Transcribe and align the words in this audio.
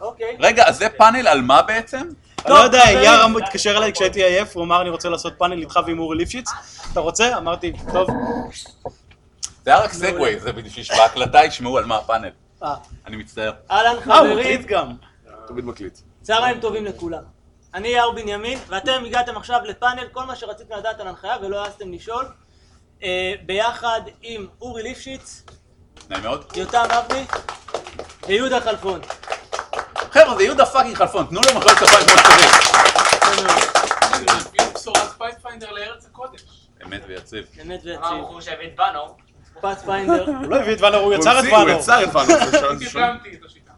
אוקיי. 0.00 0.36
רגע, 0.40 0.64
אז 0.66 0.78
זה 0.78 0.88
פאנל 0.88 1.28
על 1.28 1.40
מה 1.40 1.62
בעצם? 1.62 2.08
אני 2.46 2.54
לא 2.54 2.58
יודע, 2.58 2.80
חברים. 2.80 3.02
יאר 3.02 3.26
התקשר 3.44 3.76
אליי 3.76 3.92
כשהייתי 3.92 4.24
עייף, 4.24 4.56
הוא 4.56 4.64
אמר 4.64 4.80
אני 4.80 4.90
רוצה 4.90 5.08
לעשות 5.08 5.32
פאנל 5.38 5.60
איתך 5.60 5.80
ועם 5.86 5.98
אורי 5.98 6.16
ליפשיץ, 6.16 6.50
אתה 6.92 7.00
רוצה? 7.00 7.36
אמרתי, 7.36 7.72
טוב. 7.92 8.08
זה 9.64 9.70
היה 9.70 9.80
רק 9.80 9.92
סגווי, 9.92 10.40
זה 10.40 10.52
בשביל 10.52 10.84
שבהקלטה 10.84 11.44
ישמעו 11.44 11.78
על 11.78 11.84
מה 11.84 11.96
הפאנל. 11.96 12.30
אה, 12.62 12.74
אני 13.06 13.16
מצטער. 13.16 13.52
אהלן 13.70 14.10
אה, 14.10 14.18
הוא 14.18 14.28
מקליט 14.28 14.66
גם. 14.66 14.92
תמיד 15.46 15.64
מקליט. 15.64 15.98
צהריים 16.22 16.60
טובים 16.60 16.84
לכולם. 16.84 17.22
אני 17.74 17.88
יאיר 17.88 18.10
בנימין, 18.10 18.58
ואתם 18.68 19.02
הגעתם 19.06 19.36
עכשיו 19.36 19.60
לפאנל, 19.64 20.08
כל 20.12 20.24
מה 20.24 20.36
שרציתם 20.36 20.76
לדעת 20.76 21.00
על 21.00 21.08
הנחיה 21.08 21.36
ולא 21.42 21.64
העזתם 21.64 21.92
לשאול, 21.92 22.26
אה, 23.02 23.34
ביחד 23.46 24.00
עם 24.22 24.46
אורי 24.60 24.82
ליפשיץ, 24.82 25.42
נעים 26.10 26.22
מאוד. 26.22 26.44
יותם 26.56 26.84
אבני 26.90 27.24
ויהודה 28.26 28.60
כלפון. 28.60 29.00
חבר'ה, 30.10 30.36
זה 30.36 30.42
יהודה 30.42 30.66
פאקינג 30.66 30.96
חלפון, 30.96 31.26
תנו 31.26 31.40
לו 31.40 31.58
מחלקת 31.58 31.76
כפיים 31.76 32.06
כמו 32.06 32.16
שצריך. 32.16 32.70
אמת 36.86 37.02
ויציב. 37.06 37.46
אמת 37.62 37.80
אמר 37.84 37.84
ויציב. 37.84 38.02
הבחור 38.02 38.40
שהביא 38.40 38.66
את 38.66 38.76
בנו, 38.76 39.16
פאת'פיינדר. 39.60 40.26
הוא 40.26 40.46
לא 40.46 40.56
הביא 40.56 40.74
את 40.74 40.80
ואנר, 40.80 40.96
הוא 40.96 41.14
יצר 41.14 41.40
את 41.40 41.44
הוא 41.44 41.58
ואנר. 41.58 41.78
יצר 41.78 42.04
את 42.04 42.08
השיטה. 43.46 43.72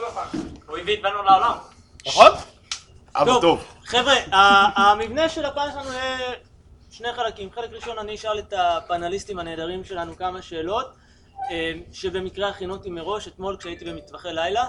לפאנל. 0.00 0.28
הוא 0.66 0.78
הביא 0.78 0.96
את 0.96 1.02
בנו 1.02 1.22
לעולם. 1.22 1.56
נכון? 2.06 2.30
אבא 3.16 3.40
טוב. 3.40 3.64
חבר'ה, 3.84 4.14
המבנה 4.76 5.28
של 5.28 5.44
הפאנל 5.44 5.70
שלנו 5.72 5.92
יהיה 5.92 6.18
שני 6.90 7.08
חלקים. 7.16 7.50
חלק 7.54 7.70
ראשון 7.72 7.98
אני 7.98 8.14
אשאל 8.14 8.38
את 8.38 8.52
הפאנליסטים 8.56 9.38
הנהדרים 9.38 9.84
שלנו 9.84 10.16
כמה 10.16 10.42
שאלות, 10.42 10.92
שבמקרה 11.92 12.48
הכינותי 12.48 12.90
מראש 12.90 13.28
אתמול 13.28 13.56
כשהייתי 13.56 13.84
במטווחי 13.84 14.28
לילה. 14.32 14.68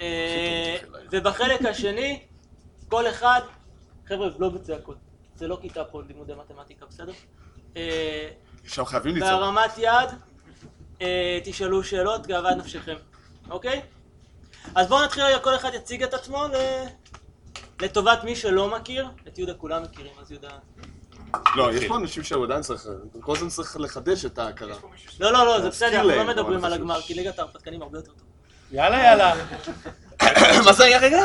אה, 0.00 0.76
ובחלק 1.10 1.64
השני, 1.64 2.22
כל 2.88 3.08
אחד, 3.08 3.40
חבר'ה, 4.08 4.28
לא 4.38 4.48
בצעקות. 4.48 4.96
זה 5.36 5.48
לא 5.48 5.58
כיתה 5.60 5.84
פה 5.84 6.02
לימודי 6.08 6.32
מתמטיקה, 6.34 6.86
בסדר? 6.86 7.12
אה, 7.76 8.28
עכשיו 8.64 8.84
חייבים 8.84 9.14
ליצור. 9.14 9.30
בהרמת 9.30 9.78
יד, 9.78 10.10
אה, 11.02 11.38
תשאלו 11.44 11.84
שאלות, 11.84 12.26
גאוות 12.26 12.56
נפשכם, 12.56 12.96
אוקיי? 13.50 13.82
אז 14.74 14.88
בואו 14.88 15.04
נתחיל 15.04 15.22
רגע, 15.22 15.38
כל 15.38 15.56
אחד 15.56 15.70
יציג 15.74 16.02
את 16.02 16.14
עצמו. 16.14 16.44
לטובת 17.82 18.24
מי 18.24 18.36
שלא 18.36 18.78
מכיר, 18.78 19.08
את 19.28 19.38
יהודה 19.38 19.54
כולם 19.54 19.82
מכירים, 19.82 20.12
אז 20.20 20.32
יהודה... 20.32 20.58
לא, 21.56 21.72
יש 21.72 21.84
פה 21.84 21.96
אנשים 21.96 22.22
שהוא 22.22 22.44
עדיין 22.44 22.62
צריך, 22.62 22.88
כל 23.20 23.36
הזמן 23.36 23.48
צריך 23.48 23.76
לחדש 23.80 24.24
את 24.24 24.38
ההכרה. 24.38 24.76
לא, 25.20 25.32
לא, 25.32 25.46
לא, 25.46 25.60
זה 25.60 25.68
בסדר, 25.68 25.96
אנחנו 25.96 26.10
לא 26.10 26.24
מדברים 26.24 26.64
על. 26.64 26.72
הגמר, 26.72 27.00
כי 27.00 27.14
ליגת 27.14 27.38
ההרפתקנים 27.38 27.82
הרבה 27.82 27.98
יותר 27.98 28.12
טוב. 28.12 28.26
יאללה 28.72 28.98
יאללה. 28.98 29.34
מה 30.66 30.72
זה 30.72 30.84
היה 30.84 30.98
רגע? 30.98 31.22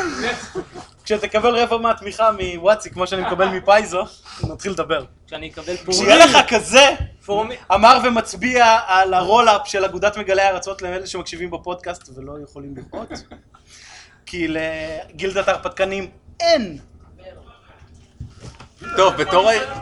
כשתקבל 1.04 1.56
רבע 1.58 1.76
מהתמיכה 1.76 2.30
מוואטסי, 2.32 2.90
כמו 2.90 3.06
שאני 3.06 3.22
מקבל 3.22 3.48
מפייזו, 3.48 4.04
נתחיל 4.42 4.72
לדבר. 4.72 5.04
כשאני 5.26 5.50
אקבל 5.50 5.76
כשיהיה 5.76 6.26
לך 6.26 6.36
כזה, 6.48 6.88
פורמי... 7.24 7.56
אמר 7.74 7.98
ומצביע 8.04 8.78
על 8.86 9.14
הרולאפ 9.14 9.60
של 9.64 9.84
אגודת 9.84 10.16
מגלי 10.16 10.42
הארצות 10.42 10.82
לאלה 10.82 11.06
שמקשיבים 11.06 11.50
בפודקאסט 11.50 12.10
ולא 12.16 12.32
יכולים 12.42 12.74
לראות, 12.76 13.08
כי 14.26 14.46
לגילדת 14.48 15.48
ההרפתקנים 15.48 16.10
אין. 16.40 16.78
טוב, 18.96 19.14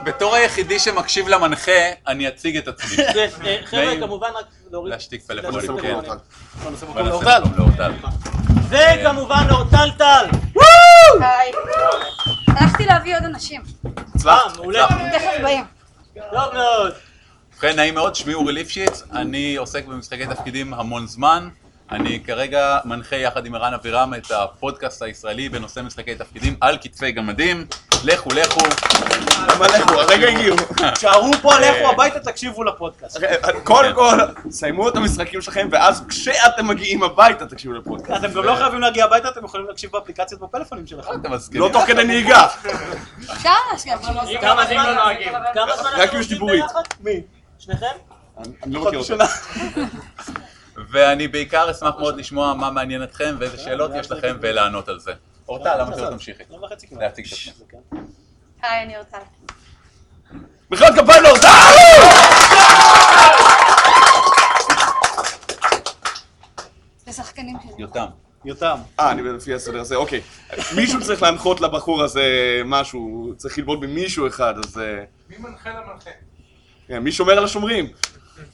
בתור 0.05 0.35
היחידי 0.35 0.79
שמקשיב 0.79 1.29
למנחה, 1.29 1.73
אני 2.07 2.29
אציג 2.29 2.57
את 2.57 2.69
עצמי. 2.69 2.97
כן, 3.15 3.29
אה, 3.45 3.57
חבר'ה. 3.65 3.97
כמובן 4.01 4.29
רק 4.39 4.45
להוריד... 4.71 4.95
להשתיק 4.95 5.23
פלאפונים, 5.23 5.81
כן. 5.81 5.99
לאורטל. 6.95 7.43
לאורטל. 7.57 7.93
וכמובן 8.69 9.47
אורטל 9.51 9.91
טל! 9.99 10.27
היי. 11.21 11.53
הלכתי 12.49 12.87
להביא 12.87 13.17
עוד 13.17 13.25
אנשים. 13.25 13.63
אה, 14.27 14.39
מעולה. 14.57 14.87
תכף 15.13 15.43
באים. 15.43 15.65
טוב 16.15 16.55
מאוד. 16.55 16.93
ובכן, 17.55 17.77
נעים 17.77 17.95
מאוד, 17.95 18.15
שמי 18.15 18.35
אורי 18.35 18.53
ליפשיץ, 18.53 19.03
אני 19.13 19.57
עוסק 19.57 19.87
במשחקי 19.87 20.27
תפקידים 20.27 20.75
המון 20.75 21.07
זמן. 21.07 21.49
אני 21.91 22.21
כרגע 22.27 22.79
מנחה 22.85 23.17
יחד 23.17 23.47
עם 23.47 23.55
ערן 23.55 23.75
אבירם 23.75 24.15
את 24.15 24.31
הפודקאסט 24.31 25.03
הישראלי 25.03 25.49
בנושא 25.49 25.81
משחקי 25.81 26.15
תפקידים 26.15 26.57
על 26.61 26.79
כתפי 26.81 27.13
גמדים. 27.13 27.67
לכו, 28.05 28.31
לכו. 28.31 28.61
למה 29.49 29.67
לכו? 29.67 29.95
הרגע 30.01 30.29
הגיעו. 30.29 30.57
תשארו 30.95 31.33
פה, 31.43 31.59
לכו 31.59 31.89
הביתה, 31.89 32.21
תקשיבו 32.21 32.65
לפודקאסט. 32.65 33.21
קודם 33.65 33.95
כל, 33.95 34.19
סיימו 34.51 34.89
את 34.89 34.97
המשחקים 34.97 35.41
שלכם, 35.43 35.69
ואז 35.71 36.03
כשאתם 36.09 36.67
מגיעים 36.67 37.03
הביתה 37.03 37.47
תקשיבו 37.47 37.75
לפודקאסט. 37.75 38.25
אתם 38.25 38.33
גם 38.35 38.45
לא 38.45 38.57
חייבים 38.57 38.81
להגיע 38.81 39.05
הביתה, 39.05 39.29
אתם 39.29 39.45
יכולים 39.45 39.67
להקשיב 39.67 39.91
באפליקציות 39.93 40.41
בפלאפונים 40.41 40.87
שלכם. 40.87 41.13
לא 41.53 41.69
תוך 41.73 41.85
כדי 41.87 42.05
נהיגה. 42.05 42.47
אפשר 43.33 43.51
להקשיב. 43.73 43.93
כמה 44.41 44.67
זמן 44.67 44.87
לא 44.87 44.95
נוהגים? 44.95 45.33
כמה 45.55 45.77
זמן 45.77 45.91
רק 45.97 46.11
עם 46.11 46.19
עובדים 46.19 46.29
דיבורית. 46.29 46.65
מי? 47.01 47.21
שניכם? 47.59 47.87
אני 48.63 48.75
לא 48.75 48.85
מכיר 48.85 49.03
שנה. 49.03 49.25
ואני 50.77 51.29
בעיקר 51.29 51.71
אשמח 51.71 51.95
מאוד 51.99 52.17
לשמוע 52.17 52.55
מה 52.55 52.71
מעניין 52.71 53.03
אתכם 53.03 53.37
ואיזה 53.39 53.59
שאלות 53.59 53.91
יש 53.95 54.11
לכם 54.11 54.37
ולענות 54.41 54.89
על 54.89 55.01
זה. 55.01 55.13
אורטל, 55.49 55.81
למה 55.81 55.97
שלא 55.97 56.11
תמשיכי? 56.11 56.43
לא 56.51 56.57
וחצי 56.57 56.89
כמעט. 56.89 57.03
להציג 57.03 57.27
את 57.27 57.33
עצמך. 57.33 57.99
היי, 58.63 58.83
אני 58.83 58.97
אורטל. 58.97 59.19
בכלל 60.71 61.03
כפיים 61.03 61.23
לאורטל! 61.23 61.49
זה 67.07 67.13
שחקנים 67.13 67.57
שלי. 67.63 67.73
יותם. 67.79 68.07
יותם. 68.45 68.77
אה, 69.01 69.11
אני 69.11 69.23
לפי 69.23 69.55
הסדר 69.55 69.81
הזה, 69.81 69.97
אוקיי. 69.97 70.21
מישהו 70.77 71.01
צריך 71.03 71.23
להנחות 71.23 71.61
לבחור 71.61 72.03
הזה 72.03 72.23
משהו, 72.65 73.33
צריך 73.37 73.59
ללמוד 73.59 73.81
ממישהו 73.81 74.27
אחד, 74.27 74.55
אז... 74.59 74.79
אה, 74.79 75.05
מי 75.29 75.37
מנחה 75.39 75.71
למנחה? 75.71 76.11
כן, 76.89 76.99
מי 76.99 77.13
שומר 77.13 77.33
על 77.33 77.45
השומרים? 77.45 77.89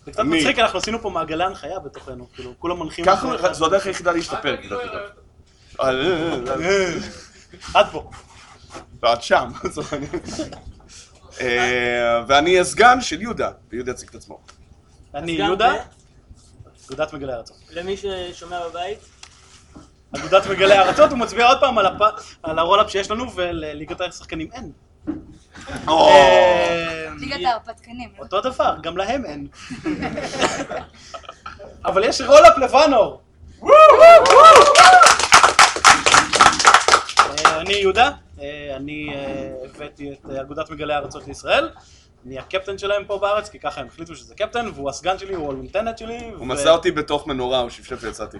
זה 0.04 0.12
קצת. 0.12 0.22
מצחיק, 0.22 0.58
אנחנו 0.58 0.78
עשינו 0.78 1.00
פה 1.00 1.10
מעגלי 1.10 1.44
הנחיה 1.44 1.78
בתוכנו, 1.78 2.26
כאילו, 2.34 2.54
כולם 2.58 2.80
מנחים... 2.80 3.04
ככה, 3.04 3.52
זו 3.52 3.66
הדרך 3.66 3.86
היחידה 3.86 4.12
להשתפר. 4.12 4.56
לא 4.64 4.80
אראה 5.80 6.32
אותו. 6.32 6.50
אה, 6.50 6.56
אה, 6.60 6.70
אה, 6.70 6.94
עד 7.74 7.86
פה. 7.92 8.10
ואת 9.02 9.22
שם, 9.22 9.48
ואני 12.28 12.60
הסגן 12.60 13.00
של 13.00 13.22
יהודה, 13.22 13.50
ויהודה 13.70 13.90
יציג 13.90 14.08
את 14.08 14.14
עצמו. 14.14 14.40
אני 15.14 15.32
יהודה, 15.32 15.72
זה, 16.76 16.86
אגודת 16.86 17.12
מגלי 17.12 17.32
הארצות. 17.32 17.56
למי 17.70 17.96
ששומע 17.96 18.68
בבית, 18.68 18.98
אגודת 20.16 20.46
מגלי 20.46 20.74
הארצות, 20.74 21.10
הוא 21.10 21.18
מצביע 21.18 21.46
עוד 21.46 21.60
פעם 21.60 21.78
על 22.42 22.58
ה 22.58 22.62
roll-up 22.62 22.90
שיש 22.90 23.10
לנו, 23.10 23.34
ולליגת 23.34 24.00
השחקנים 24.00 24.48
אין. 24.52 24.72
ליגת 27.20 27.46
ההרפתקנים. 27.46 28.10
לא? 28.18 28.22
אותו 28.22 28.40
דבר, 28.40 28.76
גם 28.82 28.96
להם 28.96 29.24
אין. 29.24 29.46
אבל 31.84 32.04
יש 32.04 32.20
roll-up 32.20 32.58
לבנור. 32.58 33.20
אה, 37.28 37.60
אני 37.60 37.72
יהודה, 37.72 38.10
אה, 38.40 38.76
אני 38.76 39.14
אה, 39.14 39.52
הבאתי 39.64 40.12
את 40.12 40.30
אגודת 40.30 40.70
מגלי 40.70 40.94
הארצות 40.94 41.26
לישראל. 41.26 41.70
אני 42.26 42.38
הקפטן 42.38 42.78
שלהם 42.78 43.04
פה 43.04 43.18
בארץ, 43.18 43.48
כי 43.48 43.58
ככה 43.58 43.80
הם 43.80 43.86
החליטו 43.86 44.14
שזה 44.14 44.34
קפטן, 44.34 44.66
והוא 44.74 44.90
הסגן 44.90 45.18
שלי, 45.18 45.34
הוא 45.34 45.50
ה 45.50 45.55
lieutenant 45.55 45.98
שלי. 45.98 46.30
הוא 46.36 46.46
מצא 46.46 46.70
אותי 46.70 46.90
בתוך 46.90 47.26
מנורה, 47.26 47.58
הוא 47.58 47.70
שפשף 47.70 47.98
ויצאתי. 48.00 48.38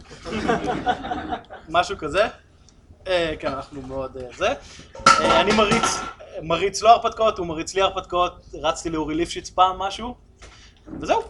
משהו 1.69 1.99
כזה. 1.99 2.27
אה, 3.07 3.35
כן, 3.39 3.49
אנחנו 3.53 3.83
מאוד 3.83 4.17
אה, 4.17 4.23
זה. 4.37 4.53
אה, 5.09 5.41
אני 5.41 5.53
מריץ, 5.53 5.85
מריץ 6.43 6.83
לא 6.83 6.91
הרפתקאות, 6.91 7.39
הוא 7.39 7.47
מריץ 7.47 7.75
לי 7.75 7.83
הרפתקאות, 7.83 8.47
רצתי 8.55 8.91
לאורי 8.91 9.15
ליפשיץ 9.15 9.51
פעם 9.51 9.79
משהו, 9.79 10.15
וזהו. 11.01 11.23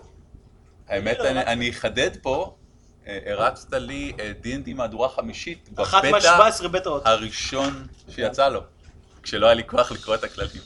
האמת, 0.88 1.20
אני- 1.20 1.40
אני 1.46 1.70
אחדד 1.70 2.10
פה, 2.22 2.54
הרצת 3.06 3.72
לי 3.72 4.12
D&D 4.42 4.74
מהדורה 4.74 5.08
חמישית 5.08 5.68
בבטא 5.72 6.10
מה-17 6.10 6.68
בטאות. 6.68 7.06
הראשון 7.06 7.86
שיצא 8.08 8.48
לו, 8.48 8.60
כשלא 9.22 9.46
היה 9.46 9.54
לי 9.54 9.62
כוח 9.66 9.92
לקרוא 9.92 10.14
את 10.14 10.24
הכללים. 10.24 10.62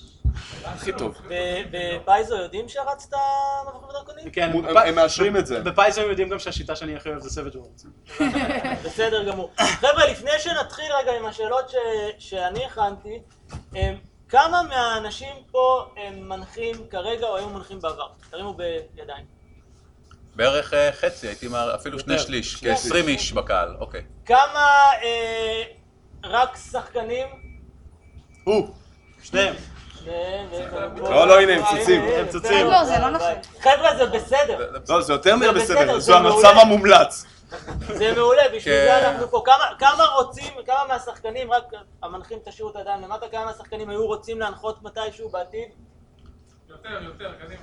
הכי 0.64 0.93
טוב. 0.93 1.14
ב 1.70 1.81
Paizo 1.81 2.37
יודעים 2.37 2.69
שהרצת 2.69 3.12
מבוכים 3.66 3.88
ודרקונים? 3.90 4.31
כן, 4.31 4.50
הם- 4.87 4.94
מאשרים 4.94 5.37
את 5.37 5.46
זה. 5.46 5.61
ב 5.61 5.67
Paizo 5.67 6.00
הם 6.00 6.11
יודעים 6.11 6.28
גם 6.28 6.38
שהשיטה 6.38 6.76
שאני 6.76 6.96
הכי 6.96 7.08
אוהב 7.08 7.20
זה 7.20 7.31
Savage 7.31 7.56
Worlds. 7.56 7.87
בסדר 8.84 9.25
גמור. 9.31 9.50
חבר'ה, 9.61 10.06
לפני 10.11 10.31
שנתחיל 10.38 10.93
רגע 11.02 11.12
עם 11.16 11.26
השאלות 11.26 11.70
ש- 11.70 11.75
שאני 12.19 12.64
הכנתי, 12.64 13.19
הם, 13.75 13.96
כמה 14.28 14.62
מהאנשים 14.62 15.37
פה 15.50 15.87
הם 15.96 16.28
מנחים 16.28 16.75
כרגע 16.90 17.26
או 17.26 17.37
היו 17.37 17.49
מנחים 17.49 17.81
בעבר? 17.81 18.06
תרימו 18.31 18.55
בידיים. 18.55 19.25
בערך 20.37 20.75
אה, 20.75 20.90
חצי, 20.93 21.26
הייתי 21.26 21.46
אומר, 21.46 21.75
אפילו 21.75 21.99
שני. 21.99 22.19
שליש, 22.19 22.52
שני 22.52 22.76
כ-20 22.76 22.94
איש 23.08 23.32
בקהל, 23.32 23.76
אוקיי. 23.81 24.05
כמה 24.26 24.90
אה, 25.02 25.62
רק 26.25 26.56
שחקנים? 26.70 27.26
הוא, 28.44 28.69
שניהם. 29.22 29.55
לא, 30.96 31.26
לא, 31.28 31.40
הנה, 31.40 31.52
הם 31.52 31.62
צצים. 31.82 32.02
הם 32.02 32.28
צצים. 32.28 32.66
לא, 32.66 32.84
זה 32.84 32.98
לא 32.98 33.10
נכון. 33.10 33.32
חבר'ה, 33.60 33.96
זה 33.96 34.06
בסדר. 34.06 34.70
לא, 34.88 35.00
זה 35.00 35.12
יותר 35.12 35.36
מבסדר, 35.36 35.54
בסדר, 35.56 35.98
זה 35.98 36.16
המצב. 36.16 36.54
המומלץ. 36.62 37.24
זה 37.94 38.12
מעולה, 38.16 38.42
בשביל 38.56 38.74
כן. 38.74 38.84
זה 39.00 39.08
אנחנו 39.08 39.30
פה. 39.30 39.42
כמה- 39.44 39.70
כמה 39.78 40.04
רוצים, 40.04 40.52
כמה 40.66 40.84
מהשחקנים, 40.88 41.52
רק 41.52 41.64
המנחים 42.02 42.38
תשאירו 42.44 42.70
את 42.70 42.76
הידיים 42.76 43.02
למטה, 43.02 43.26
כמה 43.32 43.44
מהשחקנים 43.44 43.90
היו 43.90 44.06
רוצים 44.06 44.40
להנחות 44.40 44.82
מתישהו 44.82 45.28
בעתיד? 45.28 45.68
יותר, 46.68 46.88
יותר, 47.02 47.32
קדימה. 47.44 47.62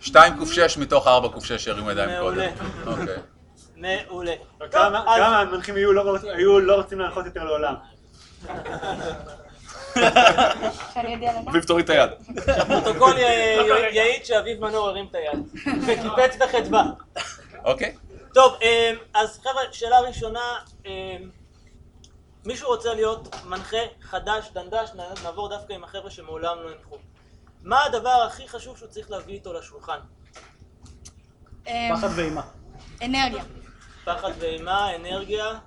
2 0.00 0.34
ק"ש 0.44 0.76
מתוך 0.76 1.06
4 1.08 1.28
ק"ש 1.28 1.52
שהרימו 1.52 1.90
ידיים 1.90 2.10
מעולה. 2.10 2.48
קודם. 2.84 3.00
אוקיי. 3.00 3.16
מעולה. 3.76 4.32
טוב, 4.58 4.68
כמה 4.70 5.40
המנחים 5.40 5.74
לא 5.76 6.16
היו 6.22 6.60
לא 6.60 6.74
רוצים 6.74 6.98
להנחות 7.00 7.26
יותר 7.26 7.44
לעולם? 7.44 7.74
שאני 10.94 11.12
יודע 11.14 11.32
לדעת. 11.32 11.48
אביב 11.48 11.62
תוריד 11.64 11.90
את 11.90 11.90
היד. 11.90 12.10
הפרוטוקול 12.60 13.18
י- 13.18 13.20
י- 13.20 13.94
יעיד 13.94 14.24
שאביב 14.24 14.60
מנור 14.60 14.88
הרים 14.88 15.06
את 15.10 15.14
היד. 15.14 15.38
וקיפץ 15.86 16.36
בחדווה. 16.40 16.84
אוקיי. 17.64 17.96
טוב, 18.34 18.54
אמ, 18.62 18.96
אז 19.14 19.38
חבר'ה, 19.42 19.62
שאלה 19.72 20.00
ראשונה, 20.00 20.40
אמ, 20.86 20.90
מישהו 22.46 22.68
רוצה 22.68 22.94
להיות 22.94 23.34
מנחה 23.44 23.76
חדש, 24.02 24.50
דנדש, 24.52 24.90
נעבור 25.24 25.48
דווקא 25.48 25.72
עם 25.72 25.84
החבר'ה 25.84 26.10
שמעולם 26.10 26.56
לא 26.62 26.70
הנחו. 26.70 26.96
מה 27.62 27.84
הדבר 27.84 28.08
הכי 28.26 28.48
חשוב 28.48 28.78
שהוא 28.78 28.88
צריך 28.88 29.10
להביא 29.10 29.34
איתו 29.34 29.52
לשולחן? 29.52 29.98
אמ, 31.66 31.96
פחד 31.96 32.08
ואימה. 32.16 32.42
אנרגיה. 33.02 33.44
פחד 34.04 34.30
ואימה, 34.38 34.94
אנרגיה? 34.96 35.58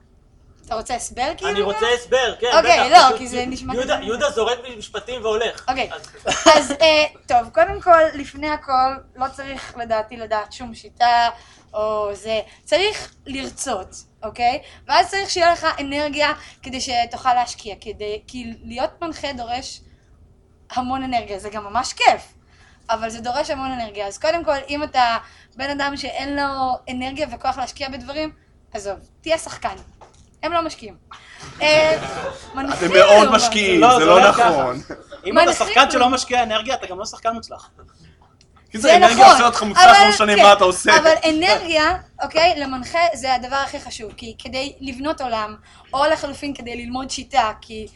אתה 0.72 0.80
רוצה 0.80 0.96
הסבר 0.96 1.32
כאילו? 1.38 1.52
אני 1.52 1.62
רוצה 1.62 1.86
הסבר, 2.00 2.36
כן, 2.40 2.48
אוקיי, 2.58 2.80
בטח. 2.90 2.92
לא, 3.00 3.06
פשוט 3.08 3.18
כי 3.18 3.28
זה 3.28 3.46
נשמע 3.46 3.74
יהודה- 3.74 3.96
כזה- 3.98 4.06
יהודה 4.06 4.30
זורק 4.32 4.58
משפטים 4.78 5.22
והולך. 5.24 5.66
אוקיי. 5.70 5.90
אז- 5.94 6.08
אז 6.56 6.72
אה, 6.82 7.06
טוב, 7.28 7.50
קודם 7.54 7.82
כל, 7.82 8.04
לפני 8.14 8.50
הכל, 8.50 8.72
לא 9.16 9.26
צריך 9.36 9.78
לדעתי 9.78 10.18
לדעת 10.18 10.54
שום 10.54 10.74
שיטה 10.74 11.30
או 11.74 12.10
זה, 12.16 12.40
צריך 12.64 13.14
לרצות, 13.26 13.88
אוקיי? 14.24 14.62
ואז 14.88 15.10
צריך 15.12 15.30
שיהיה 15.30 15.52
לך 15.52 15.68
אנרגיה 15.80 16.32
כדי 16.64 16.80
שתוכל 16.82 17.34
להשקיע, 17.34 17.76
כדי, 17.82 18.22
כי 18.28 18.54
להיות 18.64 19.02
מנחה 19.02 19.34
דורש 19.34 19.82
המון 20.72 21.04
אנרגיה, 21.04 21.40
זה 21.40 21.50
גם 21.50 21.64
ממש 21.64 21.94
כיף, 21.94 22.22
אבל 22.90 23.10
זה 23.10 23.22
דורש 23.22 23.50
המון 23.50 23.72
אנרגיה. 23.72 24.08
אז 24.08 24.18
קודם 24.18 24.46
כל, 24.46 24.58
אם 24.70 24.84
אתה 24.84 25.18
בן 25.56 25.70
אדם 25.70 25.98
שאין 25.98 26.36
לו 26.36 26.44
אנרגיה 26.92 27.28
וכוח 27.32 27.58
להשקיע 27.58 27.90
בדברים, 27.90 28.32
עזוב, 28.74 28.96
תהיה 29.22 29.38
שחקן. 29.38 29.76
הם 30.44 30.54
לא 30.54 30.62
משקיעים. 30.62 30.96
אה, 31.62 31.98
אתם 32.54 32.94
מאוד 32.94 33.32
משקיעים, 33.32 33.82
לא, 33.82 34.00
זה 34.00 34.06
לא 34.06 34.20
הולך 34.20 34.40
נכון. 34.40 34.82
אם 35.26 35.40
אתה 35.40 35.54
שחקן. 35.54 35.92
שלא 35.92 36.10
משקיע 36.10 36.44
אנרגיה, 36.44 36.76
אתה 36.76 36.88
גם 36.88 37.00
לא 37.00 37.06
שחקן 37.06 37.34
מוצלח. 37.34 37.70
כי 38.72 38.78
זה 38.78 38.96
אנרגיה 38.96 39.32
עושה 39.32 39.46
אותך 39.46 39.64
מוצלח, 39.64 40.02
לא 40.02 40.10
משנה 40.10 40.36
כן, 40.36 40.42
מה 40.42 40.54
אתה 40.54 40.64
עושה. 40.64 40.98
אבל 40.98 41.14
אנרגיה, 41.30 41.98
אוקיי, 42.24 42.54
למנחה 42.58 43.00
זה 43.14 43.34
הדבר 43.34 43.56
הכי 43.56 43.80
חשוב, 43.80 44.12
כי 44.18 44.36
כדי 44.40 44.74
לבנות 44.80 45.22
עולם, 45.22 45.56
או 45.94 46.06
לחלופין 46.06 46.54
כדי 46.54 46.76
ללמוד 46.76 47.10
שיטה, 47.10 47.52
כי 47.62 47.88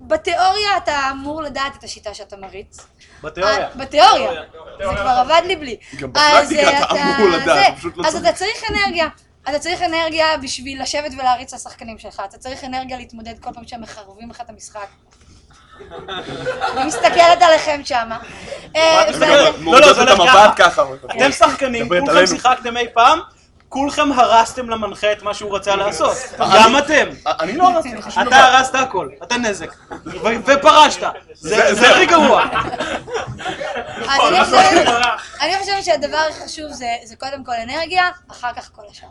בתיאוריה 0.00 0.76
אתה 0.76 1.10
אמור 1.10 1.42
לדעת 1.42 1.76
את 1.78 1.84
השיטה 1.84 2.14
שאתה 2.14 2.36
מריץ. 2.36 2.86
בתיאוריה. 3.22 3.68
אה, 3.68 3.74
בתיאוריה. 3.76 4.30
זה 4.78 4.84
כבר 4.84 5.10
עבד 5.10 5.42
לי 5.46 5.56
בלי. 5.56 5.76
גם 5.96 6.10
אז, 6.14 6.48
בפרקטיקה 6.48 6.70
אה, 6.70 6.84
אתה 6.84 7.16
אמור 7.16 7.28
לדעת, 7.28 7.76
פשוט 7.76 7.96
לא 7.96 8.06
אז 8.06 8.12
צריך. 8.12 8.26
אתה 8.26 8.32
צריך 8.32 8.64
אנרגיה. 8.70 9.08
אתה 9.48 9.58
צריך 9.58 9.82
אנרגיה 9.82 10.36
בשביל 10.36 10.82
לשבת 10.82 11.12
ולהריץ 11.18 11.54
לשחקנים 11.54 11.98
שלך. 11.98 12.22
אתה 12.28 12.38
צריך 12.38 12.64
אנרגיה 12.64 12.96
להתמודד 12.96 13.34
כל 13.40 13.50
פעם 13.54 13.66
שהם 13.66 13.80
מחרבים 13.80 14.30
לך 14.30 14.40
את 14.40 14.50
המשחק. 14.50 14.86
אני 16.76 16.84
מסתכלת 16.84 17.42
עליכם 17.42 17.80
שמה. 17.84 18.18
אה, 18.76 19.04
מסתכל? 19.10 19.26
מורידות 19.60 19.86
לא, 19.88 19.92
זה 19.94 20.00
הולך 20.12 20.20
המבט 20.20 20.52
ככה. 20.56 20.82
אתם 21.16 21.32
שחקנים, 21.32 21.88
כולכם. 21.88 22.26
שיחקתם 22.26 22.76
אי 22.76 22.86
פעם, 22.94 23.18
כולכם 23.68 24.12
הרסתם 24.12 24.70
למנחה 24.70 25.12
את 25.12 25.22
מה 25.22 25.34
שהוא 25.34 25.56
רצה 25.56 25.76
לעשות. 25.76 26.16
גם 26.38 26.78
אתם. 26.78 27.06
אני 27.40 27.56
לא 27.56 27.68
הרסתי 27.68 27.94
לך 27.94 28.12
שום 28.12 28.22
אתה 28.22 28.30
דבר. 28.30 28.36
הרסת 28.40 28.74
הכל, 28.74 29.08
אתה 29.22 29.36
נזק. 29.36 29.72
ופרשת. 30.44 31.06
זה 31.34 31.74
זה 31.74 31.90
הכי 31.90 32.06
גרוע. 32.06 32.42
אני 33.98 34.44
חושבת- 34.44 34.86
אני 35.40 35.58
חושבת 35.58 35.84
שהדבר 35.84 36.16
הכי 36.30 36.44
חשוב 36.44 36.68
זה- 36.72 36.86
זה 37.04 37.16
קודם 37.16 37.44
כל 37.44 37.52
אנרגיה, 37.62 38.02
אחר 38.30 38.52
כך 38.56 38.70
כל 38.72 38.82
השאר. 38.90 39.08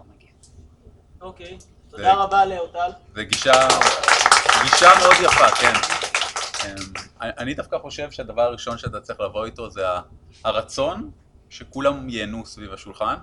אוקיי, 1.21 1.57
תודה 1.89 2.13
רבה 2.13 2.45
לאורטל. 2.45 2.89
זה 3.15 3.23
גישה, 3.23 3.67
גישה 4.63 4.89
מאוד 4.99 5.15
יפה, 5.23 5.51
כן. 5.51 5.73
אמ, 6.65 6.75
אני 7.21 7.31
אני 7.37 7.53
דווקא 7.53 7.77
חושב 7.77 8.11
שהדבר 8.11 8.41
הראשון 8.41 8.77
שאתה 8.77 9.01
צריך 9.01 9.19
לבוא 9.19 9.45
איתו 9.45 9.69
זה 9.69 9.85
הרצון 10.43 11.11
שכולם 11.49 12.09
ייהנו 12.09 12.45
סביב 12.45 12.73
השולחן. 12.73 13.15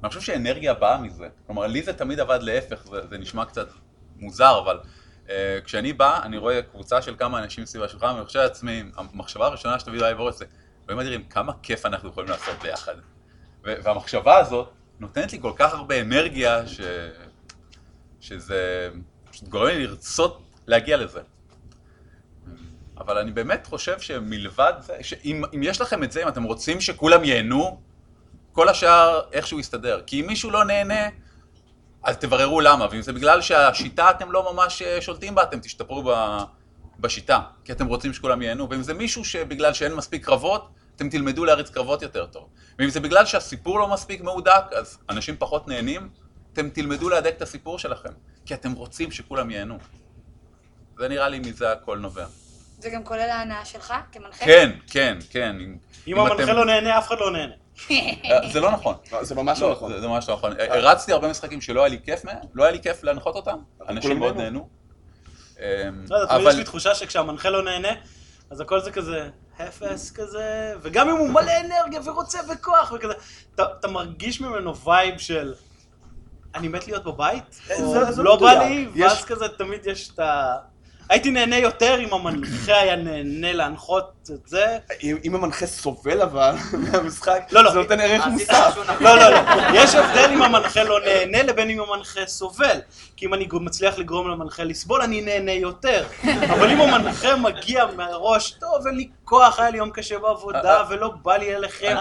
ואני 0.00 0.08
חושב 0.08 0.20
שאנרגיה 0.20 0.74
באה 0.74 0.98
מזה. 0.98 1.28
כלומר, 1.46 1.66
לי 1.66 1.82
זה 1.82 1.92
תמיד 1.92 2.20
עבד 2.20 2.38
להפך, 2.42 2.86
זה, 2.86 3.06
זה 3.10 3.18
נשמע 3.18 3.44
קצת 3.44 3.68
מוזר, 4.16 4.58
אבל 4.58 4.80
uh, 5.26 5.30
כשאני 5.64 5.92
בא, 5.92 6.20
אני 6.22 6.38
רואה 6.38 6.62
קבוצה 6.62 7.02
של 7.02 7.14
כמה 7.18 7.38
אנשים 7.38 7.66
סביב 7.66 7.82
השולחן, 7.82 8.14
ואני 8.14 8.26
חושב 8.26 8.38
לעצמי, 8.38 8.82
המחשבה 8.96 9.46
הראשונה 9.46 9.78
שתמיד 9.78 10.02
היה 10.02 10.10
לעבור 10.10 10.28
את 10.28 10.34
זה, 10.34 10.44
אלוהים 10.84 11.00
אדירים, 11.00 11.24
כמה 11.24 11.52
כיף 11.62 11.86
אנחנו 11.86 12.08
יכולים 12.08 12.30
לעשות 12.30 12.54
ביחד. 12.62 12.94
והמחשבה 13.62 14.36
הזאת 14.36 14.68
נותנת 15.00 15.32
לי 15.32 15.40
כל 15.40 15.52
כך 15.56 15.74
הרבה 15.74 16.00
אנרגיה, 16.00 16.66
ש... 16.66 16.80
שזה 18.24 18.90
פשוט 19.30 19.48
גורם 19.48 19.66
לי 19.66 19.86
לרצות 19.86 20.42
להגיע 20.66 20.96
לזה. 20.96 21.20
אבל 22.98 23.18
אני 23.18 23.30
באמת 23.30 23.66
חושב 23.66 24.00
שמלבד 24.00 24.72
זה, 24.80 24.96
שאם 25.02 25.42
אם 25.54 25.62
יש 25.62 25.80
לכם 25.80 26.04
את 26.04 26.12
זה, 26.12 26.22
אם 26.22 26.28
אתם 26.28 26.42
רוצים 26.42 26.80
שכולם 26.80 27.24
ייהנו, 27.24 27.80
כל 28.52 28.68
השאר 28.68 29.20
איכשהו 29.32 29.60
יסתדר. 29.60 30.00
כי 30.06 30.20
אם 30.20 30.26
מישהו 30.26 30.50
לא 30.50 30.64
נהנה, 30.64 31.08
אז 32.02 32.16
תבררו 32.16 32.60
למה. 32.60 32.86
ואם 32.90 33.02
זה 33.02 33.12
בגלל 33.12 33.40
שהשיטה 33.40 34.10
אתם 34.10 34.32
לא 34.32 34.52
ממש 34.52 34.82
אה, 34.82 35.00
שולטים 35.00 35.34
בה, 35.34 35.42
אתם 35.42 35.60
תשתפרו 35.60 36.02
ב, 36.06 36.38
בשיטה. 37.00 37.40
כי 37.64 37.72
אתם 37.72 37.86
רוצים 37.86 38.12
שכולם 38.12 38.42
ייהנו. 38.42 38.70
ואם 38.70 38.82
זה 38.82 38.94
מישהו 38.94 39.24
שבגלל 39.24 39.72
שאין 39.72 39.94
מספיק 39.94 40.24
קרבות, 40.24 40.68
אתם 40.96 41.08
תלמדו 41.08 41.44
להריץ 41.44 41.70
קרבות 41.70 42.02
יותר 42.02 42.26
טוב. 42.26 42.48
ואם 42.78 42.88
זה 42.88 43.00
בגלל 43.00 43.24
שהסיפור 43.24 43.78
לא 43.78 43.88
מספיק 43.88 44.20
מהודק, 44.20 44.64
אז 44.72 44.98
אנשים 45.10 45.36
פחות 45.38 45.68
נהנים, 45.68 46.08
אתם 46.54 46.68
תלמדו 46.68 47.08
להדק 47.08 47.34
את 47.36 47.42
הסיפור 47.42 47.78
שלכם. 47.78 48.08
כי 48.46 48.54
אתם 48.54 48.72
רוצים 48.72 49.10
שכולם 49.10 49.50
ייהנו. 49.50 49.78
זה 50.98 51.08
נראה 51.08 51.28
לי 51.28 51.38
מזה 51.38 51.72
הכל 51.72 51.98
נובע. 51.98 52.26
זה 52.78 52.90
גם 52.90 53.04
כולל 53.04 53.30
ההנאה 53.30 53.64
שלך 53.64 53.94
כמנחה? 54.12 54.44
כן, 54.44 54.70
כן, 54.90 55.18
כן. 55.30 55.56
אם, 55.60 55.76
אם 56.06 56.18
המנחה 56.18 56.52
לא 56.52 56.64
נהנה, 56.66 56.98
אף 56.98 57.08
אחד 57.08 57.16
לא 57.20 57.30
נהנה. 57.32 57.52
אה, 57.90 58.48
זה 58.52 58.60
לא 58.60 58.70
נכון. 58.70 58.94
זה 59.22 59.34
ממש 59.34 59.62
לא 59.62 59.72
נכון. 59.72 59.92
זה, 59.92 60.00
זה 60.00 60.08
ממש 60.08 60.28
לא 60.28 60.34
נכון. 60.34 60.52
הרצתי 60.58 61.12
הרבה 61.12 61.28
משחקים 61.28 61.60
שלא 61.60 61.80
היה 61.80 61.88
לי 61.88 61.98
כיף 62.04 62.24
מהם, 62.24 62.38
לא 62.54 62.62
היה 62.62 62.72
לי 62.72 62.82
כיף 62.82 63.04
להנחות 63.04 63.34
אותם. 63.36 63.56
אנשים 63.88 64.18
מאוד 64.18 64.36
נהנו. 64.36 64.68
אמ, 65.58 65.64
לא 66.10 66.26
תמיד 66.26 66.40
יש 66.40 66.46
אבל 66.46 66.56
לי 66.56 66.64
תחושה 66.64 66.94
שכשהמנחה 66.94 67.50
לא 67.50 67.62
נהנה, 67.62 67.88
אז 68.50 68.60
הכל 68.60 68.80
זה 68.80 68.90
כזה 68.92 69.28
אפס 69.60 70.10
כזה, 70.10 70.74
וגם 70.82 71.08
אם 71.08 71.16
הוא 71.16 71.30
מלא 71.30 71.52
אנרגיה 71.60 72.00
ורוצה 72.04 72.38
וכוח 72.52 72.92
וכזה, 72.92 73.12
אתה 73.54 73.88
מרגיש 73.88 74.40
ממנו 74.40 74.76
vibe 74.76 75.18
של 75.18 75.54
אני 76.54 76.68
מת 76.68 76.86
להיות 76.86 77.04
בבית, 77.04 77.60
זה 78.10 78.22
לא 78.22 78.36
בא. 78.36 78.52
לי, 78.52 78.88
ואז 78.96 79.24
כזה 79.24 79.48
תמיד 79.48 79.86
יש 79.86 80.10
את 80.10 80.18
ה... 80.18 80.56
הייתי 81.08 81.30
נהנה 81.30 81.58
יותר 81.58 82.00
אם 82.00 82.14
המנחה 82.14 82.76
היה 82.76 82.96
נהנה 82.96 83.52
להנחות 83.52 84.23
את 84.30 84.48
זה. 84.48 84.78
אם 85.24 85.34
המנחה 85.34 85.66
סובל 85.66 86.22
אבל 86.22 86.54
מהמשחק, 86.92 87.42
לא, 87.52 87.64
לא. 87.64 87.72
זה 87.72 87.78
נותן 87.78 88.00
ערך 88.00 88.26
מוסף. 88.26 88.76
לא, 89.00 89.16
לא, 89.16 89.30
לא. 89.30 89.38
יש 89.74 89.94
הבדל 89.94 90.30
אם 90.32 90.42
המנחה 90.42 90.82
לא 90.82 91.00
נהנה 91.00 91.42
לבין 91.42 91.70
אם 91.70 91.80
המנחה 91.80 92.26
סובל. 92.26 92.78
כי 93.16 93.26
אם 93.26 93.34
אני 93.34 93.48
מצליח 93.52 93.98
לגרום 93.98 94.30
למנחה 94.30 94.64
לסבול, 94.64 95.02
אני 95.02 95.20
נהנה 95.20 95.52
יותר. 95.52 96.04
אבל 96.50 96.70
אם 96.70 96.80
המנחה 96.80 97.36
מגיע 97.36 97.86
מהראש, 97.96 98.50
טוב, 98.50 98.86
אין 98.86 98.96
לי 98.96 99.08
כוח, 99.24 99.58
היה 99.58 99.70
לי 99.70 99.78
יום 99.78 99.90
קשה 99.90 100.18
בעבודה, 100.18 100.84
ולא 100.90 101.10
בא 101.22 101.36
לי 101.36 101.56
אליכם. 101.56 101.96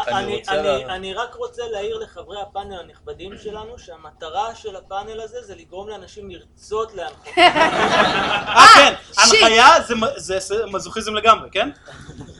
אני 0.89 1.13
רק 1.13 1.35
רוצה 1.35 1.61
להעיר 1.71 1.97
לחברי 1.97 2.41
הפאנל 2.41 2.79
הנכבדים 2.79 3.31
שלנו 3.43 3.79
שהמטרה 3.79 4.55
של 4.55 4.75
הפאנל 4.75 5.19
הזה 5.21 5.37
זה 5.41 5.55
לגרום 5.55 5.89
לאנשים 5.89 6.29
לרצות 6.29 6.93
להנחות. 6.95 7.33
אה, 7.37 8.65
כן, 8.75 8.93
שיט. 9.23 9.41
הנחיה 9.43 9.67
זה 9.87 9.95
מ- 9.95 10.17
זה 10.17 10.39
זה 10.39 10.65
מזוכיזם 10.71 11.13
לגמרי, 11.15 11.49
כן? 11.51 11.69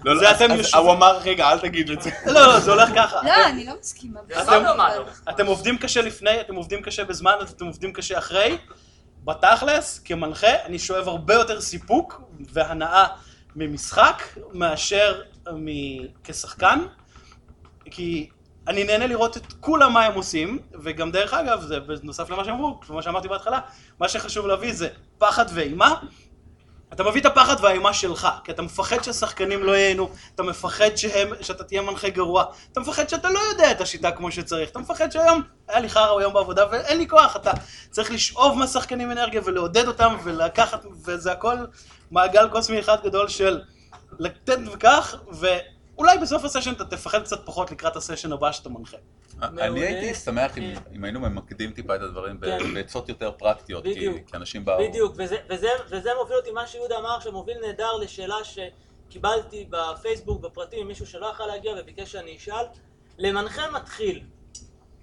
לא, 0.06 0.14
לא, 0.16 0.20
זה 0.20 0.32
אתם 0.32 0.52
יושבים- 0.58 0.84
הוא 0.84 0.92
אמר, 0.94 1.18
רגע, 1.18 1.50
אל 1.52 1.60
תגיד 1.60 1.90
את 1.90 2.02
זה. 2.02 2.10
לא, 2.34 2.48
לא, 2.48 2.60
זה 2.60 2.72
הולך 2.72 2.90
ככה. 2.96 3.16
לא, 3.24 3.46
אני 3.46 3.66
לא 3.66 3.74
מסכימה. 3.80 4.20
אתם 5.30 5.46
עובדים 5.46 5.78
קשה 5.78 6.02
לפני, 6.02 6.42
אתם 6.42 6.56
עובדים 6.56 6.82
קשה 6.82 7.04
בזמן, 7.06 7.34
אתם 7.50 7.66
עובדים 7.66 7.94
קשה 7.94 8.18
אחרי. 8.18 8.58
בתכלס, 9.26 10.00
כמנחה, 10.00 10.48
אני 10.66 10.80
שואב 10.80 11.08
הרבה 11.08 11.34
יותר 11.34 11.62
סיפוק 11.62 12.22
והנאה 12.54 13.06
ממשחק 13.56 14.24
מאשר 14.54 15.22
מ- 15.54 15.68
כשחקן. 16.24 16.80
כי 17.92 18.30
אני 18.68 18.84
נהנה 18.84 19.08
לראות 19.08 19.38
את 19.38 19.54
כולם 19.60 19.94
מה 19.94 20.06
הם 20.06 20.14
עושים, 20.14 20.60
וגם 20.84 21.12
דרך 21.12 21.34
אגב, 21.34 21.62
זה 21.62 21.80
בנוסף 21.80 22.30
למה 22.30 22.46
שאמרו, 22.46 22.80
כמו 22.82 23.04
שאמרתי 23.04 23.28
בהתחלה, 23.28 23.60
מה 24.00 24.10
שחשוב 24.10 24.48
להביא 24.48 24.74
זה 24.74 24.88
פחד 25.18 25.46
ואימה. 25.54 25.96
אתה 26.94 27.04
מביא 27.04 27.22
את 27.22 27.26
הפחד 27.26 27.56
והאימה 27.62 27.94
שלך, 27.94 28.28
כי 28.44 28.52
אתה 28.52 28.62
מפחד 28.62 29.04
שהשחקנים 29.04 29.64
לא 29.64 29.72
ייהנו, 29.72 30.10
אתה 30.36 30.44
מפחד 30.44 30.96
שהם, 30.96 31.30
שאתה 31.42 31.64
תהיה 31.64 31.82
מנחה 31.82 32.10
גרוע, 32.10 32.46
אתה 32.72 32.80
מפחד 32.80 33.10
שאתה 33.10 33.30
לא 33.30 33.40
יודע 33.40 33.72
את 33.72 33.82
השיטה 33.82 34.12
כמו 34.12 34.32
שצריך, 34.32 34.70
אתה 34.70 34.80
מפחד 34.80 35.12
שהיום 35.12 35.42
היה 35.68 35.80
לי 35.80 35.90
חרא 35.90 36.20
היום 36.20 36.34
בעבודה 36.34 36.66
ואין 36.72 36.98
לי 36.98 37.08
כוח, 37.08 37.36
אתה 37.36 37.52
צריך 37.92 38.12
לשאוב 38.12 38.58
מהשחקנים 38.58 39.12
אנרגיה 39.12 39.42
ולעודד 39.46 39.88
אותם 39.88 40.18
ולקחת, 40.24 40.86
וזה 41.06 41.32
הכל 41.32 41.56
מעגל 42.12 42.50
קוסמי 42.50 42.80
אחד 42.80 42.98
גדול 43.04 43.28
של 43.28 43.62
לתת 44.20 44.58
וכך, 44.74 45.16
ואולי 45.32 46.18
בסוף 46.18 46.44
הסשן 46.44 46.72
אתה 46.72 46.86
תפחד 46.86 47.24
קצת 47.24 47.46
פחות 47.46 47.72
לקראת 47.72 47.96
הסשן 47.96 48.34
הבא 48.34 48.52
שאתה 48.52 48.70
מנחה. 48.70 48.98
אני 49.44 49.82
הייתי 49.82 50.16
שמח 50.16 50.58
אם- 50.58 50.76
כן. 50.76 50.96
אם 50.96 51.04
היינו 51.04 51.20
ממקדים 51.20 51.72
טיפה 51.72 51.96
את 51.96 52.02
הדברים 52.02 52.38
כן. 52.38 52.74
בעצות 52.74 53.10
יותר 53.10 53.32
פרקטיות, 53.32 53.84
כי 53.84 54.08
אנשים 54.34 54.66
באו... 54.66 54.80
בדיוק, 54.90 55.14
וזה, 55.18 55.38
וזה, 55.50 55.70
וזה 55.90 56.10
מוביל 56.20 56.38
אותי, 56.38 56.52
מה 56.52 56.68
שיהודה 56.68 56.98
אמר 56.98 57.16
עכשיו 57.18 57.32
מוביל 57.32 57.58
נהדר 57.66 57.94
לשאלה 57.94 58.36
שקיבלתי 58.44 59.68
בפייסבוק 59.70 60.42
בפרטים 60.42 60.86
ממישהו 60.86 61.06
שלא 61.08 61.28
יכל 61.28 61.46
להגיע 61.46 61.74
וביקש 61.78 62.12
שאני 62.12 62.36
אשאל. 62.38 62.66
למנחה 63.18 63.72
מתחיל, 63.72 64.24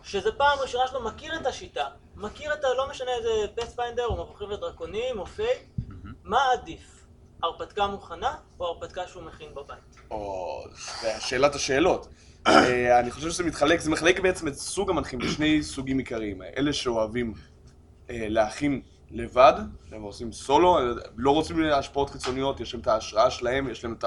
שזה 0.02 0.32
פעם 0.32 0.58
ראשונה 0.58 0.86
שלו, 0.88 1.00
מכיר 1.02 1.36
את 1.36 1.46
השיטה, 1.46 1.86
מכיר 2.16 2.52
את 2.54 2.64
ה... 2.64 2.68
לא 2.76 2.90
משנה 2.90 3.10
איזה 3.14 3.28
פספיינדר 3.54 4.06
או 4.06 4.24
מבוכים 4.24 4.50
ודרקונים 4.50 5.18
או 5.18 5.26
פייק, 5.26 5.58
מה 6.24 6.52
עדיף? 6.52 6.96
הרפתקה 7.42 7.86
מוכנה 7.86 8.34
או 8.60 8.66
הרפתקה 8.66 9.06
שהוא 9.06 9.22
מכין 9.22 9.54
בבית? 9.54 9.78
או, 10.10 10.62
זה 11.00 11.12
שאלת 11.20 11.54
השאלות. 11.54 12.08
אה, 12.46 13.00
אני 13.00 13.10
חושב 13.10 13.30
שזה 13.30 13.44
מתחלק, 13.44 13.80
זה 13.80 13.90
מחלק 13.90 14.20
בעצם 14.20 14.48
את 14.48 14.54
סוג 14.54 14.90
המנחים 14.90 15.20
לשני 15.20 15.62
סוגים 15.62 15.98
עיקריים. 15.98 16.42
אלה 16.42 16.72
שאוהבים 16.72 17.34
אה, 18.10 18.26
להכין 18.28 18.80
לבד, 19.10 19.52
הם 19.92 20.02
עושים 20.02 20.32
סולו, 20.32 20.78
לא 21.16 21.30
רוצים 21.30 21.64
השפעות 21.64 22.10
חיצוניות, 22.10 22.60
יש 22.60 22.74
להם 22.74 22.80
את 22.80 22.86
ההשראה 22.86 23.30
שלהם, 23.30 23.68
יש 23.70 23.84
להם 23.84 23.92
את 23.98 24.04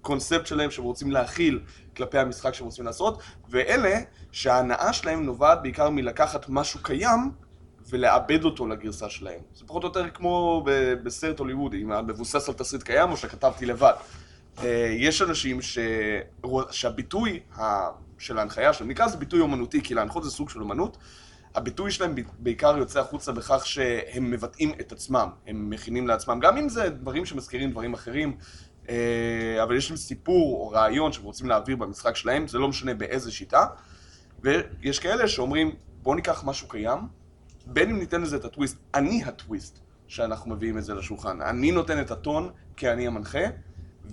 הקונספט 0.00 0.46
שלהם 0.46 0.70
שהם 0.70 0.84
רוצים 0.84 1.10
להכיל 1.10 1.60
כלפי 1.96 2.18
המשחק 2.18 2.54
שהם 2.54 2.66
רוצים 2.66 2.84
לעשות, 2.84 3.22
ואלה 3.48 4.00
שההנאה 4.32 4.92
שלהם 4.92 5.26
נובעת 5.26 5.62
בעיקר 5.62 5.90
מלקחת 5.90 6.48
משהו 6.48 6.80
קיים 6.82 7.30
ולעבד 7.88 8.44
אותו 8.44 8.66
לגרסה 8.66 9.10
שלהם. 9.10 9.40
זה 9.54 9.64
פחות 9.66 9.82
או 9.82 9.88
יותר 9.88 10.10
כמו 10.10 10.64
בסרט 11.02 11.38
הוליוודי, 11.38 11.82
אם 11.82 12.06
מבוסס 12.06 12.48
על 12.48 12.54
תסריט 12.54 12.82
קיים 12.82 13.10
או 13.10 13.16
שכתבתי 13.16 13.66
לבד. 13.66 13.94
אה, 14.62 14.94
יש 14.96 15.22
אנשים 15.22 15.62
ש... 15.62 15.78
שהביטוי 16.70 17.40
ה... 17.58 17.62
של 18.18 18.38
ההנחיה 18.38 18.72
שלהם, 18.72 18.90
נקרא 18.90 19.06
לזה 19.06 19.16
ביטוי 19.16 19.40
אומנותי, 19.40 19.82
כי 19.82 19.94
להנחות 19.94 20.24
זה 20.24 20.30
סוג 20.30 20.50
של 20.50 20.60
אומנות, 20.60 20.98
הביטוי 21.54 21.90
שלהם 21.90 22.14
בעיקר 22.38 22.76
יוצא 22.78 23.00
החוצה 23.00 23.32
בכך 23.32 23.66
שהם 23.66 24.30
מבטאים 24.30 24.72
את 24.80 24.92
עצמם, 24.92 25.28
הם 25.46 25.70
מכינים 25.70 26.08
לעצמם, 26.08 26.38
גם 26.40 26.56
אם 26.56 26.68
זה 26.68 26.88
דברים 26.88 27.26
שמזכירים 27.26 27.70
דברים 27.70 27.94
אחרים, 27.94 28.36
אה, 28.88 29.62
אבל 29.62 29.76
יש 29.76 29.90
להם 29.90 29.96
סיפור 29.96 30.56
או 30.56 30.68
רעיון 30.68 31.12
שהם 31.12 31.24
רוצים 31.24 31.48
להעביר 31.48 31.76
במשחק 31.76 32.16
שלהם, 32.16 32.48
זה 32.48 32.58
לא 32.58 32.68
משנה 32.68 32.94
באיזה 32.94 33.32
שיטה, 33.32 33.66
ויש 34.42 34.98
כאלה 34.98 35.28
שאומרים, 35.28 35.74
בואו 36.02 36.14
ניקח 36.14 36.44
משהו 36.44 36.68
קיים, 36.68 36.98
בין 37.66 37.90
אם 37.90 37.98
ניתן 37.98 38.22
לזה 38.22 38.36
את 38.36 38.44
הטוויסט, 38.44 38.78
אני 38.94 39.24
הטוויסט 39.24 39.78
שאנחנו 40.08 40.54
מביאים 40.54 40.78
את 40.78 40.84
זה 40.84 40.94
לשולחן, 40.94 41.40
אני 41.42 41.70
נותן 41.70 42.00
את 42.00 42.10
הטון 42.10 42.50
כי 42.76 42.90
אני 42.90 43.06
המנחה, 43.06 43.38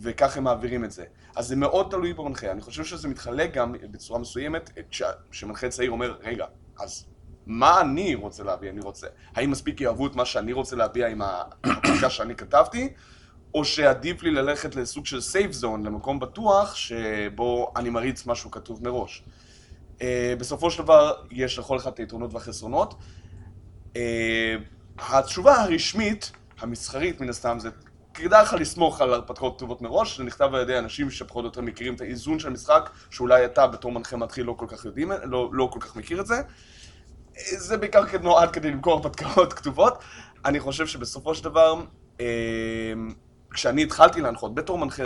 וכך 0.01 0.37
הם 0.37 0.43
מעבירים 0.43 0.83
את 0.83 0.91
זה. 0.91 1.05
אז 1.35 1.47
זה 1.47 1.55
מאוד 1.55 1.87
תלוי 1.89 2.13
במנחה. 2.13 2.51
אני 2.51 2.61
חושב 2.61 2.83
שזה 2.85 3.07
מתחלק 3.07 3.53
גם 3.53 3.75
בצורה 3.91 4.19
מסוימת, 4.19 4.69
כש- 4.91 5.01
כשמנחה 5.31 5.69
צעיר 5.69 5.91
אומר, 5.91 6.17
רגע, 6.23 6.45
אז 6.79 7.05
מה 7.45 7.81
אני 7.81 8.15
רוצה 8.15 8.43
להביע? 8.43 8.71
אני 8.71 8.81
רוצה, 8.81 9.07
האם 9.35 9.51
מספיק 9.51 9.81
יאהבו 9.81 10.07
את 10.07 10.15
מה 10.15 10.25
שאני 10.25 10.53
רוצה 10.53 10.75
להביע 10.75 11.07
עם 11.07 11.21
ההפקה 11.21 12.09
שאני 12.09 12.35
כתבתי, 12.35 12.89
או 13.53 13.65
שעדיף 13.65 14.23
לי 14.23 14.31
ללכת 14.31 14.75
לסוג 14.75 15.05
של 15.05 15.21
סייף 15.21 15.51
זון, 15.51 15.85
למקום 15.85 16.19
בטוח, 16.19 16.75
שבו 16.75 17.73
אני 17.75 17.89
מריץ 17.89 18.25
משהו 18.25 18.51
כתוב 18.51 18.83
מראש. 18.83 19.23
Uh, 19.97 20.01
בסופו 20.37 20.71
של 20.71 20.83
דבר, 20.83 21.13
יש 21.31 21.59
לכל 21.59 21.77
אחד 21.77 21.91
את 21.91 21.99
היתרונות 21.99 22.33
והחסרונות. 22.33 22.93
Uh, 23.93 23.97
התשובה 24.99 25.61
הרשמית, 25.61 26.31
המסחרית 26.59 27.21
מן 27.21 27.29
הסתם, 27.29 27.57
זה 27.59 27.69
כדאי 28.17 28.43
לך 28.43 28.53
לסמוך 28.53 29.01
על 29.01 29.13
הרפתקאות 29.13 29.57
כתובות 29.57 29.81
מראש, 29.81 30.17
זה 30.17 30.23
נכתב 30.23 30.49
על 30.53 30.61
ידי 30.61 30.77
אנשים 30.77 31.09
שפחות 31.09 31.43
או 31.43 31.49
יותר 31.49 31.61
מכירים 31.61 31.95
את 31.95 32.01
האיזון 32.01 32.39
של 32.39 32.47
המשחק, 32.47 32.89
שאולי 33.09 33.45
אתה 33.45 33.67
בתור 33.67 33.91
מנחה 33.91 34.17
מתחיל 34.17 34.45
לא 34.45 34.53
כל 34.53 34.65
כך 34.69 34.85
יודעים, 34.85 35.11
לא, 35.23 35.49
לא 35.53 35.69
כל 35.73 35.79
כך 35.79 35.95
מכיר 35.95 36.21
את 36.21 36.25
זה. 36.25 36.41
זה 37.57 37.77
בעיקר 37.77 38.01
נועד 38.21 38.51
כדי 38.51 38.71
למכור 38.71 38.93
הרפתקאות 38.93 39.53
כתובות. 39.53 39.97
אני 40.45 40.59
חושב 40.59 40.87
שבסופו 40.87 41.35
של 41.35 41.43
דבר, 41.43 41.81
אה, 42.19 42.25
כשאני 43.51 43.83
התחלתי 43.83 44.21
להנחות 44.21 44.55
בתור 44.55 44.77
מנחה 44.77 45.03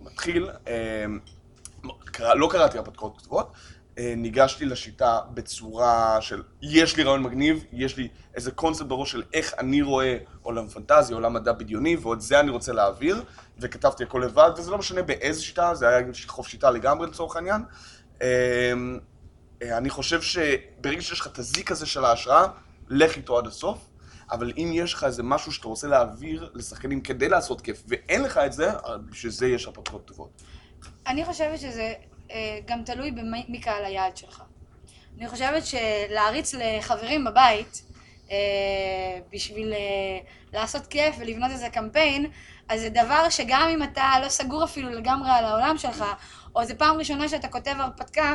מתחיל, 0.00 0.50
קרא, 2.04 2.34
לא 2.34 2.48
קראתי 2.50 2.78
הרפתקאות 2.78 3.18
כתובות, 3.18 3.52
ניגשתי 4.16 4.64
לשיטה 4.64 5.20
בצורה 5.34 6.18
של 6.20 6.42
יש 6.62 6.96
לי 6.96 7.02
רעיון 7.02 7.22
מגניב, 7.22 7.64
יש 7.72 7.96
לי 7.96 8.08
איזה 8.34 8.50
קונספט 8.50 8.86
בראש 8.86 9.12
של 9.12 9.22
איך 9.32 9.54
אני 9.58 9.82
רואה 9.82 10.16
עולם 10.42 10.68
פנטזיה, 10.68 11.16
עולם 11.16 11.32
מדע 11.32 11.52
בדיוני, 11.52 11.96
ואת 11.96 12.20
זה 12.20 12.40
אני 12.40 12.50
רוצה 12.50 12.72
להעביר, 12.72 13.24
וכתבתי 13.58 14.04
הכל 14.04 14.22
לבד, 14.24 14.50
וזה 14.56 14.70
לא 14.70 14.78
משנה 14.78 15.02
באיזה 15.02 15.42
שיטה, 15.42 15.74
זה 15.74 15.88
היה 15.88 16.06
חוף 16.26 16.48
שיטה 16.48 16.70
לגמרי 16.70 17.06
לצורך 17.06 17.36
העניין. 17.36 17.62
אה, 18.22 18.72
אה, 19.62 19.78
אני 19.78 19.90
חושב 19.90 20.22
שברגע 20.22 21.00
שיש 21.00 21.20
לך 21.20 21.26
את 21.26 21.38
הזיק 21.38 21.70
הזה 21.70 21.86
של 21.86 22.04
ההשראה, 22.04 22.46
לך 22.88 23.16
איתו 23.16 23.38
עד 23.38 23.46
הסוף. 23.46 23.78
אבל 24.30 24.52
אם 24.56 24.70
יש 24.74 24.94
לך 24.94 25.04
איזה 25.04 25.22
משהו 25.22 25.52
שאתה 25.52 25.68
רוצה 25.68 25.88
להעביר 25.88 26.50
לשחקנים 26.54 27.00
כדי 27.00 27.28
לעשות 27.28 27.60
כיף, 27.60 27.82
ואין 27.88 28.22
לך 28.22 28.38
את 28.38 28.52
זה, 28.52 28.70
אז 28.70 29.00
בשביל 29.10 29.32
זה 29.32 29.46
יש 29.46 29.66
הרפתקאות 29.66 30.06
טובות. 30.06 30.42
אני 31.06 31.24
חושבת 31.24 31.58
שזה 31.58 31.80
אה, 31.80 31.94
גם 32.66 32.82
תלוי 32.84 33.10
במי 33.10 33.44
מי 33.48 33.60
קהל 33.60 33.84
היעד 33.84 34.16
שלך. 34.16 34.42
אני 35.18 35.28
חושבת 35.28 35.62
שלהריץ 35.66 36.54
לחברים 36.54 37.24
בבית, 37.24 37.82
אה, 38.30 38.36
בשביל 39.32 39.72
אה, 39.72 40.18
לעשות 40.52 40.86
כיף 40.86 41.16
ולבנות 41.18 41.50
איזה 41.50 41.68
קמפיין, 41.68 42.26
אז 42.68 42.80
זה 42.80 42.88
דבר 42.88 43.30
שגם 43.30 43.68
אם 43.72 43.82
אתה 43.82 44.12
לא 44.22 44.28
סגור 44.28 44.64
אפילו 44.64 44.90
לגמרי 44.90 45.30
על 45.30 45.44
העולם 45.44 45.78
שלך, 45.78 46.04
או 46.54 46.64
זו 46.64 46.74
פעם 46.78 46.98
ראשונה 46.98 47.28
שאתה 47.28 47.48
כותב 47.48 47.74
הרפתקה, 47.78 48.34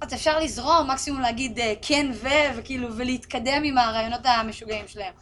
אז 0.00 0.14
אפשר 0.14 0.38
לזרום, 0.38 0.90
מקסימום 0.90 1.20
להגיד 1.20 1.58
אה, 1.58 1.74
כן 1.82 2.06
ו, 2.14 2.28
וכאילו, 2.56 2.96
ולהתקדם 2.96 3.62
עם 3.64 3.78
הרעיונות 3.78 4.20
המשוגעים 4.24 4.88
שלהם. 4.88 5.12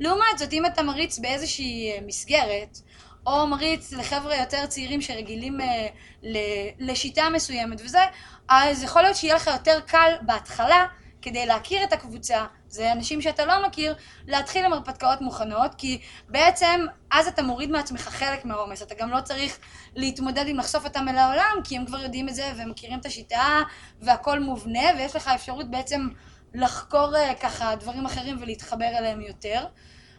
לעומת 0.00 0.38
זאת, 0.38 0.52
אם 0.52 0.66
אתה 0.66 0.82
מריץ 0.82 1.18
באיזושהי 1.18 1.92
אה, 1.92 1.98
מסגרת, 2.06 2.78
או 3.26 3.46
מריץ 3.46 3.92
לחבר'ה 3.92 4.36
יותר 4.36 4.66
צעירים 4.66 5.00
שרגילים 5.00 5.60
אה, 5.60 5.86
ל- 6.22 6.90
לשיטה 6.90 7.28
מסוימת 7.32 7.80
וזה, 7.84 8.02
אז 8.48 8.82
יכול 8.82 9.02
להיות 9.02 9.16
שיהיה 9.16 9.34
לך 9.34 9.46
יותר 9.46 9.80
קל 9.86 10.12
בהתחלה, 10.22 10.86
כדי 11.22 11.46
להכיר 11.46 11.84
את 11.84 11.92
הקבוצה, 11.92 12.44
זה 12.68 12.92
אנשים 12.92 13.22
שאתה 13.22 13.46
לא 13.46 13.66
מכיר, 13.66 13.94
להתחיל 14.26 14.64
עם 14.64 14.72
הרפתקאות 14.72 15.20
מוכנות, 15.20 15.74
כי 15.74 16.00
בעצם 16.28 16.86
אז 17.10 17.28
אתה 17.28 17.42
מוריד 17.42 17.70
מעצמך 17.70 18.00
חלק 18.00 18.44
מהעומס, 18.44 18.82
אתה 18.82 18.94
גם 18.94 19.10
לא 19.10 19.20
צריך 19.20 19.58
להתמודד 19.96 20.44
עם 20.48 20.58
לחשוף 20.58 20.84
אותם 20.84 21.08
אל 21.08 21.18
העולם, 21.18 21.56
כי 21.64 21.76
הם 21.76 21.86
כבר 21.86 22.02
יודעים 22.02 22.28
את 22.28 22.34
זה 22.34 22.52
והם 22.56 22.70
מכירים 22.70 22.98
את 22.98 23.06
השיטה 23.06 23.60
והכל 24.00 24.40
מובנה, 24.40 24.82
ויש 24.96 25.16
לך 25.16 25.28
אפשרות 25.28 25.70
בעצם 25.70 26.08
לחקור 26.54 27.16
אה, 27.16 27.34
ככה 27.34 27.74
דברים 27.74 28.06
אחרים 28.06 28.36
ולהתחבר 28.40 28.98
אליהם 28.98 29.20
יותר. 29.20 29.66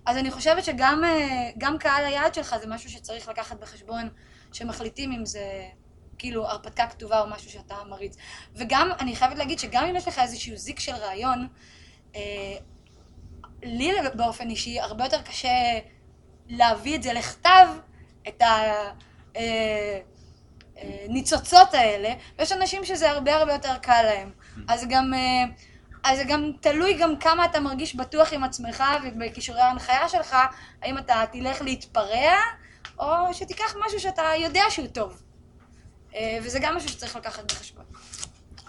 אז 0.05 0.17
אני 0.17 0.31
חושבת 0.31 0.63
שגם 0.63 1.03
אה, 1.03 1.77
קהל 1.79 2.05
היעד 2.05 2.33
שלך 2.33 2.55
זה 2.61 2.67
משהו 2.67 2.89
שצריך 2.89 3.27
לקחת 3.27 3.59
בחשבון, 3.59 4.09
שמחליטים 4.51 5.11
אם 5.11 5.25
זה 5.25 5.65
כאילו 6.17 6.47
הרפתקה 6.47 6.87
כתובה 6.87 7.21
או 7.21 7.29
משהו 7.29 7.51
שאתה 7.51 7.75
מריץ. 7.89 8.17
וגם, 8.55 8.89
אני 8.99 9.15
חייבת 9.15 9.37
להגיד 9.37 9.59
שגם 9.59 9.85
אם 9.85 9.95
יש 9.95 10.07
לך 10.07 10.19
איזשהו 10.19 10.57
זיק 10.57 10.79
של 10.79 10.95
רעיון, 10.95 11.47
אה, 12.15 12.21
לי 13.63 13.91
באופן 14.15 14.49
אישי 14.49 14.79
הרבה 14.79 15.03
יותר 15.03 15.21
קשה 15.21 15.79
להביא 16.47 16.95
את 16.95 17.03
זה 17.03 17.13
לכתב, 17.13 17.67
את 18.27 18.43
הניצוצות 20.75 21.73
האלה, 21.73 22.13
ויש 22.39 22.51
אנשים 22.51 22.85
שזה 22.85 23.11
הרבה 23.11 23.35
הרבה 23.35 23.53
יותר 23.53 23.77
קל 23.77 24.01
להם. 24.03 24.31
אז 24.67 24.85
גם... 24.89 25.13
אה, 25.13 25.43
אז 26.03 26.17
זה 26.17 26.23
גם 26.27 26.51
תלוי 26.59 26.93
גם 26.93 27.19
כמה 27.19 27.45
אתה 27.45 27.59
מרגיש 27.59 27.95
בטוח 27.95 28.33
עם 28.33 28.43
עצמך 28.43 28.83
ובכישורי 29.03 29.61
ההנחיה 29.61 30.09
שלך, 30.09 30.35
האם 30.81 30.97
אתה 30.97 31.23
תלך 31.31 31.61
להתפרע, 31.61 32.33
או 32.99 33.33
שתיקח 33.33 33.75
משהו 33.85 33.99
שאתה 33.99 34.23
יודע 34.39 34.63
שהוא 34.69 34.87
טוב. 34.87 35.23
אה, 36.15 36.37
וזה 36.43 36.59
גם 36.59 36.75
משהו 36.75 36.89
שצריך 36.89 37.15
לקחת 37.15 37.51
בחשבון. 37.51 37.85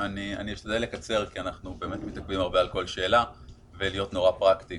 אני, 0.00 0.36
אני 0.36 0.52
אשתדל 0.52 0.78
לקצר, 0.78 1.26
כי 1.26 1.40
אנחנו 1.40 1.74
באמת 1.74 1.98
מתעכבים 2.02 2.40
הרבה 2.40 2.60
על 2.60 2.68
כל 2.68 2.86
שאלה, 2.86 3.24
ולהיות 3.78 4.12
נורא 4.12 4.30
פרקטי. 4.38 4.78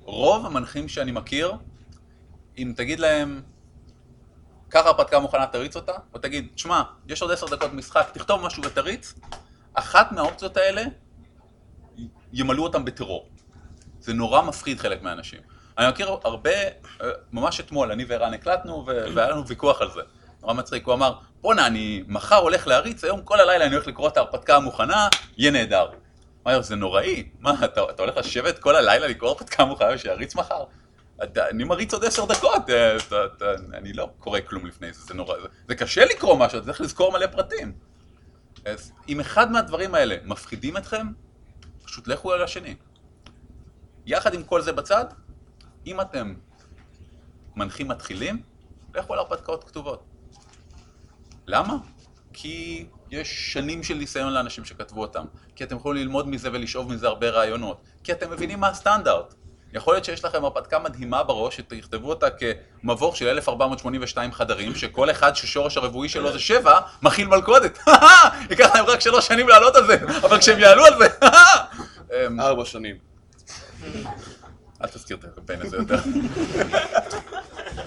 רוב 0.00 0.46
המנחים 0.46 0.88
שאני 0.88 1.12
מכיר, 1.12 1.52
אם 2.58 2.72
תגיד 2.76 3.00
להם, 3.00 3.42
קח 4.68 4.86
הרפתקה 4.86 5.18
מוכנה, 5.18 5.46
תריץ 5.46 5.76
אותה, 5.76 5.92
או 6.14 6.18
תגיד, 6.18 6.48
שמע, 6.56 6.82
יש 7.08 7.22
עוד 7.22 7.30
עשר 7.30 7.46
דקות 7.46 7.72
משחק, 7.72 8.10
תכתוב 8.12 8.46
משהו 8.46 8.62
ותריץ, 8.62 9.14
אחת 9.74 10.12
מהאופציות 10.12 10.56
האלה, 10.56 10.82
ימלאו 12.32 12.62
אותם 12.62 12.84
בטרור. 12.84 13.28
זה 14.00 14.12
נורא 14.12 14.42
מפחיד 14.42 14.80
חלק 14.80 15.02
מהאנשים. 15.02 15.40
אני 15.78 15.88
מכיר 15.88 16.16
הרבה, 16.24 16.50
אה, 16.50 17.10
ממש 17.32 17.60
אתמול, 17.60 17.92
אני 17.92 18.04
וערן 18.04 18.34
הקלטנו, 18.34 18.86
והיה 18.86 19.30
לנו 19.30 19.46
ויכוח 19.46 19.80
על 19.80 19.90
זה. 19.90 20.00
נורא 20.42 20.54
מצחיק, 20.54 20.86
הוא 20.86 20.94
אמר, 20.94 21.14
בואנה, 21.40 21.66
אני 21.66 22.04
מחר 22.06 22.36
הולך 22.36 22.66
להריץ, 22.66 23.04
היום 23.04 23.22
כל 23.22 23.40
הלילה 23.40 23.66
אני 23.66 23.74
הולך 23.74 23.86
לקרוא 23.86 24.08
את 24.08 24.16
ההרפתקה 24.16 24.56
המוכנה, 24.56 25.08
יהיה 25.36 25.50
נהדר. 25.50 25.88
אמר, 26.46 26.62
זה 26.62 26.76
נוראי, 26.76 27.28
מה, 27.40 27.54
אתה, 27.64 27.82
אתה 27.90 28.02
הולך 28.02 28.16
לשבת 28.16 28.58
כל 28.58 28.76
הלילה 28.76 29.06
לקרוא 29.08 29.30
הרפתקה 29.30 29.64
מוכנה 29.64 29.88
ושיריץ 29.94 30.34
מחר? 30.34 30.64
אתה, 31.24 31.48
אני 31.48 31.64
מריץ 31.64 31.92
עוד 31.92 32.04
עשר 32.04 32.24
דקות, 32.24 32.70
אה, 32.70 32.96
אתה, 32.96 33.24
אתה, 33.24 33.44
אני 33.74 33.92
לא 33.92 34.08
קורא 34.18 34.40
כלום 34.40 34.66
לפני 34.66 34.92
זה, 34.92 35.00
זה 35.02 35.14
נורא, 35.14 35.40
זה, 35.40 35.48
זה 35.68 35.74
קשה 35.74 36.04
לקרוא 36.04 36.36
משהו, 36.36 36.58
אתה 36.58 36.66
צריך 36.66 36.80
לזכור 36.80 37.12
מלא 37.12 37.26
פרטים. 37.26 37.72
אז 38.64 38.92
אם 39.08 39.20
אחד 39.20 39.52
מהדברים 39.52 39.94
האלה 39.94 40.16
מפחידים 40.24 40.76
אתכם, 40.76 41.06
פשוט 41.92 42.08
לכו 42.08 42.32
על 42.32 42.42
השני. 42.42 42.74
יחד 44.06 44.34
עם 44.34 44.42
כל 44.42 44.62
זה 44.62 44.72
בצד, 44.72 45.04
אם 45.86 46.00
אתם 46.00 46.34
מנחים 47.56 47.88
מתחילים, 47.88 48.42
לכו 48.94 49.12
על 49.12 49.18
הרפתקאות 49.18 49.64
כתובות. 49.64 50.04
למה? 51.46 51.76
כי 52.32 52.86
יש 53.10 53.52
שנים 53.52 53.82
של 53.82 53.94
ניסיון 53.94 54.32
לאנשים 54.32 54.64
שכתבו 54.64 55.00
אותם, 55.00 55.24
כי 55.56 55.64
אתם 55.64 55.76
יכולים 55.76 56.02
ללמוד 56.02 56.28
מזה 56.28 56.48
ולשאוב 56.52 56.92
מזה 56.92 57.06
הרבה 57.06 57.30
רעיונות, 57.30 57.82
כי 58.04 58.12
אתם 58.12 58.30
מבינים 58.30 58.60
מה 58.60 58.68
הסטנדרט. 58.68 59.34
יכול 59.72 59.94
להיות 59.94 60.04
שיש 60.04 60.24
לכם 60.24 60.44
הרפתקה 60.44 60.78
מדהימה 60.78 61.22
בראש, 61.22 61.56
שתכתבו 61.56 62.08
אותה 62.08 62.26
כמבוך 62.30 63.16
של 63.16 63.28
1482 63.28 64.32
חדרים, 64.32 64.74
שכל 64.74 65.10
אחד 65.10 65.36
ששורש 65.36 65.76
הרבועי 65.76 66.08
שלו 66.08 66.32
זה 66.32 66.38
7, 66.38 66.80
מכיל 67.02 67.28
מלכודת. 67.28 67.78
ייקח 68.50 68.74
להם 68.74 68.84
רק 68.86 69.00
שלוש 69.00 69.26
שנים 69.26 69.48
לעלות 69.48 69.76
על 69.76 69.86
זה, 69.86 69.96
אבל 70.22 70.38
כשהם 70.38 70.58
יעלו 70.58 70.84
על 70.84 70.92
זה, 70.98 71.06
אמ, 72.12 72.40
ארבע 72.40 72.64
שנים. 72.64 72.96
אל 74.82 74.88
תזכיר 74.88 75.16
את 75.16 75.24
הקמפיין 75.24 75.60
הזה 75.62 75.76
יותר. 75.76 75.98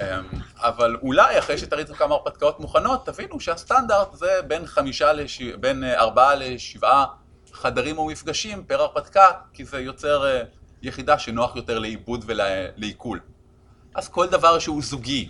אמ, 0.02 0.40
אבל 0.58 0.98
אולי 1.02 1.40
אחרי 1.40 1.58
שתריצו 1.58 1.94
כמה 1.94 2.16
הרפתקאות 2.16 2.60
מוכנות, 2.60 3.06
תבינו 3.06 3.40
שהסטנדרט 3.40 4.14
זה 4.14 4.40
בין 4.48 4.66
חמישה 4.66 5.14
לש... 5.14 5.42
בין 5.42 5.84
אה, 5.84 6.00
ארבעה 6.00 6.36
לשבעה 6.36 7.06
חדרים 7.54 7.98
או 7.98 8.06
מפגשים 8.06 8.64
פר 8.64 8.82
הרפתקה, 8.82 9.28
כי 9.54 9.66
זה 9.66 9.80
יוצר 9.80 10.26
אה, 10.26 10.44
יחידה 10.86 11.20
שנוח 11.20 11.56
יותר 11.56 11.80
לעיבוד 11.80 12.24
ולעיכול. 12.28 13.20
אז 13.96 14.10
כל 14.10 14.28
דבר 14.28 14.60
שהוא 14.60 14.82
זוגי 14.82 15.30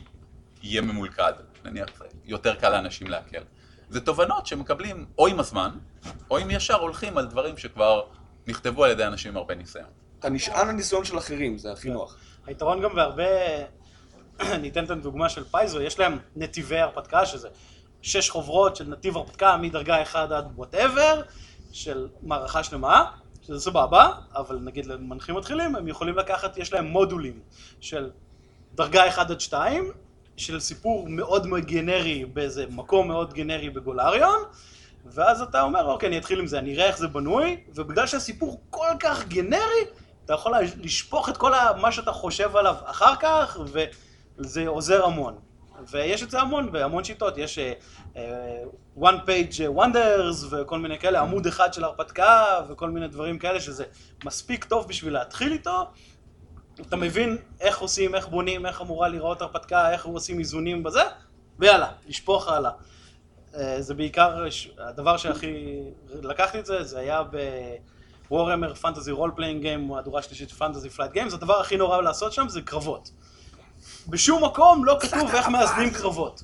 יהיה 0.64 0.82
ממולכד, 0.82 1.34
נניח 1.66 1.90
יותר 2.26 2.56
קל 2.56 2.70
לאנשים 2.70 3.08
לעכל. 3.08 3.38
זה 3.90 4.02
תובנות 4.02 4.48
שמקבלים 4.48 5.06
או 5.18 5.28
עם 5.28 5.40
הזמן, 5.40 5.70
או 6.30 6.42
אם 6.42 6.52
ישר 6.52 6.76
הולכים 6.76 7.18
על 7.18 7.26
דברים 7.26 7.58
שכבר 7.58 8.04
נכתבו 8.48 8.84
על 8.84 8.92
ידי 8.92 9.06
אנשים 9.06 9.32
עם 9.32 9.38
הרבה 9.38 9.56
ניסיון. 9.56 9.90
אתה 10.20 10.30
נשען 10.30 10.70
על 10.70 10.76
ניסיון 10.76 11.06
של 11.06 11.18
אחרים, 11.18 11.58
זה 11.58 11.72
הכי 11.72 11.90
נוח. 11.90 12.18
היתרון 12.46 12.82
גם 12.82 12.96
בהרבה, 12.96 13.24
אני 14.40 14.70
אתן 14.70 14.84
את 14.84 14.90
הדוגמה 14.90 15.30
של 15.30 15.44
פייזו, 15.44 15.82
יש 15.82 16.00
להם 16.00 16.20
נתיבי 16.36 16.80
הרפתקה, 16.80 17.26
שזה 17.26 17.50
שש 18.02 18.30
חוברות 18.30 18.76
של 18.76 18.90
נתיב 18.90 19.18
הרפתקה 19.18 19.58
מדרגה 19.58 20.02
1 20.02 20.32
עד 20.32 20.46
וואטאבר, 20.56 21.22
של 21.72 22.08
מערכה 22.22 22.64
שלמה, 22.64 23.12
שזה 23.48 23.60
סבבה, 23.60 24.10
אבל 24.36 24.60
נגיד 24.62 24.86
למנחים 24.86 25.36
מתחילים, 25.36 25.76
הם 25.76 25.88
יכולים 25.88 26.18
לקחת, 26.18 26.58
יש 26.58 26.74
להם 26.74 26.86
מודולים 26.86 27.40
של 27.80 28.10
דרגה 28.76 29.08
1 29.08 29.30
עד 29.32 29.42
2, 29.42 29.92
של 30.38 30.60
סיפור 30.60 31.06
מאוד 31.10 31.48
מאוד 31.48 31.66
גנרי 31.66 32.26
באיזה 32.26 32.66
מקום 32.70 33.08
מאוד 33.08 33.34
גנרי 33.34 33.70
בגולריון, 33.70 34.44
ואז 35.06 35.42
אתה 35.42 35.62
אומר, 35.62 35.86
אוקיי, 35.86 36.10
אני 36.10 36.18
אתחיל 36.18 36.40
עם 36.40 36.48
זה, 36.48 36.60
אני 36.60 36.76
אראה 36.76 36.86
איך 36.88 36.98
זה 36.98 37.08
בנוי, 37.08 37.58
ובגלל 37.76 38.08
שהסיפור 38.08 38.62
כל 38.70 38.88
כך 39.00 39.28
גנרי, 39.28 39.82
אתה 40.26 40.34
יכול 40.34 40.54
לשפוך 40.82 41.30
את 41.30 41.38
כל 41.38 41.52
מה 41.82 41.92
שאתה 41.92 42.12
חושב 42.12 42.56
עליו 42.56 42.76
אחר 42.84 43.16
כך, 43.16 43.58
וזה 44.38 44.68
עוזר 44.68 45.06
המון. 45.06 45.36
ויש 45.88 46.24
את 46.24 46.32
זה 46.32 46.40
המון, 46.40 46.72
בהמון 46.72 47.04
שיטות, 47.04 47.38
יש 47.38 47.60
אה, 47.60 47.74
אה, 48.18 48.64
one 48.98 49.28
page 49.28 49.78
wonders 49.78 50.46
וכל 50.50 50.80
מיני 50.80 51.00
כאלה, 51.00 51.22
עמוד 51.22 51.48
אחד 51.48 51.74
של 51.74 51.84
הרפתקה 51.84 52.44
וכל 52.70 52.90
מיני 52.90 53.08
דברים 53.08 53.40
כאלה, 53.40 53.60
שזה 53.60 53.84
מספיק 54.26 54.64
טוב 54.64 54.88
בשביל 54.88 55.14
להתחיל 55.14 55.52
איתו. 55.52 55.88
אתה 56.82 56.96
מבין 56.96 57.38
איך 57.62 57.80
עושים, 57.80 58.16
איך 58.16 58.28
בונים, 58.28 58.66
איך 58.66 58.82
אמורה 58.82 59.08
להיראות 59.08 59.42
הרפתקה, 59.42 59.92
איך 59.92 60.06
עושים 60.06 60.40
איזונים 60.40 60.84
בזה, 60.84 61.02
ויאללה, 61.60 61.92
לשפוך 62.08 62.48
הלאה. 62.48 62.72
אה, 63.56 63.82
זה 63.82 63.94
בעיקר, 63.94 64.44
הדבר 64.78 65.18
שהכי 65.18 65.80
לקחתי 66.24 66.60
את 66.60 66.66
זה, 66.66 66.84
זה 66.84 67.00
היה 67.00 67.22
ב 68.30 68.74
Warhammer 68.74 69.12
Fantasy 69.12 69.32
Roleplaying 69.36 69.62
Game, 69.62 69.88
מהדורה 69.88 70.22
שלישית 70.22 70.50
של 70.50 70.56
Fantasy 70.56 70.90
Flight 70.90 71.12
Games, 71.12 71.30
זה 71.30 71.36
הדבר 71.36 71.60
הכי 71.60 71.78
נורא 71.78 72.02
לעשות 72.02 72.34
שם, 72.34 72.50
זה 72.50 72.62
קרבות. 72.62 73.10
בשום 74.08 74.44
מקום 74.44 74.86
לא 74.86 74.98
כתוב 75.02 75.36
איך 75.36 75.48
מאזנים 75.48 75.90
קרבות. 75.94 76.44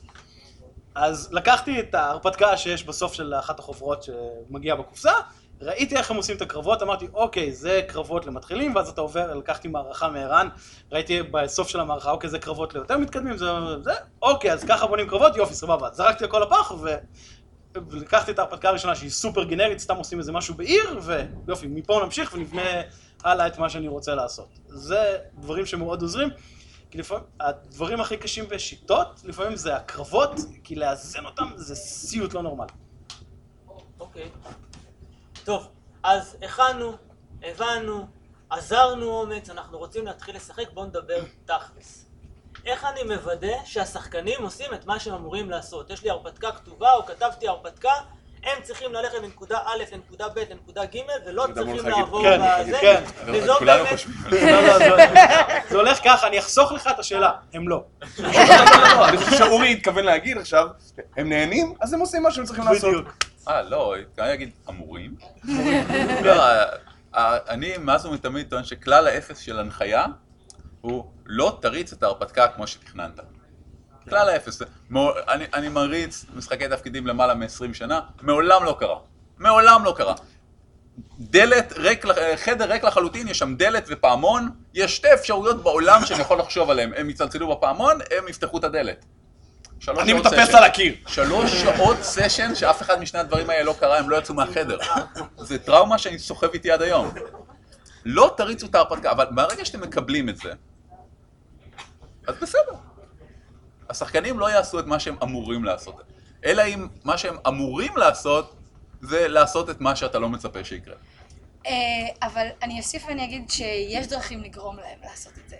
אז 0.96 1.30
לקחתי 1.32 1.80
את 1.80 1.96
ההרפתקה 1.96 2.58
שיש 2.58 2.84
בסוף 2.84 3.14
של 3.14 3.34
אחת 3.40 3.60
החוברות 3.60 4.04
שמגיעה 4.04 4.76
בקופסה, 4.76 5.12
ראיתי 5.62 5.98
איך 5.98 6.12
הם 6.12 6.18
עושים 6.18 6.38
את 6.38 6.42
הקרבות, 6.42 6.82
אמרתי, 6.82 7.08
אוקיי, 7.14 7.52
זה 7.52 7.82
קרבות 7.88 8.26
למתחילים, 8.26 8.76
ואז 8.76 8.90
אתה 8.90 9.02
עובר, 9.02 9.34
לקחתי 9.34 9.68
מערכה 9.68 10.10
מערן, 10.10 10.50
ראיתי 10.92 11.24
בסוף 11.24 11.68
של 11.68 11.80
המערכה, 11.80 12.12
אוקיי, 12.12 12.30
זה 12.30 12.40
קרבות 12.40 12.74
ליותר 12.74 12.98
מתקדמים, 12.98 13.38
זה, 13.38 13.46
זה, 13.82 13.92
אוקיי, 14.22 14.54
אז 14.54 14.64
ככה 14.64 14.88
בונים 14.88 15.08
קרבות, 15.08 15.36
יופי, 15.36 15.54
סבבה. 15.54 15.90
זרקתי 15.94 16.26
הכל 16.26 16.40
לפח, 16.40 16.72
ו... 16.82 16.96
ולקחתי 17.90 18.32
את 18.32 18.40
ההרפתקה 18.40 18.70
הראשונה 18.70 18.96
שהיא 18.96 19.10
סופר 19.10 19.44
גנרית, 19.44 19.80
סתם 19.80 19.96
עושים 19.96 20.20
איזה 20.20 20.32
משהו 20.32 20.56
בעיר, 20.56 21.00
ויופי, 21.02 21.68
מפה 21.68 22.02
נמשיך 22.06 22.34
ונבנה 22.34 22.82
הלאה 23.24 23.48
את 23.48 23.60
מה 23.60 23.70
שאני 23.70 23.88
רוצה 23.88 24.16
לעשות. 24.16 24.48
זה 24.68 25.18
דברים 25.40 25.66
שמאוד 25.66 26.02
עוזרים. 26.02 26.30
כי 26.92 26.98
לפעמים, 26.98 27.24
הדברים 27.40 28.02
הכי 28.02 28.18
קשים 28.18 28.50
בשיטות, 28.50 29.22
לפעמים 29.24 29.56
זה 29.56 29.76
הקרבות, 29.76 30.32
כי 30.64 30.76
לאזן 30.76 31.26
אותם 31.26 31.50
זה 31.56 31.76
סיוט 31.76 32.34
לא 32.34 32.42
נורמלי. 32.42 32.72
אוקיי. 34.00 34.30
טוב, 35.44 35.68
אז 36.04 36.38
הכנו, 36.42 36.98
הבנו, 37.44 38.08
עזרנו 38.50 39.06
אומץ, 39.06 39.50
אנחנו 39.50 39.78
רוצים 39.78 40.06
להתחיל 40.06 40.36
לשחק, 40.36 40.72
בואו 40.74 40.86
נדבר 40.86 41.24
תכלס. 41.46 42.06
איך 42.66 42.86
אני 42.86 43.04
מוודא 43.04 43.66
שהשחקנים 43.66 44.44
עושים 44.44 44.74
את 44.74 44.86
מה 44.86 45.00
שהם 45.00 45.14
אמורים 45.14 45.50
לעשות? 45.50 45.90
יש 45.90 46.04
לי 46.04 46.10
הרפתקה 46.10 46.52
כתובה, 46.52 46.94
או 46.94 47.06
כתבתי 47.06 47.48
הרפתקה, 47.48 47.94
הם 48.44 48.62
צריכים 48.64 48.94
ללכת 48.94 49.16
לנקודה 49.24 49.58
א', 49.66 49.84
לנקודה 49.94 50.30
ב', 50.30 50.40
לנקודה 50.40 50.86
ג', 50.86 50.98
ולא 51.26 51.46
אני 51.46 51.54
צריכים 51.54 51.76
לעבור 51.86 52.24
כן, 52.24 52.42
בזה, 52.62 52.78
כן. 52.82 53.04
וזו 53.26 53.54
באמת... 53.60 53.88
חושבים. 53.90 54.16
לא, 54.52 54.62
לא, 54.62 54.78
זה, 55.70 55.76
הולך 55.76 56.00
ככה, 56.04 56.28
אני 56.28 56.40
אחסוך 56.40 56.72
לך 56.72 56.88
את 56.88 57.00
השאלה, 57.00 57.32
הם 57.54 57.68
לא. 57.68 57.84
לא, 58.20 59.10
אני 59.10 59.18
חושב 59.18 59.38
שאורי 59.38 59.72
התכוון 59.72 60.04
להגיד 60.04 60.38
עכשיו, 60.38 60.68
הם 61.18 61.30
נהנים, 61.30 61.74
אז 61.82 61.94
הם 61.94 62.00
עושים 62.00 62.24
מה 62.24 62.32
שהם 62.32 62.46
צריכים 62.46 62.66
לעשות. 62.66 63.06
אה, 63.48 63.62
לא, 63.62 63.96
התכוונתי 63.96 64.32
להגיד 64.32 64.52
אמורים? 64.70 65.16
לא, 66.24 66.32
אה, 66.32 66.64
אה, 67.16 67.38
אני 67.50 67.78
מאז 67.78 68.06
ומתמיד 68.06 68.50
טוען 68.50 68.64
שכלל 68.64 69.08
האפס 69.08 69.38
של 69.38 69.60
הנחיה 69.60 70.06
הוא 70.82 71.06
לא 71.26 71.58
תריץ 71.62 71.94
את 71.94 72.04
ההרפתקה 72.04 72.48
כמו 72.48 72.68
שתכננת. 72.68 73.20
כלל 74.10 74.30
האפס. 74.30 74.62
אני, 75.28 75.46
אני 75.54 75.70
מריץ 75.70 76.26
משחקי 76.36 76.68
תפקידים 76.68 77.08
למעלה 77.08 77.34
מ-20 77.34 77.74
שנה, 77.74 78.00
מעולם 78.22 78.64
לא 78.64 78.76
קרה. 78.80 78.98
מעולם 79.38 79.86
לא 79.86 79.94
קרה. 79.98 80.14
דלת 81.20 81.74
ריק, 81.78 82.06
חדר 82.36 82.72
ריק 82.72 82.84
לחלוטין, 82.84 83.28
יש 83.28 83.40
שם 83.40 83.56
דלת 83.56 83.86
ופעמון, 83.90 84.50
יש 84.74 84.96
שתי 84.96 85.14
אפשרויות 85.14 85.64
בעולם 85.64 86.06
שאני 86.06 86.22
יכול 86.22 86.40
לחשוב 86.40 86.70
עליהן. 86.70 86.92
הם 86.96 87.10
יצלצלו 87.10 87.56
בפעמון, 87.56 88.00
הם 88.18 88.28
יפתחו 88.28 88.58
את 88.58 88.64
הדלת. 88.64 89.06
אני 89.88 90.14
מטפס. 90.14 90.56
על 90.56 90.64
הקיר. 90.64 90.96
שלוש 91.08 91.52
שעות 91.52 91.98
סשן 92.02 92.56
שאף 92.56 92.82
אחד 92.82 93.00
משני 93.00 93.20
הדברים 93.20 93.50
האלה 93.50 93.64
לא 93.64 93.76
קרה, 93.80 93.98
הם 93.98 94.10
לא 94.10 94.18
יצאו 94.18 94.36
מהחדר. 94.36 94.78
זה 95.38 95.58
טראומה 95.58 95.98
שאני 95.98 96.20
סוחב 96.20 96.50
איתי 96.54 96.72
עד 96.72 96.82
היום. 96.82 97.12
לא 98.06 98.34
תריצו 98.38 98.66
את 98.66 98.76
ההרפתקה, 98.76 99.12
אבל 99.12 99.26
ברגע 99.32 99.66
שאתם 99.66 99.82
מקבלים 99.82 100.30
את 100.30 100.38
זה, 100.38 100.54
אז 102.28 102.36
בסדר. 102.42 102.74
השחקנים 103.92 104.40
לא 104.40 104.52
יעשו 104.52 104.80
את 104.80 104.86
מה 104.86 105.00
שהם 105.00 105.16
אמורים 105.24 105.66
לעשות, 105.66 106.02
אלא 106.46 106.64
אם 106.68 106.88
מה 107.04 107.18
שהם 107.18 107.36
אמורים 107.48 107.98
לעשות, 107.98 108.56
זה 109.02 109.28
לעשות 109.28 109.70
את 109.70 109.82
מה 109.82 109.96
שאתה 109.96 110.20
לא 110.20 110.30
מצפה 110.30 110.64
שיקרה. 110.64 110.96
אה, 111.68 111.72
אבל 112.24 112.48
אני 112.64 112.80
אוסיף 112.80 113.06
ואני 113.08 113.24
אגיד 113.24 113.50
שיש 113.50 114.08
דרכים 114.08 114.44
לגרום 114.44 114.78
להם 114.78 115.00
לעשות 115.04 115.34
את 115.38 115.50
זה. 115.50 115.56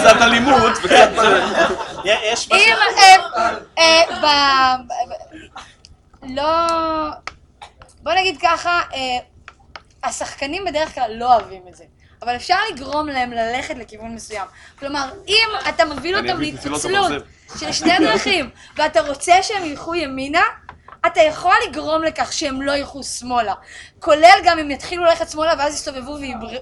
קצת 0.00 0.16
אלימות 0.22 0.72
וקצת... 0.84 1.10
יש 2.04 2.48
מה 2.48 2.56
אם 2.56 2.72
הם... 2.98 3.20
אה, 3.78 4.02
לא... 6.22 6.44
בוא 8.02 8.12
נגיד 8.12 8.38
ככה, 8.42 8.80
אה, 8.94 9.18
השחקנים 10.04 10.64
בדרך 10.64 10.94
כלל 10.94 11.12
לא 11.14 11.34
אוהבים 11.34 11.62
את 11.68 11.76
זה. 11.76 11.84
אבל 12.22 12.36
אפשר 12.36 12.56
לגרום 12.72 13.08
להם 13.08 13.32
ללכת 13.32 13.76
לכיוון 13.76 14.14
מסוים. 14.14 14.46
כלומר, 14.78 15.08
אם 15.28 15.48
אתה 15.68 15.84
מוביל 15.84 16.16
אותם 16.16 16.40
מסילות 16.40 17.10
להתפצלות. 17.10 17.22
של 17.58 17.72
שני 17.72 17.98
דרכים, 17.98 18.50
ואתה 18.76 19.00
רוצה 19.00 19.42
שהם 19.42 19.64
ילכו 19.64 19.94
ימינה, 19.94 20.42
אתה 21.06 21.20
יכול 21.20 21.54
לגרום 21.68 22.02
לכך 22.02 22.32
שהם 22.32 22.62
לא 22.62 22.72
ילכו 22.72 23.02
שמאלה. 23.04 23.54
כולל 23.98 24.38
גם 24.44 24.58
אם 24.58 24.70
יתחילו 24.70 25.04
ללכת 25.04 25.30
שמאלה 25.30 25.54
ואז 25.58 25.74
יסתובבו 25.74 26.16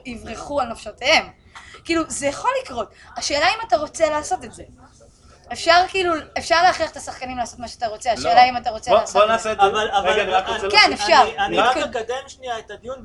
ויברחו 0.05 0.61
על 0.61 0.69
נפשותיהם. 0.69 1.27
כאילו, 1.85 2.03
זה 2.09 2.27
יכול 2.27 2.51
לקרות. 2.65 2.89
השאלה 3.17 3.47
אם 3.49 3.67
אתה 3.69 3.77
רוצה 3.77 4.11
לעשות 4.11 4.45
את 4.45 4.53
זה. 4.55 4.63
אפשר 5.53 5.81
כאילו, 5.89 6.15
אפשר 6.39 6.63
להכריח 6.63 6.91
את 6.91 6.97
השחקנים 6.97 7.39
לעשות 7.39 7.59
מה 7.59 7.69
שאתה 7.69 7.87
רוצה, 7.87 8.13
השאלה 8.13 8.45
אם 8.45 8.57
אתה 8.57 8.71
רוצה 8.71 8.91
בוא- 8.91 9.01
לעשות 9.01 9.15
בוא 9.17 9.23
את 9.23 9.29
זה. 9.29 9.33
נעשה 9.33 9.53
את 9.53 9.57
זה. 9.61 9.67
אבל, 9.67 9.91
אבל, 9.91 10.09
רגע, 10.09 10.23
אני 10.23 10.33
רק 10.33 10.49
רוצה... 10.49 10.67
כן. 10.71 10.93
אפשר. 10.93 11.23
אני, 11.39 11.59
רק. 11.59 11.77
אקדם 11.77 12.15
שנייה 12.29 12.59
את 12.59 12.71
הדיון 12.71 13.03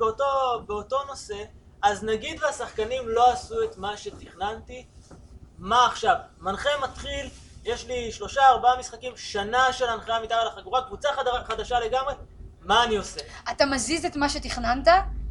באותו 0.66 0.96
נושא, 1.08 1.34
אז 1.82 2.04
נגיד 2.04 2.42
והשחקנים 2.42 3.02
לא 3.08 3.32
עשו 3.32 3.62
את 3.64 3.76
מה 3.78 3.96
שתכננתי, 3.96 4.86
מה 5.58 5.86
עכשיו? 5.86 6.14
מנחה 6.40 6.68
מתחיל, 6.82 7.30
יש 7.64 7.86
לי 7.86 8.12
שלושה 8.12 8.46
ארבעה 8.48 8.78
משחקים, 8.78 9.12
שנה 9.16 9.72
של 9.72 9.88
הנחיה 9.88 10.20
מתחת 10.20 10.38
לחגורה, 10.46 10.82
קבוצה 10.86 11.08
חד- 11.16 11.24
חדשה 11.48 11.80
לגמרי, 11.80 12.14
מה 12.62 12.84
אני 12.84 12.96
עושה? 12.96 13.20
אתה 13.50 13.66
מזיז 13.66 14.04
את 14.04 14.16
מה 14.16 14.28
שתכננת 14.28 14.88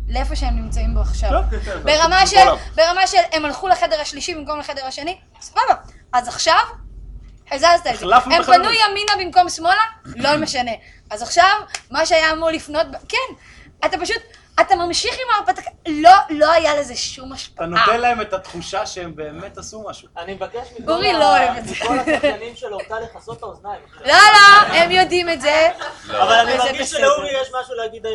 לאיפה 0.08 0.36
שהם 0.36 0.56
נמצאים 0.56 0.94
בו 0.94 1.00
עכשיו. 1.02 1.30
כן, 1.66 1.80
ברמה 1.84 2.28
של. 2.28 2.38
ברמה 2.76 3.08
של 3.08 3.18
הם 3.32 3.46
הלכו 3.46 3.68
לחדר 3.68 4.02
השלישי 4.02 4.36
במקום 4.36 4.60
לחדר 4.60 4.86
השני, 4.86 5.20
סבבה. 5.42 5.76
אז 6.14 6.28
עכשיו, 6.28 6.60
הזזת 7.52 7.88
את 7.94 8.00
זה. 8.00 8.06
הם. 8.36 8.44
פנו 8.44 8.70
ימינה 8.72 9.12
במקום 9.20 9.50
שמאלה, 9.50 9.82
לא 10.06 10.38
משנה. 10.38 10.72
אז 11.10 11.22
עכשיו, 11.22 11.52
מה 11.92 12.06
שהיה 12.06 12.32
אמור 12.32 12.50
לפנות, 12.50 12.88
כן, 13.10 13.18
אתה 13.86 13.98
פשוט, 14.02 14.22
אתה 14.62 14.76
ממשיך 14.76 15.14
עם 15.14 15.36
ההרפתקה, 15.36 15.70
לא, 15.88 16.12
לא 16.30 16.52
היה 16.52 16.80
לזה 16.80 16.96
שום 16.96 17.32
השפעה. 17.34 17.68
אתה 17.68 17.76
נותן 17.76 18.02
להם 18.02 18.22
את 18.22 18.34
התחושה 18.34 18.86
שהם 18.86 19.16
באמת 19.16 19.58
עשו 19.58 19.86
משהו. 19.90 20.08
אני 20.18 20.34
מבקש 20.34 20.68
מכל, 20.80 20.92
לא 20.92 21.38
אוהב 21.38 21.58
את 21.58 21.68
זה. 21.68 21.76
מכל 21.76 22.00
השחקנים 22.00 22.56
של 22.56 22.74
אורטל 22.74 23.00
לכסות 23.00 23.38
את 23.38 23.44
האוזניים. 23.44 23.82
לא, 24.06 24.14
לא, 24.14 24.76
הם 24.76 24.92
יודעים 24.92 25.30
את 25.30 25.42
זה. 25.42 25.70
אבל 26.10 26.34
אני 26.34 26.58
מרגיש. 26.58 26.92
שלאורי 26.92 27.30
יש 27.42 27.48
משהו 27.62 27.76
להגיד... 27.76 28.06
אה, 28.06 28.12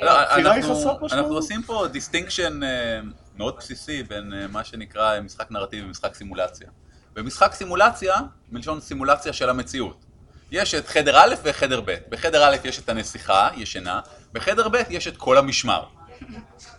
לא, 0.00 0.10
הבחירה 0.10 0.52
היא 0.54 0.64
אנחנו- 1.12 1.34
עושים 1.34 1.62
פה 1.62 1.86
distinction 1.92 2.60
מאוד 3.36 3.56
בסיסי 3.58 4.02
בין 4.02 4.32
אה, 4.32 4.46
מה 4.46 4.64
שנקרא 4.64 5.14
אה, 5.14 5.20
משחק 5.20 5.50
נרטיב 5.50 5.84
ומשחק 5.86 6.14
סימולציה. 6.14 6.68
במשחק 7.14 7.54
סימולציה, 7.54 8.14
מלשון 8.52 8.80
סימולציה 8.80 9.32
של 9.32 9.50
המציאות. 9.50 10.04
יש 10.50 10.74
את 10.74 10.88
חדר 10.88 11.18
א' 11.18 11.34
וחדר 11.42 11.80
ב'. 11.80 11.94
בחדר 12.08 12.48
א' 12.48 12.56
יש 12.64 12.78
את 12.78 12.88
הנסיכה, 12.88 13.48
ישנה, 13.56 14.00
בחדר 14.32 14.68
ב' 14.68 14.76
יש 14.90 15.08
את 15.08 15.16
כל 15.16 15.38
המשמר. 15.38 15.84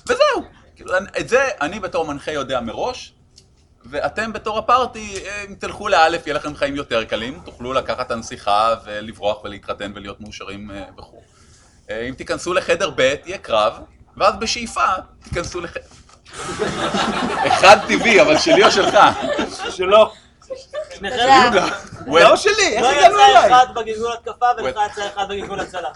וזהו. 0.07 0.43
כאילו, 0.75 0.91
את 1.19 1.29
זה 1.29 1.49
אני 1.61 1.79
בתור 1.79 2.05
מנחה 2.05 2.31
יודע 2.31 2.61
מראש, 2.61 3.13
ואתם 3.85 4.33
בתור 4.33 4.57
הפארטי, 4.57 5.23
אה, 5.25 5.43
אם 5.49 5.55
תלכו 5.55 5.87
לאלף 5.87 6.27
יהיה 6.27 6.35
לכם 6.35 6.55
חיים 6.55 6.75
יותר 6.75 7.03
קלים, 7.03 7.39
תוכלו 7.45 7.73
לקחת 7.73 8.05
את 8.05 8.11
הנסיכה 8.11 8.75
ולברוח 8.85 9.43
ולהתחתן 9.43 9.91
ולהיות 9.95 10.21
מאושרים 10.21 10.71
אה, 10.71 10.83
וכו'. 10.97 11.21
אה, 11.89 12.01
אם 12.09 12.13
תיכנסו 12.13 12.53
לחדר 12.53 12.89
ב' 12.95 13.15
יהיה 13.25 13.37
קרב, 13.37 13.73
ואז 14.17 14.35
בשאיפה 14.39 14.85
תיכנסו 15.23 15.61
לחדר... 15.61 15.81
אחד 17.47 17.77
טבעי, 17.87 18.21
אבל 18.21 18.37
שלי 18.37 18.63
או 18.63 18.71
שלך? 18.71 18.97
תודה. 21.25 21.67
זה 22.05 22.25
לא 22.25 22.35
שלי, 22.35 22.67
איך 22.67 22.81
לא 22.81 22.89
הגענו 22.89 23.13
יצא 23.13 23.29
אליי? 23.29 23.47
אחד 23.47 23.65
בגלגול 23.75 24.13
התקפה 24.13 24.45
ולך 24.57 24.75
יצא 24.91 25.07
אחד 25.15 25.25
בגלגול 25.29 25.59
הצלה. 25.59 25.89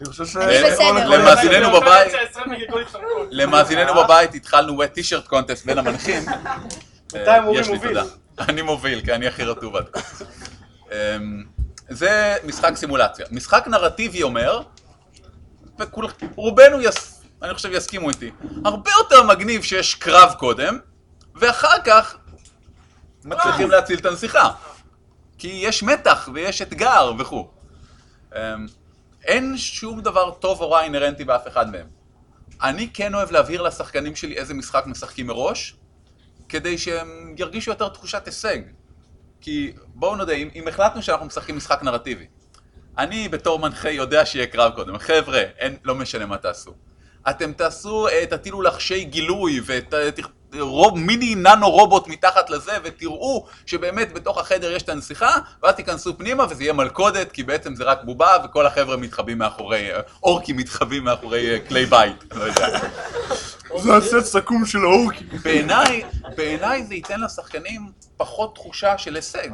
אני 0.00 0.08
חושב 0.08 0.26
ש... 0.26 0.36
אני 0.36 0.70
בסדר. 0.70 1.08
למאזיננו 1.08 1.80
בבית, 1.80 2.12
ש-20 2.12 2.48
מגלגול 2.48 2.82
התחמקות. 2.82 3.28
למאזיננו 3.30 3.94
בבית 3.94 4.34
התחלנו 4.34 4.82
wet 4.82 4.98
t-shirt 4.98 5.28
קונטסט 5.28 5.66
בין 5.66 5.78
המנחים. 5.78 6.22
בינתיים 7.12 7.42
אה, 7.42 7.48
אורי 7.48 7.60
יש 7.60 7.66
לי 7.68 7.74
מוביל. 7.74 8.00
תודה. 8.00 8.14
אני 8.38 8.62
מוביל, 8.62 9.00
כי 9.00 9.12
אני 9.12 9.26
הכי 9.26 9.44
רטוב 9.44 9.76
עד 9.76 9.88
כה. 9.88 10.00
אמ, 10.92 11.44
זה 11.88 12.36
משחק 12.44 12.76
סימולציה. 12.76 13.26
משחק 13.30 13.68
נרטיבי 13.68 14.22
אומר, 14.22 14.62
ורובנו. 16.36 16.78
אני 17.42 17.54
חושב 17.54 17.70
יסכימו 17.72 18.08
איתי, 18.10 18.30
הרבה 18.64 18.90
יותר 18.98 19.22
מגניב 19.22 19.62
שיש 19.62 19.94
קרב 19.94 20.34
קודם, 20.38 20.78
ואחר 21.34 21.76
כך 21.84 22.16
מצליחים 23.24 23.70
להציל 23.70 23.98
את 23.98 24.06
הנסיכה. 24.06 24.50
כי 25.38 25.48
יש 25.62 25.82
מתח 25.82 26.28
ויש 26.34 26.62
אתגר 26.62 27.12
וכו'. 27.18 27.48
אין 29.24 29.58
שום 29.58 30.00
דבר 30.00 30.30
טוב 30.30 30.60
או 30.60 30.70
רע 30.70 30.82
אינהרנטי 30.82 31.24
באף 31.24 31.48
אחד 31.48 31.70
מהם. 31.70 31.86
אני 32.62 32.90
כן 32.94 33.14
אוהב 33.14 33.30
להבהיר 33.30 33.62
לשחקנים 33.62 34.16
שלי 34.16 34.36
איזה 34.36 34.54
משחק 34.54 34.86
משחקים 34.86 35.26
מראש, 35.26 35.76
כדי 36.48 36.78
שהם 36.78 37.34
ירגישו 37.38 37.70
יותר 37.70 37.88
תחושת 37.88 38.26
הישג. 38.26 38.58
כי 39.40 39.72
בואו 39.94 40.16
נודה, 40.16 40.32
אם, 40.32 40.48
אם 40.54 40.68
החלטנו 40.68 41.02
שאנחנו 41.02 41.26
משחקים 41.26 41.56
משחק 41.56 41.82
נרטיבי, 41.82 42.26
אני 42.98 43.28
בתור 43.28 43.58
מנחה 43.58 43.90
יודע 43.90 44.26
שיהיה 44.26 44.46
קרב 44.46 44.72
קודם. 44.74 44.98
חבר'ה, 44.98 45.42
אין, 45.58 45.76
לא 45.84 45.94
משנה 45.94 46.26
מה 46.26 46.36
תעשו. 46.38 46.74
אתם 47.30 47.52
תעשו, 47.52 48.08
אה, 48.08 48.26
תטילו 48.26 48.62
לחשי 48.62 49.04
גילוי 49.04 49.60
ורוב 50.52 50.98
מיני 50.98 51.34
ננו 51.34 51.70
רובוט 51.70 52.08
מתחת 52.08 52.50
לזה 52.50 52.72
ותראו 52.84 53.46
שבאמת 53.66 54.12
בתוך 54.12 54.38
החדר 54.38 54.72
יש 54.72 54.82
את 54.82 54.88
הנסיכה 54.88 55.36
ואז 55.62 55.74
תיכנסו 55.74 56.18
פנימה 56.18 56.44
וזה 56.50 56.62
יהיה 56.62 56.72
מלכודת 56.72 57.32
כי 57.32 57.42
בעצם 57.42 57.74
זה 57.74 57.84
רק 57.84 58.04
בובה 58.04 58.36
וכל 58.44 58.66
החבר'ה 58.66 58.96
מתחבאים 58.96 59.38
מאחורי, 59.38 59.94
אה, 59.94 60.00
אורקים 60.22 60.56
מתחבאים 60.56 61.04
מאחורי 61.04 61.54
אה, 61.54 61.60
כלי 61.68 61.86
בית, 61.86 62.24
לא 62.34 62.44
יודע. 62.44 62.80
זה 63.76 63.96
הסט 63.96 64.26
סכו"ם 64.26 64.66
של 64.66 64.78
האורקים. 64.78 65.26
בעיניי, 65.42 66.02
בעיניי 66.36 66.84
זה 66.84 66.94
ייתן 66.94 67.20
לשחקנים 67.20 67.88
פחות 68.16 68.54
תחושה 68.54 68.98
של 68.98 69.16
הישג. 69.16 69.48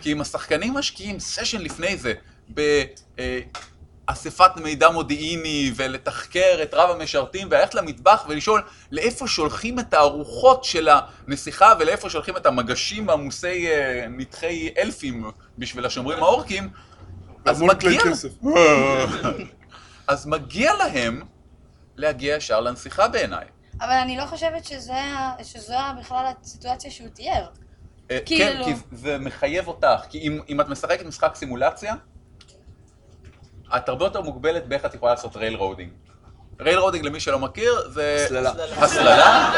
כי 0.00 0.12
אם 0.12 0.20
השחקנים 0.20 0.74
משקיעים 0.74 1.20
סשן 1.20 1.60
לפני 1.60 1.96
זה 1.96 2.12
באספת 4.08 4.50
מידע 4.56 4.90
מודיעיני 4.90 5.72
ולתחקר 5.76 6.58
את 6.62 6.74
רב 6.74 6.90
המשרתים 6.90 7.48
וללכת 7.50 7.74
למטבח 7.74 8.24
ולשאול 8.28 8.62
לאיפה 8.90 9.26
שולחים 9.26 9.78
את 9.78 9.94
הארוחות 9.94 10.64
של 10.64 10.88
הנסיכה 10.88 11.72
ולאיפה 11.78 12.10
שולחים 12.10 12.36
את 12.36 12.46
המגשים 12.46 13.10
עמוסי 13.10 13.68
אה, 13.68 14.06
נתחי 14.08 14.68
אלפים 14.78 15.30
בשביל 15.58 15.86
השומרים 15.86 16.22
האורקים, 16.22 16.68
אז 17.44 17.62
מגיע. 17.62 18.00
אז 20.08 20.26
מגיע 20.26 20.74
להם 20.74 21.22
להגיע 21.96 22.36
ישר 22.36 22.60
לנסיכה 22.60 23.08
בעיניי. 23.08 23.44
אבל 23.80 23.92
אני 23.92 24.16
לא 24.16 24.26
חושבת 24.26 24.64
שזה 24.64 25.00
שזו 25.42 25.74
בכלל 26.00 26.24
הסיטואציה 26.40 26.90
שהוא 26.90 27.08
תיאר. 27.08 27.46
אה, 28.10 28.18
כאילו. 28.26 28.64
כן, 28.64 28.74
כי 28.74 28.96
זה 28.96 29.18
מחייב 29.18 29.68
אותך. 29.68 30.02
כי 30.10 30.18
אם, 30.18 30.40
אם 30.48 30.60
את 30.60 30.68
משחקת 30.68 31.06
משחק 31.06 31.34
סימולציה, 31.34 31.94
את 33.76 33.88
הרבה 33.88 34.04
יותר 34.04 34.20
מוגבלת 34.20 34.66
באיך 34.66 34.84
את 34.84 34.94
יכולה 34.94 35.12
לעשות 35.12 35.36
railroading. 35.36 35.90
railroading, 36.60 37.04
למי 37.04 37.20
שלא 37.20 37.38
מכיר, 37.38 37.88
זה... 37.88 38.24
הסללה. 38.26 38.52
הסללה. 38.76 39.52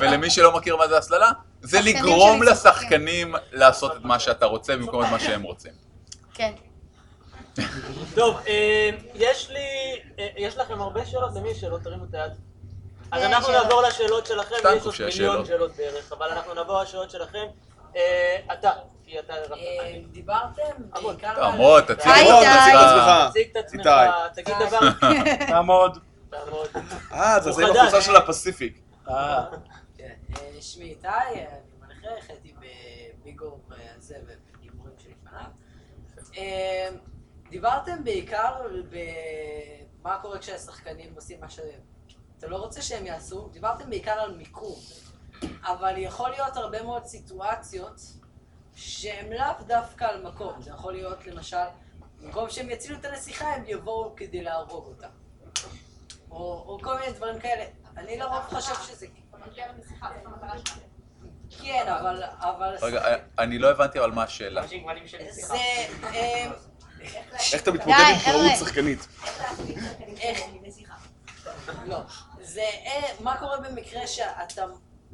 ולמי 0.00 0.30
שלא 0.30 0.56
מכיר 0.56 0.76
מה 0.76 0.88
זה 0.88 0.98
הסללה, 0.98 1.30
זה 1.62 1.80
לגרום 1.80 2.42
לשחקנים 2.42 3.34
לעשות 3.52 3.92
את 3.96 4.04
מה 4.04 4.18
שאתה 4.18 4.46
רוצה 4.46 4.76
במקום 4.76 5.04
את 5.04 5.10
מה 5.10 5.20
שהם 5.20 5.42
רוצים. 5.42 5.72
כן. 6.34 6.52
טוב, 8.14 8.36
אה, 8.48 8.90
יש 9.14 9.50
לי, 9.50 10.00
אה, 10.18 10.28
יש 10.36 10.56
לכם 10.56 10.80
הרבה 10.80 11.06
שאלות? 11.06 11.30
למי 11.34 11.48
יש 11.48 11.60
שאלות? 11.60 11.82
תרימו 11.82 12.04
את 12.04 12.14
היד. 12.14 12.32
אז 13.10 13.22
אה, 13.22 13.26
אנחנו. 13.26 13.52
נעבור 13.52 13.82
לשאלות 13.82 14.26
שלכם, 14.26 14.54
יש 14.54 14.64
עוד 14.64 14.94
מיליון 14.98 15.14
שאלות. 15.14 15.46
שאלות 15.46 15.76
בערך, 15.76 16.12
אבל 16.12 16.26
אנחנו 16.26 16.54
נעבור 16.54 16.82
לשאלות 16.82 17.10
שלכם. 17.10 17.46
אה, 17.96 18.36
אתה, 18.52 18.70
כי 19.04 19.18
אתה... 19.18 19.32
אה, 19.32 20.00
דיברתם. 20.10 20.62
בעיקר 20.92 21.34
תעמוד, 21.34 21.84
על... 21.88 21.94
תציג 21.94 22.12
היי, 22.12 22.28
את 22.30 23.34
איתי. 23.34 23.50
תציג 23.50 23.50
את 23.50 23.56
עצמך. 23.56 23.88
תציג 24.32 24.50
את 24.50 24.62
עצמך. 24.62 24.98
תגיד 25.04 25.18
דבר. 25.28 25.46
תעמוד. 25.52 25.98
תעמוד. 26.30 26.68
אה, 27.12 27.40
זה 27.40 27.52
זה 27.52 27.66
עם. 27.66 27.76
החולצה 27.76 28.02
של 28.02 28.16
הפסיפיק. 28.16 28.80
אה, 29.08 29.44
כן, 29.96 30.14
שמי 30.60 30.84
איתי, 30.84 31.08
אני 31.08 31.46
מנחה, 31.80 32.08
החלטתי 32.18 32.54
בביגור 33.22 33.60
הזה 33.96 34.16
ובגיבורים 34.22 34.94
שלפניו. 34.98 35.50
דיברתם 37.50 38.04
בעיקר 38.04 38.54
במה 38.90 40.18
קורה 40.22 40.38
כשהשחקנים 40.38 41.12
עושים 41.14 41.40
מה 41.40 41.48
שאתה 41.48 42.46
לא 42.46 42.56
רוצה 42.56 42.82
שהם 42.82 43.06
יעשו, 43.06 43.48
דיברתם 43.52 43.90
בעיקר 43.90 44.10
על 44.10 44.36
מיקום, 44.36 44.76
אבל 45.64 45.94
יכול 45.96 46.30
להיות 46.30 46.56
הרבה 46.56 46.82
מאוד 46.82 47.04
סיטואציות 47.06 48.00
שהן 48.76 49.32
לאו 49.32 49.64
דווקא 49.66 50.04
על 50.04 50.22
מקום, 50.22 50.62
זה 50.62 50.70
יכול 50.70 50.92
להיות 50.92 51.26
למשל, 51.26 51.56
במקום 52.20 52.50
שהם 52.50 52.70
יצילו 52.70 52.98
את 52.98 53.04
הנסיכה 53.04 53.54
הם 53.54 53.62
יבואו 53.66 54.16
כדי 54.16 54.42
להרוג 54.42 54.86
אותה. 54.86 55.08
או, 56.30 56.64
או 56.66 56.78
כל 56.82 56.98
מיני 56.98 57.12
דברים 57.12 57.40
כאלה. 57.40 57.64
אני 57.96 58.16
לרוב 58.18 58.42
חושב 58.42 58.74
שזה... 58.88 59.06
כן, 61.62 61.84
אבל... 61.88 62.22
אבל... 62.24 62.76
רגע, 62.82 63.04
אה, 63.04 63.16
אני 63.38 63.58
לא 63.58 63.70
הבנתי 63.70 63.98
אבל 63.98 64.10
מה 64.10 64.22
השאלה. 64.22 64.62
זה... 65.30 65.54
אה, 66.04 66.50
איך 67.52 67.62
אתה 67.62 67.72
מתמודד 67.72 68.04
עם 68.10 68.18
חבר'ה. 68.18 68.56
שחקנית? 68.58 69.08
איך... 70.20 70.40
לא. 71.86 71.98
זה... 72.40 72.60
אה, 72.60 73.14
מה 73.20 73.36
קורה 73.38 73.60
במקרה 73.60 74.06
שאתה 74.06 74.64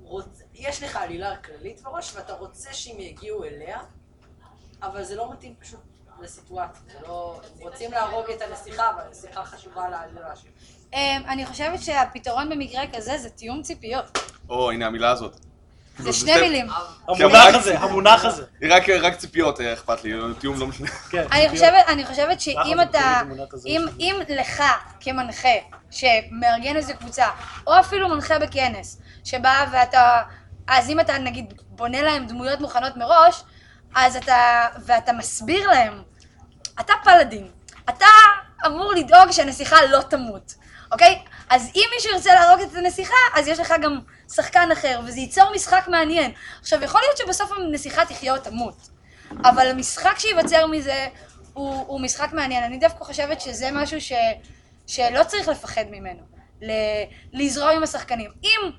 רוצה... 0.03 0.39
יש 0.61 0.83
לך 0.83 0.96
עלילה 0.96 1.37
כללית 1.37 1.81
בראש 1.81 2.16
ואתה 2.16 2.33
רוצה 2.33 2.73
שהם 2.73 3.01
יגיעו 3.01 3.44
אליה, 3.44 3.79
אבל 4.83 5.05
זה 5.05 5.16
לא 5.16 5.33
מתאים 5.33 5.55
פשוט 5.59 5.81
לסיטואציה. 6.20 6.83
זה 6.92 6.99
לא... 7.09 7.40
הם 7.61 7.68
רוצים 7.68 7.92
להרוג 7.92 8.31
את 8.31 8.42
הנסיכה, 8.42 8.90
אבל 8.90 9.03
הנסיכה 9.07 9.44
חשובה 9.44 9.88
לעלילה 9.88 10.37
שלהם. 10.37 10.53
אמ, 10.94 11.23
אני 11.29 11.46
חושבת 11.46 11.83
שהפתרון 11.83 12.49
במקרה 12.49 12.83
כזה 12.94 13.18
זה 13.18 13.31
תיאום 13.31 13.62
ציפיות. 13.62 14.18
או, 14.49 14.70
הנה 14.70 14.87
המילה 14.87 15.11
הזאת. 15.11 15.37
זה 15.99 16.12
שני 16.12 16.40
מילים. 16.40 16.66
המונח 17.09 17.55
הזה, 17.55 17.79
המונח 17.79 18.25
הזה. 18.25 18.44
רק, 19.03 19.16
ציפיות 19.16 19.61
אה, 19.61 19.73
אכפת 19.73 20.05
לי, 20.05 20.12
תיאום 20.38 20.61
לא 20.61 20.66
משנה. 20.66 20.88
כן. 20.88 21.27
אני 21.33 21.49
חושבת, 21.49 21.85
אני 21.88 22.07
חושבת 22.07 22.40
שאם 22.40 22.81
אתה. 22.83 23.20
אם 23.99 24.20
לך 24.29 24.62
כמנחה 25.01 25.49
שמארגן 25.90 26.77
איזה 26.77 26.94
קבוצה, 26.94 27.27
או 27.66 27.81
אפילו 27.81 28.09
מנחה 28.09 28.38
בכנס, 28.38 29.01
שבא 29.25 29.66
ואתה, 29.73 30.23
אז 30.66 30.90
אם 30.90 31.01
אתה 31.01 31.18
נגיד 31.18 31.55
בונה 31.66 32.03
להם 32.03 32.27
דמויות 32.27 32.61
מוכנות 32.61 32.96
מראש, 32.96 33.42
אז 33.94 34.16
אתה, 34.16 34.66
ואתה 34.85 35.12
מסביר 35.12 35.70
להם, 35.70 36.03
אתה 36.81 36.92
פלאדין, 37.05 37.49
אתה 37.88 38.07
אמור 38.66 38.92
לדאוג 38.92 39.31
שהנסיכה 39.31 39.77
לא 39.87 40.01
תמות, 40.03 40.55
אוקיי? 40.92 41.23
אז 41.51 41.70
אם 41.75 41.85
מישהו 41.94 42.12
ירצה 42.12 42.35
להרוג 42.35 42.61
את 42.61 42.77
הנסיכה, 42.77 43.14
אז 43.35 43.49
יש 43.49 43.61
לך 43.61 43.75
גם 43.83 44.01
שחקן 44.33 44.68
אחר, 44.73 45.01
וזה 45.05 45.20
ייצור 45.20 45.53
משחק 45.55 45.88
מעניין. 45.88 46.33
עכשיו, 46.61 46.83
יכול 46.83 47.01
להיות 47.01 47.16
שבסוף 47.16 47.53
הנסיכה 47.53 48.05
תחיה 48.05 48.33
או 48.35 48.38
תמות. 48.38 48.88
אבל 49.44 49.66
המשחק 49.66 50.18
שייווצר 50.18 50.66
מזה 50.66 51.07
הוא, 51.53 51.85
הוא 51.87 52.01
משחק 52.01 52.33
מעניין. 52.33 52.64
אני 52.64 52.79
דווקא 52.79 53.05
חושבת 53.05 53.40
שזה 53.40 53.70
משהו 53.73 54.01
ש, 54.01 54.12
שלא 54.87 55.25
צריך 55.25 55.49
לפחד 55.49 55.85
ממנו. 55.90 56.20
ל, 56.62 56.70
לזרום 57.33 57.70
עם 57.70 57.83
השחקנים. 57.83 58.31
אם 58.42 58.70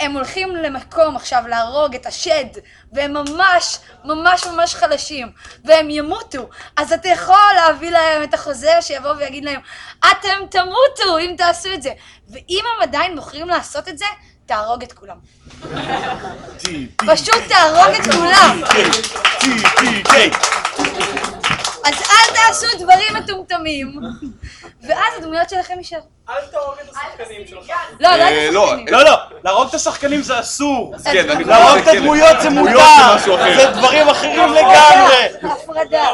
הם 0.00 0.12
הולכים 0.12 0.56
למקום 0.56 1.16
עכשיו 1.16 1.42
להרוג 1.48 1.94
את 1.94 2.06
השד, 2.06 2.44
והם 2.92 3.12
ממש 3.12 3.78
ממש 4.04 4.46
ממש 4.46 4.74
חלשים, 4.74 5.28
והם 5.64 5.90
ימותו, 5.90 6.48
אז 6.76 6.92
אתה 6.92 7.08
יכול 7.08 7.36
להביא 7.54 7.90
להם 7.90 8.22
את 8.22 8.34
החוזר 8.34 8.80
שיבוא 8.80 9.10
ויגיד 9.10 9.44
להם, 9.44 9.60
אתם 10.00 10.46
תמותו 10.50 11.18
אם 11.20 11.34
תעשו 11.38 11.72
את 11.74 11.82
זה. 11.82 11.90
ואם 12.28 12.64
הם 12.76 12.82
עדיין 12.82 13.16
בוחרים 13.16 13.48
לעשות 13.48 13.88
את 13.88 13.98
זה, 13.98 14.04
תהרוג 14.46 14.82
את 14.82 14.92
כולם. 14.92 15.16
פשוט 17.12 17.42
תהרוג 17.48 17.94
את 17.94 18.14
כולם. 18.14 18.62
אז 21.84 21.94
אל 21.94 22.34
תעשו 22.34 22.66
דברים 22.78 23.14
מטומטמים, 23.16 23.94
ואז 24.88 25.12
הדמויות 25.18 25.50
שלכם 25.50 25.74
יישארו. 25.78 26.02
אל 26.28 26.34
תהרוג 26.50 26.74
את 26.84 26.88
השחקנים 26.90 27.46
שלך. 27.46 27.66
לא, 28.00 28.08
לא 28.16 28.22
אה, 28.22 28.48
את 28.48 28.52
לא, 28.52 28.64
השחקנים. 28.64 28.88
לא, 28.88 29.04
לא, 29.04 29.10
להרוג 29.44 29.68
את 29.68 29.74
השחקנים 29.74 30.22
זה 30.22 30.40
אסור. 30.40 30.94
להרוג 31.46 31.78
את. 31.78 31.88
הדמויות 31.88 32.40
זה 32.42 32.48
דמויות 32.48 32.82
מותר. 33.26 33.56
זה 33.56 33.70
דברים 33.70 34.08
אחרים 34.08 34.52
לגמרי. 34.52 35.50
הפרדה. 35.52 36.08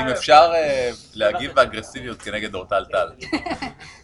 אם- 0.00 0.08
אפשר 0.08 0.50
אה, 0.54 0.90
להגיב 1.14 1.52
באגרסיביות 1.52 2.22
כנגד 2.22 2.54
אורטל 2.54 2.84
טל. 2.84 3.08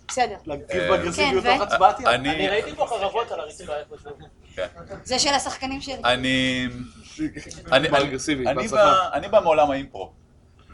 בסדר. 0.09 0.35
להגיב 0.47 0.67
אה, 0.71 0.89
באגרסיביות 0.89 1.45
כן, 1.45 1.51
תוך 1.59 1.61
ו- 1.61 1.65
הצבעתי. 1.75 2.07
אני 2.07 2.31
אני, 2.31 2.49
ראיתי 2.49 2.75
פה 2.77 2.87
חרבות 2.87 3.33
על 3.33 3.41
הרצפה. 3.41 3.73
כן. 4.57 4.67
זה 5.05 5.19
של 5.19 5.35
השחקנים 5.35 5.81
שלי. 5.81 5.95
אני, 6.05 6.67
אני. 7.73 7.89
בא- 9.29 9.41
מעולם 9.41 9.71
האימפרוב, 9.71 10.13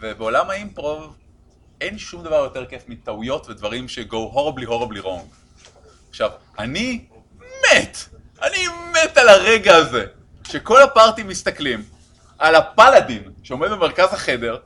ובעולם 0.01 0.51
האימפרוב 0.51 1.17
אין 1.81 1.99
שום 1.99 2.25
דבר 2.25 2.37
יותר 2.37 2.67
כיף 2.67 2.83
מטעויות 2.89 3.49
ודברים 3.51 3.89
ש-go 3.89 4.15
horribly 4.35 4.67
horribly 4.69 5.05
wrong. 5.05 5.23
עכשיו, 6.11 6.31
אני 6.59 7.05
מת, 7.41 7.99
אני 8.43 8.65
מת 8.93 9.17
על 9.19 9.29
הרגע 9.29 9.77
הזה, 9.77 10.05
שכל 10.49 10.83
הפארטי 10.83 11.23
מסתכלים 11.23 11.83
על 12.39 12.55
הפלאדין 12.55 13.23
שעומד 13.43 13.71
במרכז 13.71 14.13
החדר, 14.15 14.57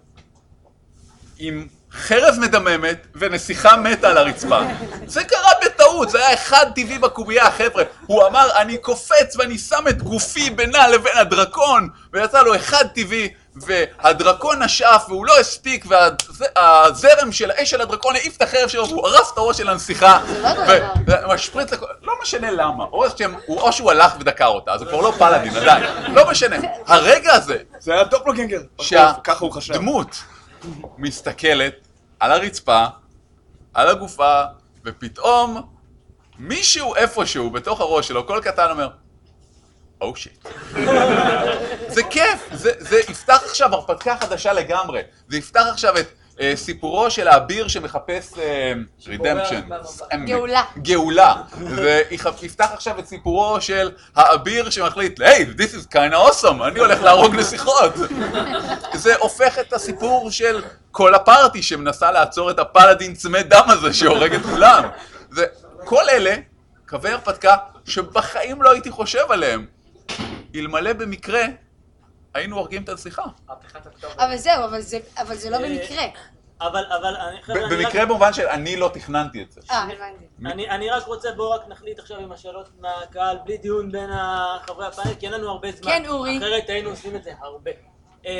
עם 1.39 1.67
חרב 1.93 2.35
מדממת 2.41 3.07
ונסיכה 3.15 3.77
מתה 3.77 4.09
על 4.11 4.19
הרצפה. 4.19 4.61
זה 5.07 5.25
קרה 5.25 5.51
בטעות, 5.95 6.11
זה 6.11 6.19
היה 6.19 6.35
אחד 6.35 6.67
טבעי 6.75 6.99
בקובייה, 6.99 7.51
חבר'ה. 7.51 7.83
הוא 8.07 8.27
אמר, 8.27 8.49
אני 8.57 8.79
קופץ 8.79 9.37
ואני 9.39 9.59
שם 9.59 9.85
את 9.89 10.03
גופי 10.03 10.51
בינה 10.51 10.89
לבין 10.89 11.17
הדרקון, 11.17 11.89
ויצא 12.13 12.43
לו 12.43 12.55
אחד 12.57 12.85
טבעי, 12.95 13.29
והדרקון 13.57 14.63
נשאף 14.63 15.05
והוא 15.09 15.27
לא 15.27 15.39
הספיק, 15.41 15.87
והזרם 15.89 17.33
של 17.33 17.51
האש 17.51 17.71
של 17.71 17.81
הדרקון 17.81 18.17
העיף 18.17 18.37
את 18.37 18.43
החרב 18.43 18.69
שלו, 18.69 18.89
והוא 18.89 19.09
ערף 19.09 19.33
את 19.33 19.39
הראש 19.39 19.59
של 19.59 19.69
הנסיכה. 19.69 20.21
לא 20.43 20.49
אותו 20.49 20.63
דבר. 21.07 21.29
ומשפריץ 21.29 21.73
לכל... 21.73 21.87
לא 22.03 22.13
משנה 22.23 22.51
למה, 22.51 22.85
או, 22.85 23.05
שהם, 23.19 23.35
או 23.49 23.73
שהוא 23.73 23.91
הלך 23.91 24.13
ודקר 24.21 24.47
אותה, 24.47 24.73
אז 24.73 24.83
הוא 24.83 24.89
כבר 24.89 25.01
לא 25.01 25.13
פלאדין 25.19 25.57
עדיין, 25.57 25.85
לא 26.15 26.31
משנה. 26.31 26.57
הרגע 26.87 27.33
הזה, 27.33 27.59
זה 27.79 27.95
היה 27.95 28.05
חשב. 29.51 29.73
שהדמות 29.73 30.17
מסתכלת 30.99 31.75
על 32.21 32.33
הרצפה, 32.33 32.85
על 33.75 33.89
הגופה, 33.89 34.43
ופתאום 34.85 35.74
מישהו 36.39 36.95
איפשהו 36.95 37.51
בתוך 37.51 37.81
הראש 37.81 38.09
שלו, 38.09 38.27
קול 38.27 38.41
קטן 38.41 38.71
אומר, 38.71 38.89
או 40.01 40.17
שיט. 40.17 40.49
זה 41.89 42.03
כיף, 42.11 42.49
זה, 42.53 42.73
זה 42.79 43.01
יפתח 43.09 43.43
עכשיו 43.45 43.75
הרפתקה 43.75 44.17
חדשה 44.21 44.53
לגמרי. 44.53 45.01
זה 45.29 45.37
יפתח 45.37 45.65
עכשיו 45.71 45.99
את 45.99 46.07
אה, 46.41 46.53
סיפורו 46.57 47.11
של 47.11 47.29
האביר 47.29 47.69
שמחפש 47.69 48.33
רידמפשן. 49.07 49.61
גאולה. 50.25 50.63
גאולה. 50.79 51.35
זה 51.75 52.03
יפתח 52.43 52.71
עכשיו 52.73 52.99
את 52.99 53.07
סיפורו 53.07 53.61
של 53.61 53.91
האביר 54.17 54.71
שמחליט, 54.71 55.21
היי, 55.21 55.47
hey, 55.47 55.61
this 55.61 55.75
is 55.75 55.95
kind 55.95 56.15
of 56.15 56.33
awesome, 56.33 56.65
אני 56.67 56.81
הולך 56.81 57.03
להרוג 57.03 57.35
נסיכות. 57.35 57.95
זה 58.95 59.17
הופך 59.17 59.59
את 59.59 59.73
הסיפור 59.73 60.31
של 60.31 60.63
כל 60.91 61.15
הפארטי 61.15 61.63
שמנסה 61.63 62.11
לעצור 62.11 62.51
את 62.51 62.59
הפלאדין 62.59 63.15
צמא 63.15 63.43
דם 63.43 63.65
הזה 63.67 63.93
שהורג 63.93 64.35
את 64.35 64.43
כולם. 64.43 64.85
כל 65.85 66.09
אלה 66.11 66.35
קווי 66.89 67.11
הרפתקה 67.11 67.57
שבחיים 67.85 68.63
לא 68.63 68.71
הייתי 68.71 68.91
חושב 68.91 69.25
עליהם. 69.31 69.67
אלמלא 70.55 70.93
במקרה 70.93 71.43
היינו 72.35 72.57
הורגים 72.57 72.83
את 72.83 72.89
הנסיכה. 72.89 73.23
אבל 74.19 74.37
זהו, 74.37 74.65
אבל 74.65 74.81
זה- 74.81 74.99
אבל 75.19 75.37
זה 75.37 75.51
לא 75.51 75.59
במקרה. 75.59 76.05
אבל, 76.61 76.85
אבל, 76.99 77.17
אני, 77.17 77.39
ב- 77.39 77.43
חבר'ה, 77.43 77.65
אני 77.67 77.77
במקרה 77.85 78.03
רק- 78.03 78.09
במובן 78.09 78.33
של 78.33 78.47
אני 78.47 78.77
לא 78.77 78.91
תכננתי 78.95 79.43
את 79.43 79.53
זה. 79.53 79.61
אה, 79.71 79.83
הבנתי. 79.83 80.25
אני, 80.53 80.71
אני 80.71 80.91
רק 80.91 81.07
רוצה, 81.07 81.29
בואו 81.37 81.51
רק 81.51 81.69
נחליט 81.69 81.99
עכשיו 81.99 82.19
עם 82.19 82.33
השאלות 82.33 82.69
מהקהל, 82.81 83.37
בלי 83.45 83.57
דיון 83.59 83.93
בין 83.93 84.11
חברי 84.67 84.87
הפאנל, 84.87 85.15
כי 85.15 85.27
אין 85.27 85.35
לנו 85.35 85.49
הרבה 85.51 85.69
זמן. 85.73 85.91
כן, 85.91 86.07
אורי. 86.09 86.39
אחרת 86.39 86.69
היינו 86.69 86.91
עושים 86.91 87.17
את 87.17 87.25
זה 87.25 87.33
הרבה. 87.43 87.71
אמ, 88.27 88.31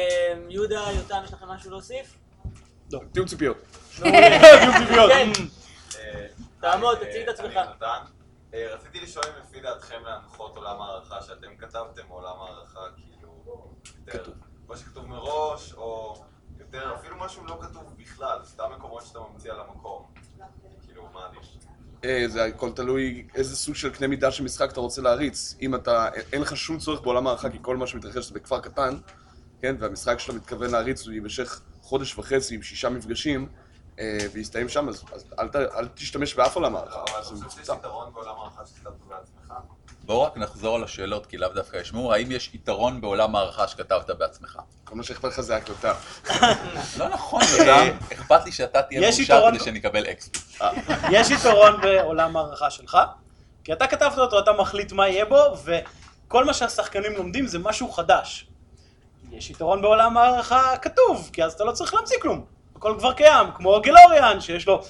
יהודה, 0.49 0.81
יותם, 0.97 1.21
יש 1.25 1.33
לכם 1.33 1.49
משהו 1.49 1.71
להוסיף? 1.71 2.15
תיאום 3.13 3.27
ציפיות. 3.29 3.57
כן. 4.03 4.41
תעמוד, 4.43 5.49
תציג 7.01 7.23
את 7.23 7.29
עצמך. 7.29 7.57
אני 7.57 7.71
נתן. 7.77 8.05
אה, 8.55 8.75
רציתי 8.75 9.01
לשאול 9.01 9.25
אם 9.27 9.43
לפי 9.43 9.61
דעתכם 9.61 10.03
להנחות 10.05 10.57
עולם 10.57 10.81
הערכה 10.81 11.23
שאתם 11.23 11.57
כתבתם 11.59 12.03
עולם 12.09 12.37
הערכה 12.41 12.81
כאילו 12.97 13.45
יותר, 14.07 14.33
מה 14.69 14.77
שכתוב 14.77 15.07
מראש, 15.07 15.73
או 15.75 16.25
יותר, 16.59 16.95
אפילו 16.95 17.17
משהו 17.17 17.45
לא 17.45 17.59
כתוב 17.63 17.95
בכלל, 17.97 18.39
סתם 18.45 18.65
מקומות 18.77 19.07
שאתה 19.07 19.19
ממציא 19.19 19.53
על 19.53 19.61
המקום. 19.61 20.07
כאילו, 20.87 21.09
מה 21.13 21.27
עדיף? 21.27 21.41
אה, 22.05 22.25
זה 22.29 22.45
הכל 22.45 22.73
תלוי 22.73 23.27
איזה 23.35 23.57
סוג 23.57 23.75
של 23.75 23.91
קנה 23.91 24.07
מידה 24.07 24.31
של 24.31 24.45
משחק 24.45 24.73
אתה 24.73 24.81
רוצה 24.81 25.03
להריץ. 25.03 25.57
אם 25.61 25.75
אתה, 25.75 26.09
אין 26.33 26.43
לך 26.43 26.57
שום 26.57 26.79
צורך 26.79 27.01
בעולם 27.01 27.27
הערכה, 27.27 27.51
כי 27.51 27.59
כל 27.63 27.77
מה 27.77 27.87
שמתרחש 27.87 28.25
זה 28.25 28.35
בכפר 28.35 28.61
קטן, 28.61 28.99
כן, 29.61 29.77
והמשחק 29.79 30.19
שאתה 30.19 30.33
מתכוון 30.33 30.71
להריץ 30.71 31.07
הוא 31.07 31.13
יימשך 31.13 31.61
חודש 31.81 32.19
וחצי 32.19 32.55
עם 32.55 32.63
שישה 32.63 32.89
מפגשים, 32.89 33.49
ויסתיים 34.33 34.69
שם, 34.69 34.89
אז, 34.89 35.05
אז 35.13 35.25
אל, 35.39 35.49
ת, 35.49 35.57
אל 35.57 35.89
תשתמש 35.95 36.35
באף 36.35 36.57
עולם 36.57 36.77
הערכה. 36.77 37.03
אבל 37.03 37.17
אני 37.17 37.25
חושב 37.25 37.51
שיש. 37.51 37.69
יתרון 37.69 38.13
בעולם 38.13 38.35
הערכה 38.39 38.67
שכתבת 38.67 39.07
בעצמך. 39.09 39.53
בואו 40.07 40.23
רק 40.23 40.37
נחזור 40.37 40.77
על 40.77 40.85
השאלות, 40.85 41.27
כי 41.27 41.37
לאו 41.37 41.49
דווקא 41.49 41.77
ישמעו. 41.77 42.13
האם 42.13 42.31
יש 42.31 42.51
יתרון 42.55 43.01
בעולם 43.01 43.37
הערכה 43.37 43.69
שכתבת 43.69 44.11
בעצמך? 44.11 44.59
כל 44.85 44.95
מה 44.95 45.03
שאכפת 45.03 45.25
לך 45.25 45.41
זה 45.41 45.57
הקלטה. 45.57 45.95
לא 46.99 47.09
נכון, 47.09 47.43
יותם. 47.59 47.97
אכפת 48.13 48.45
לי 48.45 48.53
שאתה 48.53 48.83
תהיה 48.83 49.01
מאושר 49.01 49.51
כדי 49.51 49.65
שאני 49.65 49.79
אקבל 49.79 50.07
אקספי. 50.11 50.65
יש 51.13 51.31
יתרון 51.31 51.81
בעולם 51.81 52.37
הערכה 52.37 52.71
שלך, 52.71 52.99
כי 53.65 53.73
אתה 53.73 53.87
כתבת 53.87 54.19
אותו, 54.19 54.39
אתה 54.39 54.53
מחליט 54.53 54.93
מה 54.93 55.09
יהיה 55.09 55.25
בו, 55.25 55.57
וכל 55.65 56.45
מה 56.45 56.55
שהשחקנים 56.55 57.13
לומדים 57.13 57.47
זה 57.47 57.59
משהו 57.59 57.93
חדש. 57.93 58.47
יש 59.33 59.51
יתרון 59.51 59.83
בעולם 59.83 60.17
הערכה 60.17 60.77
כתוב, 60.77 61.31
כי 61.33 61.45
אז 61.45 61.53
אתה 61.53 61.65
לא 61.65 61.73
צריך 61.73 61.95
להמציא 61.95 62.17
כלום. 62.23 62.54
הכל 62.85 62.95
כבר 62.99 63.13
קיים, 63.13 63.47
כמו 63.55 63.81
גלוריאן, 63.83 64.41
שיש 64.41 64.67
לו 64.67 64.81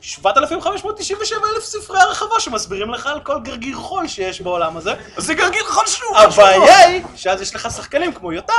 7,597 0.00 1.38
אלף 1.54 1.64
ספרי 1.64 2.00
הרחבה 2.00 2.40
שמסבירים 2.40 2.90
לך 2.90 3.06
על 3.06 3.20
כל 3.20 3.40
גרגיר 3.40 3.76
חול 3.76 4.08
שיש 4.08 4.40
בעולם 4.40 4.76
הזה. 4.76 4.94
אז 5.16 5.24
זה 5.24 5.34
גרגיר 5.34 5.64
חשוב! 5.64 6.16
הבעיה 6.16 6.78
היא 6.78 7.02
שאז 7.16 7.42
יש 7.42 7.54
לך 7.54 7.70
שחקנים 7.70 8.12
כמו 8.12 8.32
יותם, 8.32 8.54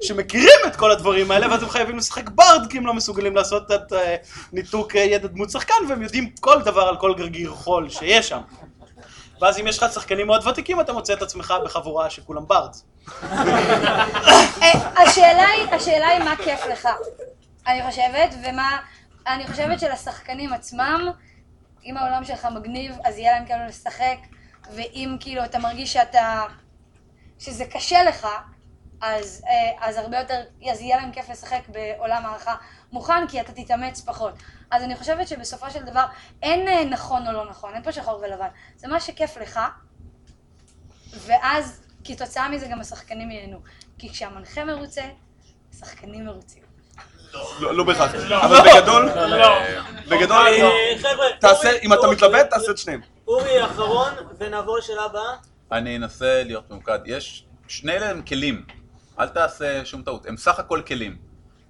שמכירים 0.00 0.60
את 0.66 0.76
כל 0.76 0.90
הדברים 0.90 1.30
האלה, 1.30 1.50
ואז 1.50 1.62
הם 1.62 1.68
חייבים 1.68 1.98
לשחק 1.98 2.30
ברד, 2.30 2.66
כי 2.70 2.78
הם 2.78 2.86
לא 2.86 2.94
מסוגלים 2.94 3.36
לעשות 3.36 3.72
את 3.72 3.92
אה, 3.92 4.16
ניתוק 4.52 4.96
אה, 4.96 5.00
ידע 5.00 5.28
דמות 5.28 5.50
שחקן, 5.50 5.74
והם 5.88 6.02
יודעים 6.02 6.30
כל 6.40 6.62
דבר 6.62 6.82
על 6.82 6.96
כל 6.96 7.14
גרגיר 7.14 7.50
חול 7.50 7.88
שיש 7.88 8.28
שם. 8.28 8.40
ואז 9.40 9.58
אם 9.58 9.66
יש 9.66 9.82
לך 9.82 9.92
שחקנים 9.92 10.26
מאוד 10.26 10.46
ותיקים, 10.46 10.80
אתה 10.80 10.92
מוצא 10.92 11.12
את 11.12 11.22
עצמך 11.22 11.54
בחבורה 11.64 12.10
שכולם 12.10 12.46
ברדס. 12.46 12.84
אה, 13.22 14.72
השאלה 14.96 15.48
היא, 15.48 15.68
השאלה 15.70 16.08
היא 16.08 16.22
מה 16.24 16.36
כיף 16.36 16.66
לך, 16.66 16.88
אני 17.66 17.90
חושבת, 17.90 18.34
ומה, 18.42 18.78
אני 19.26 19.46
חושבת 19.46 19.80
שלשחקנים 19.80 20.52
עצמם, 20.52 21.10
אם 21.84 21.96
העולם 21.96 22.24
שלך 22.24 22.44
מגניב, 22.44 22.96
אז 23.04 23.18
יהיה 23.18 23.32
להם 23.32 23.46
כאילו 23.46 23.66
לשחק, 23.66 24.18
ואם 24.74 25.16
כאילו 25.20 25.44
אתה 25.44 25.58
מרגיש 25.58 25.92
שאתה, 25.92 26.44
שזה 27.38 27.64
קשה 27.64 28.02
לך, 28.02 28.26
אז, 29.00 29.44
אה, 29.48 29.88
אז 29.88 29.96
הרבה 29.96 30.18
יותר, 30.18 30.42
אז 30.70 30.80
יהיה 30.80 30.96
להם 30.96 31.12
כיף 31.12 31.30
לשחק 31.30 31.60
בעולם 31.68 32.26
הערכה 32.26 32.54
מוכן, 32.92 33.28
כי 33.28 33.40
אתה 33.40 33.52
תתאמץ 33.52 34.00
פחות. 34.00 34.34
אז 34.70 34.82
אני 34.82 34.96
חושבת 34.96 35.28
שבסופו 35.28 35.70
של 35.70 35.84
דבר 35.84 36.06
אין 36.42 36.68
אה, 36.68 36.84
נכון 36.84 37.26
או 37.26 37.32
לא 37.32 37.50
נכון, 37.50 37.74
אין 37.74 37.82
פה 37.82 37.92
שחור 37.92 38.20
ולבן. 38.22 38.48
זה 38.76 38.88
מה 38.88 39.00
שכיף 39.00 39.36
לך, 39.36 39.60
ואז 41.12 41.82
כתוצאה 42.04 42.48
מזה 42.48 42.66
גם 42.68 42.80
השחקנים 42.80 43.30
ייהנו. 43.30 43.58
כי 43.98 44.08
כשהמנחה 44.08 44.64
מרוצה, 44.64 45.02
השחקנים 45.72 46.24
מרוצים. 46.24 46.65
לא 47.60 47.74
לא 47.74 47.84
בהכרח. 47.84 48.14
אבל 48.14 48.56
בגדול, 48.60 49.08
בגדול, 50.08 50.46
אה, 50.46 50.94
חבר'ה, 50.98 51.26
תעשה, 51.40 51.68
אורי- 51.68 51.78
אם 51.82 51.92
אתה 51.92 52.00
אורי- 52.00 52.16
מתלבט, 52.16 52.50
תעשה 52.50 52.70
את 52.70 52.78
שניהם. 52.78 53.00
אורי 53.28 53.64
אחרון, 53.64 54.10
ונעבור 54.38 54.78
לשאלה 54.78 55.02
הבאה. 55.04 55.32
אני 55.72 55.96
אנסה 55.96 56.42
להיות 56.46 56.70
ממוקד. 56.70 56.98
יש, 57.06 57.44
שני 57.68 57.92
אלה 57.92 58.10
הם 58.10 58.22
כלים. 58.22 58.64
אל 59.20 59.28
תעשה 59.28 59.84
שום 59.84 60.02
טעות. 60.02 60.26
הם 60.26 60.36
סך 60.36 60.58
הכל 60.58 60.82
כלים. 60.86 61.16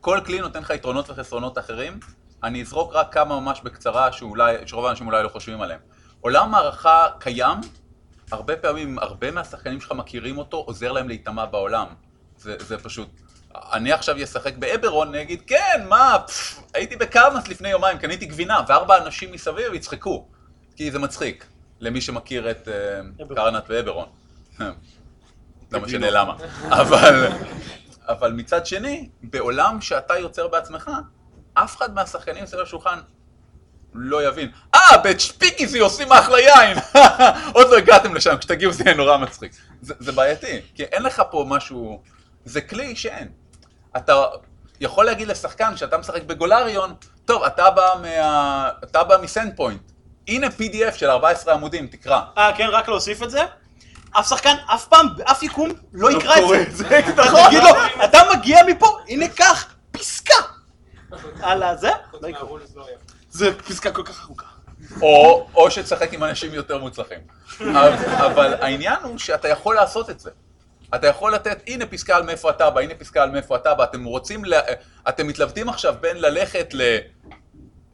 כל 0.00 0.20
כלי 0.26 0.40
נותן 0.40 0.60
לך 0.60 0.70
יתרונות 0.70 1.10
וחסרונות 1.10 1.58
אחרים. 1.58 2.00
אני 2.44 2.62
אזרוק 2.62 2.90
רק 2.94 3.14
כמה 3.14 3.40
ממש 3.40 3.60
בקצרה 3.64 4.12
שאולי, 4.12 4.56
שרוב 4.66 4.86
האנשים 4.86 5.06
אולי 5.06 5.22
לא 5.22 5.28
חושבים 5.28 5.60
עליהם. 5.62 5.80
עולם 6.20 6.54
הערכה 6.54 7.06
קיים, 7.18 7.58
הרבה 8.32 8.56
פעמים, 8.56 8.98
הרבה 8.98 9.30
מהשחקנים 9.30 9.80
שלך 9.80 9.92
מכירים 9.92 10.38
אותו, 10.38 10.56
עוזר 10.56 10.92
להם 10.92 11.08
להיטמע 11.08 11.44
בעולם. 11.44 11.86
זה, 12.38 12.56
זה 12.58 12.78
פשוט... 12.78 13.08
אני 13.72 13.92
עכשיו 13.92 14.22
אשחק 14.22 14.56
באברון, 14.56 15.08
אני 15.08 15.22
אגיד, 15.22 15.42
כן, 15.46 15.86
מה, 15.88 16.16
פפ, 16.26 16.60
הייתי 16.74 16.96
בקרנס 16.96 17.48
לפני 17.48 17.68
יומיים, 17.68 17.98
קניתי 17.98 18.26
גבינה, 18.26 18.60
וארבע 18.68 18.96
אנשים 18.96 19.32
מסביב 19.32 19.74
יצחקו. 19.74 20.26
כי 20.76 20.90
זה 20.90 20.98
מצחיק, 20.98 21.46
למי 21.80 22.00
שמכיר 22.00 22.50
את 22.50 22.68
uh, 23.18 23.34
קרנט 23.34 23.64
ואברון. 23.68 24.08
לא 25.72 25.80
משנה 25.80 26.10
למה. 26.10 26.36
אבל, 26.68 27.28
אבל 28.08 28.32
מצד 28.32 28.66
שני, 28.66 29.08
בעולם 29.22 29.80
שאתה 29.80 30.18
יוצר 30.18 30.48
בעצמך, 30.48 30.90
אף 31.54 31.76
אחד 31.76 31.94
מהשחקנים 31.94 32.46
סביב 32.46 32.62
השולחן 32.62 32.98
לא 33.94 34.28
יבין. 34.28 34.50
אה, 34.74 34.98
בית 35.02 35.20
שפיקיזי 35.20 35.78
עושים 35.78 36.12
אחלה 36.12 36.40
יין! 36.40 36.78
עוד 37.54 37.66
לא 37.70 37.76
הגעתם 37.76 38.14
לשם, 38.14 38.36
כשתגיעו 38.36 38.72
זה 38.72 38.84
יהיה 38.84 38.96
נורא 38.96 39.16
מצחיק. 39.16 39.52
זה, 39.80 39.94
זה 39.98 40.12
בעייתי, 40.12 40.60
כי 40.74 40.84
אין 40.84 41.02
לך 41.02 41.22
פה 41.30 41.44
משהו... 41.48 42.02
זה 42.44 42.60
כלי 42.60 42.96
שאין. 42.96 43.28
אתה 43.96 44.24
יכול 44.80 45.04
להגיד 45.04 45.28
לשחקן, 45.28 45.74
כשאתה 45.74 45.98
משחק 45.98 46.22
בגולריון, 46.22 46.94
טוב, 47.24 47.42
אתה 47.42 47.70
בא, 47.70 47.94
מה... 48.02 48.70
אתה 48.84 49.04
בא 49.04 49.16
מסנד 49.22 49.52
פוינט. 49.56 49.80
הנה 50.28 50.46
PDF 50.46 50.96
של 50.96 51.10
14 51.10 51.54
עמודים, 51.54 51.86
תקרא. 51.86 52.20
אה, 52.38 52.50
כן, 52.56 52.68
רק 52.72 52.88
להוסיף 52.88 53.22
את 53.22 53.30
זה. 53.30 53.40
אף 54.12 54.28
שחקן, 54.28 54.54
אף 54.74 54.86
פעם, 54.88 55.06
באף 55.16 55.42
יקום, 55.42 55.70
לא 55.92 56.10
יקרא 56.10 56.36
את 56.36 56.48
זה. 56.48 56.84
זה, 56.84 56.98
אתה 56.98 57.22
תגיד 57.46 57.62
לו, 57.62 57.70
אתה 58.04 58.18
מגיע 58.34 58.58
מפה, 58.66 58.98
הנה 59.08 59.28
קח, 59.28 59.74
פסקה. 59.92 60.34
על 61.42 61.62
הזה? 61.62 61.90
לא 62.22 62.28
יקראו. 62.28 62.58
זה 63.30 63.58
פסקה 63.58 63.92
כל 63.92 64.02
כך 64.02 64.24
ארוכה. 64.24 64.46
או, 65.02 65.48
או 65.54 65.70
שתשחק 65.70 66.12
עם 66.12 66.24
אנשים 66.24 66.54
יותר 66.54 66.78
מוצלחים. 66.78 67.18
אבל, 67.60 67.92
אבל 68.26 68.54
העניין 68.54 68.96
הוא 69.02 69.18
שאתה 69.18 69.48
יכול 69.48 69.74
לעשות 69.74 70.10
את 70.10 70.20
זה. 70.20 70.30
אתה 70.94 71.06
יכול 71.06 71.34
לתת, 71.34 71.62
הנה 71.66 71.86
פסקה 71.86 72.16
על 72.16 72.22
מאיפה 72.22 72.50
אתה 72.50 72.70
בא, 72.70 72.80
הנה 72.80 72.94
פסקה 72.94 73.22
על 73.22 73.30
מאיפה 73.30 73.56
אתה 73.56 73.74
בא, 73.74 73.84
אתם 73.84 74.04
רוצים, 74.04 74.44
ל... 74.44 74.54
אתם 75.08 75.26
מתלבטים 75.26 75.68
עכשיו 75.68 75.94
בין 76.00 76.16
ללכת 76.16 76.74
ל... 76.74 76.98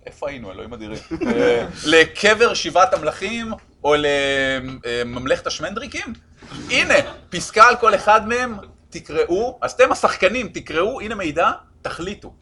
איפה 0.07 0.29
היינו, 0.29 0.53
אלוהים 0.53 0.75
אדירים? 0.75 0.99
אה, 1.27 1.67
לקבר 1.87 2.55
שבעת 2.55 2.95
המלכים, 2.95 3.53
או 3.85 3.95
לממלכת 3.99 5.47
השמנדריקים? 5.47 6.13
הנה, 6.71 6.95
פסקה 7.31 7.69
על 7.69 7.77
כל 7.77 7.95
אחד 7.95 8.29
מהם, 8.29 8.57
תקראו, 8.91 9.59
אז 9.63 9.73
אתם 9.73 9.93
השחקנים, 9.93 10.49
תקראו, 10.49 11.01
הנה 11.01 11.15
מידע, 11.15 11.51
תחליטו. 11.83 12.35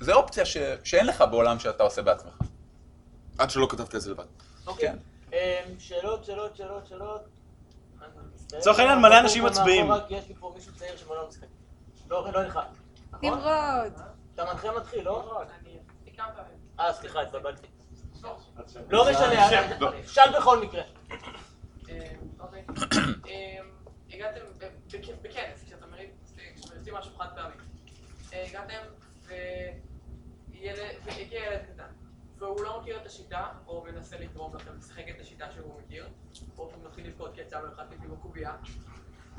זו 0.00 0.12
אופציה 0.12 0.44
ש... 0.44 0.56
שאין 0.84 1.06
לך 1.06 1.24
בעולם 1.30 1.58
שאתה 1.58 1.82
עושה 1.82 2.02
בעצמך. 2.02 2.34
עד 3.38 3.50
שלא 3.50 3.66
כתבת 3.70 3.94
את 3.94 4.00
זה 4.00 4.10
לבד. 4.10 4.24
אוקיי. 4.66 4.88
כן. 4.88 4.96
אה, 5.32 5.60
שאלות, 5.78 6.24
שאלות, 6.24 6.56
שאלות, 6.56 6.86
שאלות. 6.86 7.35
לצורך 8.52 8.78
העניין, 8.78 8.98
מלא 8.98 9.20
אנשים 9.20 9.44
מצביעים. 9.44 9.86
יש 10.10 10.28
לי 10.28 10.34
פה 10.34 10.52
מישהו 10.54 10.74
צעיר 10.74 10.96
שמלא 10.96 11.28
משחק. 11.28 11.46
לא, 12.08 12.32
לא 12.32 12.42
נלחץ. 12.42 12.62
נכון? 13.12 13.28
נמרוד. 13.30 13.92
אתה 14.34 14.44
מנחה 14.44 14.68
מתחיל, 14.76 15.04
לא? 15.04 15.42
אה, 16.80 16.92
סליחה, 16.92 17.20
התבלבלתי. 17.22 17.66
לא 18.90 19.10
משנה, 19.10 19.48
שאל 20.06 20.38
בכל 20.40 20.60
מקרה. 20.66 20.82
אוקיי. 22.40 22.64
הגעתם 24.12 24.40
ב- 24.58 24.64
בכ- 24.96 25.22
בכנס, 25.22 25.64
כשאתה 25.66 25.86
מריץ, 25.86 26.10
כשמריצים 26.56 26.94
משהו 26.94 27.14
חד 27.18 27.26
פעמי. 27.34 27.54
אה, 28.32 28.44
הגעתם 28.46 28.78
והגיע 31.04 31.40
ילד 31.46 31.60
קטן, 31.74 31.88
והוא 32.38 32.60
לא 32.64 32.80
מכיר 32.80 32.96
את 33.00 33.06
השיטה, 33.06 33.46
או 33.66 33.84
מנסה 33.84 34.16
לגרום 34.18 34.56
לכם 34.56 34.70
לשחק 34.78 35.04
את 35.16 35.20
השיטה 35.20 35.46
שהוא 35.54 35.80
מכיר, 35.80 36.08
או 36.58 36.70
שהוא 36.70 36.84
מתחיל 36.88 37.06
לבכות 37.06 37.34
כי 37.34 37.40
יצא 37.40 37.60
לו 37.60 37.68
אחד 37.74 37.84
פיפי 37.90 38.06
בקובייה, 38.06 38.52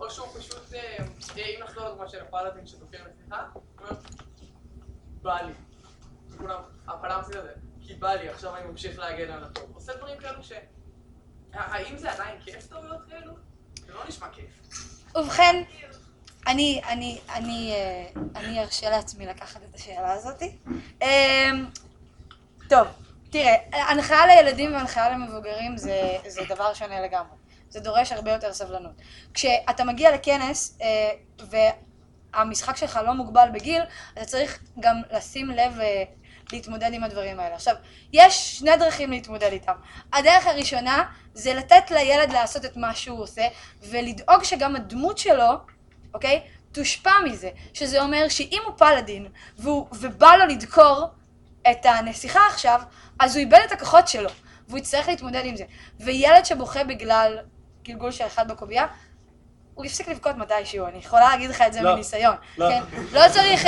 או 0.00 0.10
שהוא 0.10 0.26
פשוט- 0.38 0.58
פשוט, 1.18 1.38
אה, 1.38 1.44
אם 1.44 1.62
נחזור 1.64 1.84
לדוגמה 1.84 2.08
של 2.08 2.18
לצליחה, 3.06 3.44
הוא 3.52 3.62
אומר, 3.80 3.90
בא 5.22 5.40
לי. 5.42 5.52
כולם, 6.38 6.60
עשית 7.20 7.36
את 7.36 7.42
זה, 7.42 7.52
כי 7.86 7.94
בא 7.94 8.12
לי, 8.14 8.28
עכשיו 8.28 8.56
אני 8.56 8.66
ממשיך 8.66 8.98
להגן 8.98 9.30
על 9.30 9.44
הטוב. 9.44 9.70
עושה 9.74 9.96
דברים 9.96 10.18
כאלו 10.20 10.42
ש... 10.44 10.52
האם 11.52 11.98
זה 11.98 12.12
עדיין 12.12 12.40
כיף 12.40 12.66
טעויות 12.66 12.98
כאלו? 13.08 13.32
זה 13.86 13.94
לא 13.94 14.00
נשמע 14.08 14.28
כיף. 14.32 14.50
ובכן, 15.16 15.62
אני, 16.46 16.80
אני, 16.88 17.20
אני, 17.34 17.72
אה, 17.72 18.10
אני 18.40 18.60
ארשה 18.60 18.90
לעצמי 18.90 19.26
לקחת 19.26 19.60
את 19.70 19.74
השאלה 19.74 20.12
הזאת. 20.12 20.42
אמ, 21.02 21.06
טוב, 22.68 22.88
תראה, 23.30 23.54
הנחיה 23.72 24.26
לילדים 24.26 24.74
והנחיה 24.74 25.10
למבוגרים 25.10 25.76
זה, 25.76 26.16
זה 26.26 26.40
דבר 26.48 26.74
שונה 26.74 27.00
לגמרי. 27.00 27.36
זה 27.70 27.80
דורש 27.80 28.12
הרבה 28.12 28.32
יותר 28.32 28.52
סבלנות. 28.52 28.92
כשאתה 29.34 29.84
מגיע 29.84 30.14
לכנס 30.14 30.78
אה, 30.82 31.10
והמשחק 32.34 32.76
שלך 32.76 33.00
לא 33.06 33.14
מוגבל 33.14 33.48
בגיל, 33.52 33.82
אתה 34.12 34.24
צריך 34.24 34.58
גם 34.80 35.02
לשים 35.10 35.50
לב 35.50 35.80
אה, 35.80 36.04
להתמודד 36.52 36.90
עם 36.92 37.04
הדברים 37.04 37.40
האלה. 37.40 37.54
עכשיו, 37.54 37.74
יש 38.12 38.58
שני 38.58 38.76
דרכים 38.76 39.10
להתמודד 39.10 39.52
איתם. 39.52 39.72
הדרך 40.12 40.46
הראשונה 40.46 41.04
זה 41.34 41.54
לתת 41.54 41.90
לילד 41.90 42.32
לעשות 42.32 42.64
את 42.64 42.76
מה 42.76 42.94
שהוא 42.94 43.22
עושה, 43.22 43.42
ולדאוג 43.82 44.44
שגם 44.44 44.76
הדמות 44.76 45.18
שלו, 45.18 45.52
אוקיי, 46.14 46.40
תושפע 46.72 47.12
מזה. 47.24 47.50
שזה 47.74 48.00
אומר 48.00 48.28
שאם 48.28 48.60
הוא 48.66 48.74
פלאדין, 48.76 49.26
ובא 49.92 50.36
לו 50.36 50.46
לדקור 50.46 51.06
את 51.70 51.86
הנסיכה 51.86 52.40
עכשיו, 52.46 52.82
אז 53.18 53.36
הוא 53.36 53.40
איבד 53.40 53.60
את 53.66 53.72
הכוחות 53.72 54.08
שלו, 54.08 54.30
והוא 54.68 54.78
יצטרך 54.78 55.08
להתמודד 55.08 55.42
עם 55.44 55.56
זה. 55.56 55.64
וילד 56.00 56.44
שבוכה 56.44 56.84
בגלל 56.84 57.38
גלגול 57.84 58.10
של 58.10 58.26
אחד 58.26 58.48
בקובייה, 58.48 58.86
הוא 59.74 59.86
יפסיק 59.86 60.08
לבכות 60.08 60.36
מתישהו, 60.36 60.86
אני 60.86 60.98
יכולה 60.98 61.28
להגיד 61.30 61.50
לך 61.50 61.62
את 61.66 61.72
זה 61.72 61.82
לא. 61.82 61.94
מניסיון. 61.94 62.36
לא. 62.58 62.68
כן? 62.68 62.82
לא 63.12 63.22
צריך... 63.32 63.66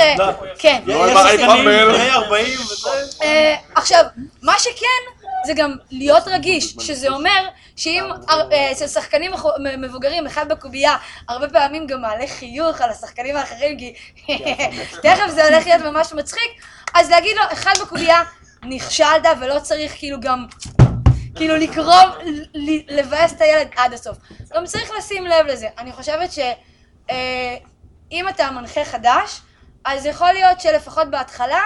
כן. 0.59 0.81
יש 0.87 0.95
לא 0.95 1.09
עם 1.09 1.17
האייפאד 1.17 1.39
שחקנים 1.39 1.65
מל. 1.65 1.91
בני 1.91 2.09
40 2.11 2.59
וזה. 2.59 2.89
אה, 3.23 3.55
עכשיו, 3.75 4.05
מה 4.41 4.53
שכן, 4.59 5.27
זה 5.45 5.53
גם 5.53 5.75
להיות 5.91 6.27
רגיש, 6.27 6.75
שזה 6.79 7.09
אומר 7.09 7.47
שאם 7.75 8.03
אה, 8.29 8.71
אצל 8.71 8.87
שחקנים 8.87 9.31
מבוגרים, 9.77 10.25
אחד 10.25 10.49
בקובייה, 10.49 10.97
הרבה 11.29 11.49
פעמים 11.49 11.87
גם 11.87 12.01
מעלה 12.01 12.27
חיוך 12.27 12.81
על 12.81 12.89
השחקנים 12.89 13.35
האחרים, 13.35 13.77
כי 13.77 13.93
תכף 15.03 15.27
זה 15.29 15.47
הולך 15.47 15.67
להיות 15.67 15.81
ממש 15.81 16.13
מצחיק, 16.13 16.51
אז 16.93 17.09
להגיד 17.09 17.37
לו, 17.37 17.43
אחד 17.53 17.73
בקובייה, 17.81 18.21
נכשלת 18.63 19.23
ולא 19.41 19.59
צריך 19.59 19.93
כאילו 19.97 20.19
גם, 20.19 20.45
כאילו 21.35 21.55
לגרום, 21.55 22.09
ל- 22.53 22.99
לבאס 22.99 23.33
את 23.33 23.41
הילד 23.41 23.67
עד 23.75 23.93
הסוף. 23.93 24.17
גם 24.55 24.65
צריך 24.65 24.91
לשים 24.97 25.25
לב 25.25 25.45
לזה. 25.45 25.67
אני 25.77 25.91
חושבת 25.91 26.29
שאם 26.31 28.29
אתה 28.29 28.51
מנחה 28.51 28.85
חדש, 28.85 29.41
אז 29.85 30.05
יכול 30.05 30.31
להיות 30.33 30.61
שלפחות 30.61 31.09
בהתחלה 31.11 31.59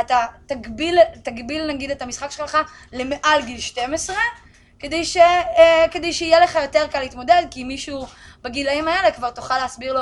אתה 0.00 0.16
תגביל, 0.46 0.98
תגביל 1.24 1.66
נגיד 1.66 1.90
את 1.90 2.02
המשחק 2.02 2.30
שלך 2.30 2.58
למעל 2.92 3.42
גיל 3.42 3.60
12, 3.60 4.16
כדי, 4.78 5.04
ש, 5.04 5.16
אה, 5.16 5.86
כדי 5.90 6.12
שיהיה 6.12 6.40
לך 6.40 6.54
יותר 6.62 6.86
קל 6.86 7.00
להתמודד, 7.00 7.42
כי 7.50 7.64
מישהו 7.64 8.06
בגילאים 8.42 8.88
האלה 8.88 9.10
כבר 9.10 9.30
תוכל 9.30 9.58
להסביר 9.58 9.92
לו, 9.92 10.00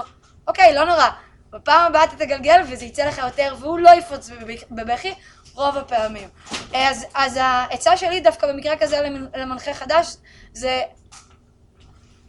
אוקיי, 0.49 0.75
לא 0.75 0.85
נורא, 0.85 1.09
בפעם 1.51 1.87
הבאה 1.87 2.05
אתה 2.05 2.17
תגלגל 2.17 2.61
וזה 2.69 2.85
יצא 2.85 3.05
לך 3.05 3.19
יותר, 3.19 3.57
והוא 3.61 3.79
לא 3.79 3.91
יפוץ 3.91 4.31
בבכ- 4.31 4.65
בבכי 4.71 5.15
רוב 5.55 5.77
הפעמים. 5.77 6.29
אה, 6.75 6.91
אז, 6.91 7.07
אז 7.15 7.39
העצה 7.41 7.97
שלי 7.97 8.21
דווקא 8.21 8.53
במקרה 8.53 8.77
כזה 8.77 9.01
למנ- 9.01 9.39
למנחה 9.39 9.75
חדש, 9.75 10.17
זה 10.53 10.83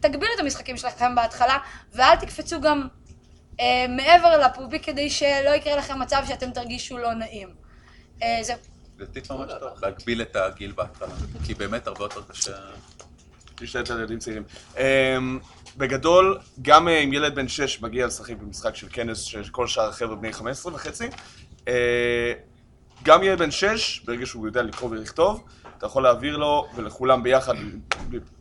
תגבילו 0.00 0.32
את 0.34 0.40
המשחקים 0.40 0.76
שלכם 0.76 1.14
בהתחלה, 1.14 1.58
ואל 1.92 2.16
תקפצו 2.16 2.60
גם 2.60 2.88
אה, 3.60 3.86
מעבר 3.88 4.38
לפובי 4.38 4.80
כדי 4.80 5.10
שלא 5.10 5.50
יקרה 5.56 5.76
לכם 5.76 6.00
מצב 6.00 6.22
שאתם 6.28 6.50
תרגישו 6.50 6.98
לא 6.98 7.14
נעים. 7.14 7.48
אה, 8.22 8.38
זה, 8.42 8.54
זה 8.98 9.06
טיפ 9.06 9.30
ממש 9.30 9.50
טוב, 9.60 9.70
להגביל 9.82 10.22
את 10.22 10.36
הגיל 10.36 10.72
בהתחלה, 10.72 11.14
כי 11.46 11.54
באמת 11.54 11.86
הרבה 11.86 12.04
יותר 12.04 12.20
קשה. 12.28 12.52
להשתלט 13.60 13.90
על 13.90 13.98
ילדים 14.00 14.18
צעירים. 14.18 14.42
אמ, 14.78 15.38
בגדול, 15.76 16.38
גם 16.62 16.88
אה, 16.88 16.98
אם 16.98 17.12
ילד 17.12 17.34
בן 17.34 17.48
6 17.48 17.82
מגיע 17.82 18.06
לשחק 18.06 18.36
במשחק 18.36 18.76
של 18.76 18.86
כנס 18.92 19.20
של 19.20 19.42
כל 19.50 19.66
שאר 19.66 19.88
החבר'ה 19.88 20.16
בני 20.16 20.32
15 20.32 20.74
וחצי, 20.74 21.08
אה, 21.68 22.32
גם 23.06 23.22
ילד 23.22 23.38
בן 23.38 23.50
6, 23.50 24.00
ברגע 24.04 24.26
שהוא 24.26 24.46
יודע 24.46 24.62
לקרוא 24.62 24.90
ולכתוב, 24.90 25.44
אתה 25.78 25.86
יכול 25.86 26.02
להעביר 26.02 26.36
לו 26.36 26.66
ולכולם 26.76 27.22
ביחד, 27.22 27.54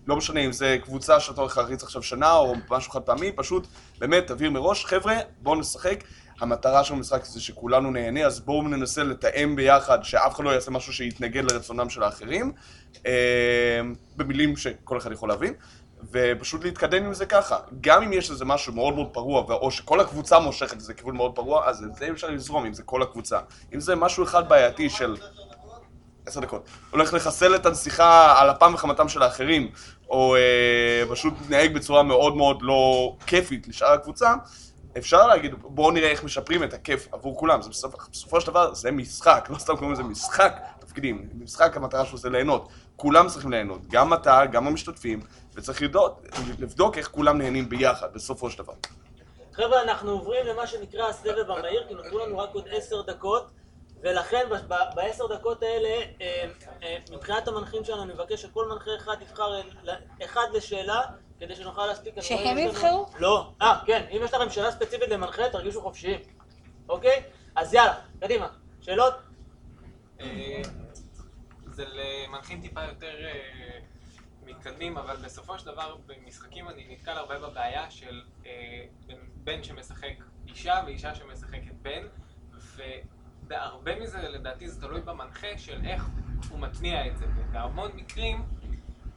לא 0.07 0.16
משנה 0.16 0.39
אם 0.39 0.51
זה 0.51 0.78
קבוצה 0.84 1.20
שאתה 1.20 1.41
הולך 1.41 1.57
להריץ 1.57 1.84
עכשיו 1.84 2.03
שנה 2.03 2.34
או 2.34 2.53
משהו 2.72 2.91
חד 2.91 3.01
פעמי, 3.01 3.32
פשוט 3.32 3.68
באמת 3.99 4.28
תעביר 4.28 4.51
מראש, 4.51 4.86
חבר'ה, 4.86 5.16
בואו 5.41 5.55
נשחק. 5.55 6.03
המטרה 6.39 6.84
של 6.84 6.93
המשחק 6.93 7.26
זה 7.26 7.41
שכולנו 7.41 7.91
נהנה, 7.91 8.26
אז 8.26 8.39
בואו 8.39 8.68
ננסה 8.68 9.03
לתאם 9.03 9.55
ביחד, 9.55 10.03
שאף 10.03 10.36
אחד 10.36 10.43
לא 10.43 10.49
יעשה 10.49 10.72
משהו 10.72 10.93
שיתנגד 10.93 11.51
לרצונם 11.51 11.89
של 11.89 12.03
האחרים, 12.03 12.51
אה, 13.05 13.82
במילים 14.16 14.57
שכל 14.57 14.97
אחד 14.97 15.11
יכול 15.11 15.30
להבין, 15.30 15.53
ופשוט 16.11 16.63
להתקדם 16.63 17.05
עם 17.05 17.13
זה 17.13 17.25
ככה. 17.25 17.57
גם 17.81 18.03
אם 18.03 18.13
יש 18.13 18.31
איזה 18.31 18.45
משהו 18.45 18.73
מאוד 18.73 18.95
מאוד 18.95 19.07
פרוע, 19.11 19.41
או 19.49 19.71
שכל 19.71 19.99
הקבוצה 19.99 20.39
מושכת 20.39 20.77
לזה 20.77 20.93
כיוון 20.93 21.15
מאוד 21.15 21.35
פרוע, 21.35 21.67
אז 21.67 21.83
את 21.83 21.95
זה 21.95 22.09
אפשר 22.11 22.29
לזרום, 22.29 22.65
אם 22.65 22.73
זה 22.73 22.83
כל 22.83 23.01
הקבוצה. 23.01 23.39
אם 23.73 23.79
זה 23.79 23.95
משהו 23.95 24.23
אחד 24.23 24.49
בעייתי 24.49 24.89
של... 24.89 25.15
עשר 26.25 26.39
דקות. 26.39 26.69
הולך 26.91 27.13
לחסל 27.13 27.55
את 27.55 27.65
הנסיכה 27.65 28.41
על 28.41 28.51
אפם 28.51 28.71
וחמתם 28.73 29.09
של 29.09 29.23
האחרים, 29.23 29.71
או 30.09 30.35
אה, 30.35 31.03
פשוט 31.09 31.33
מתנהג 31.41 31.73
בצורה 31.73 32.03
מאוד 32.03 32.37
מאוד 32.37 32.61
לא 32.61 33.15
כיפית 33.25 33.67
לשאר 33.67 33.91
הקבוצה, 33.93 34.33
אפשר 34.97 35.27
להגיד, 35.27 35.53
בואו 35.61 35.91
נראה 35.91 36.09
איך 36.09 36.23
משפרים 36.23 36.63
את 36.63 36.73
הכיף 36.73 37.07
עבור 37.11 37.37
כולם. 37.39 37.61
זה 37.61 37.69
בסופו, 37.69 37.97
בסופו 38.11 38.41
של 38.41 38.47
דבר, 38.47 38.73
זה 38.73 38.91
משחק, 38.91 39.47
לא 39.49 39.57
סתם 39.57 39.75
קוראים 39.75 39.93
לזה 39.93 40.03
משחק 40.03 40.59
תפקידים. 40.79 41.29
משחק 41.39 41.77
המטרה 41.77 42.05
שלו 42.05 42.17
זה 42.17 42.29
ליהנות. 42.29 42.69
כולם 42.95 43.27
צריכים 43.27 43.51
ליהנות, 43.51 43.81
גם 43.87 44.13
אתה, 44.13 44.41
גם 44.51 44.67
המשתתפים, 44.67 45.21
וצריך 45.53 45.81
לבדוק, 45.81 46.21
לבדוק 46.59 46.97
איך 46.97 47.07
כולם 47.07 47.37
נהנים 47.37 47.69
ביחד, 47.69 48.13
בסופו 48.13 48.49
של 48.49 48.57
דבר. 48.63 48.73
חבר'ה, 49.53 49.81
אנחנו 49.81 50.11
עוברים 50.11 50.45
למה 50.45 50.67
שנקרא 50.67 51.09
הסבב 51.09 51.51
המהיר, 51.51 51.85
כי 51.87 51.93
נותרו 51.93 52.19
לנו 52.19 52.37
רק 52.37 52.49
עוד 52.53 52.67
עשר 52.71 53.01
דקות, 53.01 53.51
ולכן 54.01 54.45
בעשר 54.95 55.27
דקות 55.27 55.63
האלה, 55.63 56.05
אה, 56.21 56.45
אה, 56.83 56.97
מבחינת 57.11 57.47
המנחים 57.47 57.83
שלנו, 57.83 58.03
אני 58.03 58.13
מבקש 58.13 58.41
שכל 58.41 58.67
מנחה 58.67 58.91
אחד 58.97 59.15
יבחר 59.21 59.61
אחד 60.25 60.45
לשאלה, 60.53 61.01
כדי 61.39 61.55
שנוכל 61.55 61.85
להספיק... 61.85 62.21
שהם 62.21 62.57
יבחרו? 62.57 63.05
לא. 63.19 63.51
אה, 63.61 63.79
כן, 63.85 64.05
אם 64.11 64.21
יש 64.23 64.33
לכם 64.33 64.49
שאלה 64.49 64.71
ספציפית 64.71 65.09
למנחה, 65.09 65.49
תרגישו 65.49 65.81
חופשיים, 65.81 66.19
אוקיי? 66.89 67.23
אז 67.55 67.73
יאללה, 67.73 67.93
קדימה. 68.19 68.47
שאלות? 68.81 69.13
זה 71.76 71.86
למנחים 71.88 72.61
טיפה 72.61 72.84
יותר 72.84 73.26
אה, 73.26 73.80
מתקדמים, 74.45 74.97
אבל 74.97 75.15
בסופו 75.15 75.59
של 75.59 75.65
דבר 75.65 75.95
במשחקים 76.05 76.69
אני 76.69 76.88
נתקל 76.89 77.11
הרבה 77.11 77.39
בבעיה 77.39 77.91
של 77.91 78.21
אה, 78.45 78.86
בן- 79.43 79.63
שמשחק 79.63 80.13
אישה 80.47 80.82
ואישה 80.86 81.15
שמשחקת 81.15 81.73
בן, 81.82 82.07
ובהרבה 82.76 83.99
מזה 83.99 84.17
לדעתי 84.30 84.69
זה 84.69 84.82
תלוי 84.82 85.01
במנחה 85.01 85.57
של 85.57 85.82
איך 85.86 86.03
הוא 86.49 86.59
מטמיע 86.59 87.07
את 87.07 87.17
זה, 87.17 87.26
ובהמון 87.36 87.91
מקרים 87.95 88.45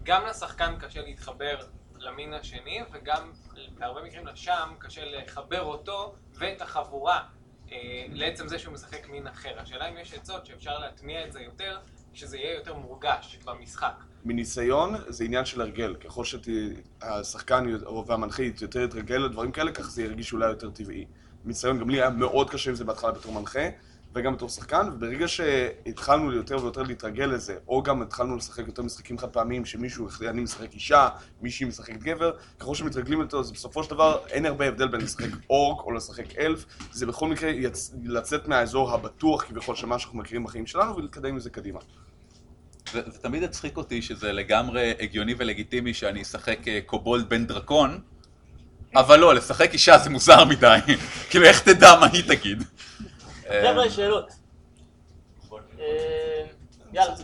גם 0.03 0.27
לשחקן 0.27 0.77
קשה 0.81 1.03
להתחבר 1.03 1.59
למין 1.99 2.33
השני, 2.35 2.79
וגם 2.93 3.33
בהרבה 3.79 4.03
מקרים 4.03 4.27
לשם 4.27 4.75
קשה 4.79 5.05
לחבר 5.05 5.63
אותו 5.63 6.15
ואת 6.35 6.63
החבורה 6.63 7.25
אה, 7.73 7.77
לעצם 8.09 8.49
זה 8.49 8.59
שהוא 8.59 8.75
משחק 8.75 9.09
מין 9.09 9.27
אחר. 9.27 9.61
השאלה 9.61 9.89
אם 9.89 9.97
יש 9.99 10.15
עצות 10.15 10.47
שאפשר 10.47 10.79
להטמיע 10.79 11.27
את 11.27 11.33
זה 11.33 11.41
יותר, 11.41 11.79
שזה 12.19 12.37
יהיה 12.37 12.55
יותר 12.55 12.75
מורגש 12.75 13.39
במשחק. 13.45 13.93
מניסיון 14.25 14.95
זה 15.09 15.25
עניין 15.25 15.45
של 15.45 15.61
הרגל. 15.61 15.95
ככל 15.95 16.25
שהשחקן 16.25 17.65
והמנחה 18.07 18.43
יותר 18.61 18.81
יתרגל 18.81 19.17
לדברים 19.17 19.53
כאלה, 19.53 19.73
כך 19.73 19.91
זה 19.91 20.03
ירגיש 20.03 20.33
אולי 20.33 20.49
יותר 20.49 20.71
טבעי. 20.71 21.07
מניסיון, 21.45 21.79
גם 21.79 21.91
לי 21.91 22.01
היה 22.01 22.11
מאוד 22.11 22.51
קשה 22.51 22.71
עם 22.71 22.77
זה 22.77 22.85
בהתחלה 22.85 23.13
בתור 23.13 23.33
מנחה, 23.33 23.69
וגם 24.15 24.35
בתור 24.35 24.49
שחקן, 24.49 24.89
וברגע 24.93 25.29
שהתחלנו 25.29 26.33
יותר 26.33 26.57
ויותר 26.63 26.83
להתרגל 26.83 27.25
לזה, 27.25 27.57
או 27.69 27.83
גם 27.83 28.03
התחלנו 28.03 28.37
לשחק 28.37 28.67
יותר 28.67 28.83
משחקים 28.83 29.19
חד 29.19 29.29
פעמיים, 29.29 29.65
שמישהו, 29.65 30.09
אני 30.29 30.41
משחק 30.41 30.75
אישה, 30.75 31.09
מישהי 31.43 31.67
משחקת 31.67 31.97
גבר, 32.03 32.33
ככל 32.59 32.75
שמתרגלים 32.75 33.21
יותר, 33.21 33.39
אז 33.39 33.53
בסופו 33.53 33.85
של 33.85 33.91
דבר 33.91 34.19
אין 34.29 34.47
הרבה 34.47 34.69
הבדל 34.69 34.89
בין 34.89 35.01
לשחק 35.01 35.29
אורק 35.51 35.87
או 35.87 35.93
לשחק 35.93 36.37
אלף, 36.39 36.65
זה 36.93 37.07
בכל 37.07 37.29
מקרה 37.29 37.51
יצ... 37.51 37.95
לצאת 38.05 38.49
מהאזור 38.49 38.93
הבטוח 38.93 39.45
כביכול 39.45 39.77
של 39.77 39.87
מה 39.87 39.99
שאנחנו 39.99 40.19
מכירים 40.19 40.45
בחיים 40.45 40.67
שלנו, 40.67 40.97
ולהתקדם 40.97 41.29
עם 41.29 41.39
זה 41.39 41.51
קדימה. 41.51 41.81
זה, 42.93 43.03
זה 43.07 43.19
תמיד 43.19 43.43
הצחיק 43.43 43.77
אותי 43.77 44.03
שזה 44.03 44.33
לגמרי 44.33 44.95
הגיוני 45.01 45.35
ולגיטימי 45.39 45.95
שאני 45.95 46.23
אשחק 46.23 46.69
אה, 46.69 46.81
קובולד 46.87 47.29
בן 47.29 47.47
דרקון, 47.47 48.01
אבל 48.95 49.19
לא, 49.19 49.35
לשחק 49.35 49.73
אישה 49.73 49.99
זה 49.99 50.11
מוזר 50.11 50.45
מדי. 50.45 50.79
כאילו, 51.31 51.45
איך 51.45 51.63
תדע 51.63 51.99
מה 52.01 52.07
היא 52.13 52.23
תגיד? 52.29 52.63
אה, 53.51 53.71
חבר'ה, 53.71 53.91
שאלות. 53.91 54.33
אה, 55.81 56.45
יאללה. 56.93 57.15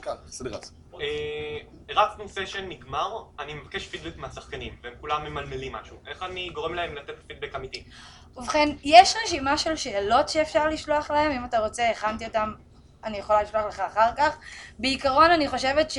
רצנו 1.90 2.28
סשן 2.28 2.68
נגמר, 2.68 3.24
אני 3.38 3.54
מבקש 3.54 3.86
פידבק 3.86 4.16
מהשחקנים, 4.16 4.76
והם 4.82 4.92
כולם 5.00 5.24
ממלמלים 5.24 5.72
משהו. 5.72 5.96
איך 6.06 6.22
אני 6.22 6.50
גורם 6.50 6.74
להם 6.74 6.94
לתת 6.94 7.14
פידבק 7.26 7.54
אמיתי? 7.54 7.84
ובכן, 8.36 8.68
יש 8.84 9.14
רשימה 9.24 9.58
של 9.58 9.76
שאלות 9.76 10.28
שאפשר 10.28 10.68
לשלוח 10.68 11.10
להם, 11.10 11.32
אם 11.32 11.44
אתה 11.44 11.58
רוצה, 11.58 11.90
הכנתי 11.90 12.26
אותם, 12.26 12.52
אני 13.05 13.18
יכולה 13.18 13.42
לשלוח 13.42 13.66
לך 13.66 13.80
אחר 13.80 14.11
כך. 14.16 14.36
בעיקרון 14.78 15.30
אני 15.30 15.48
חושבת 15.48 15.92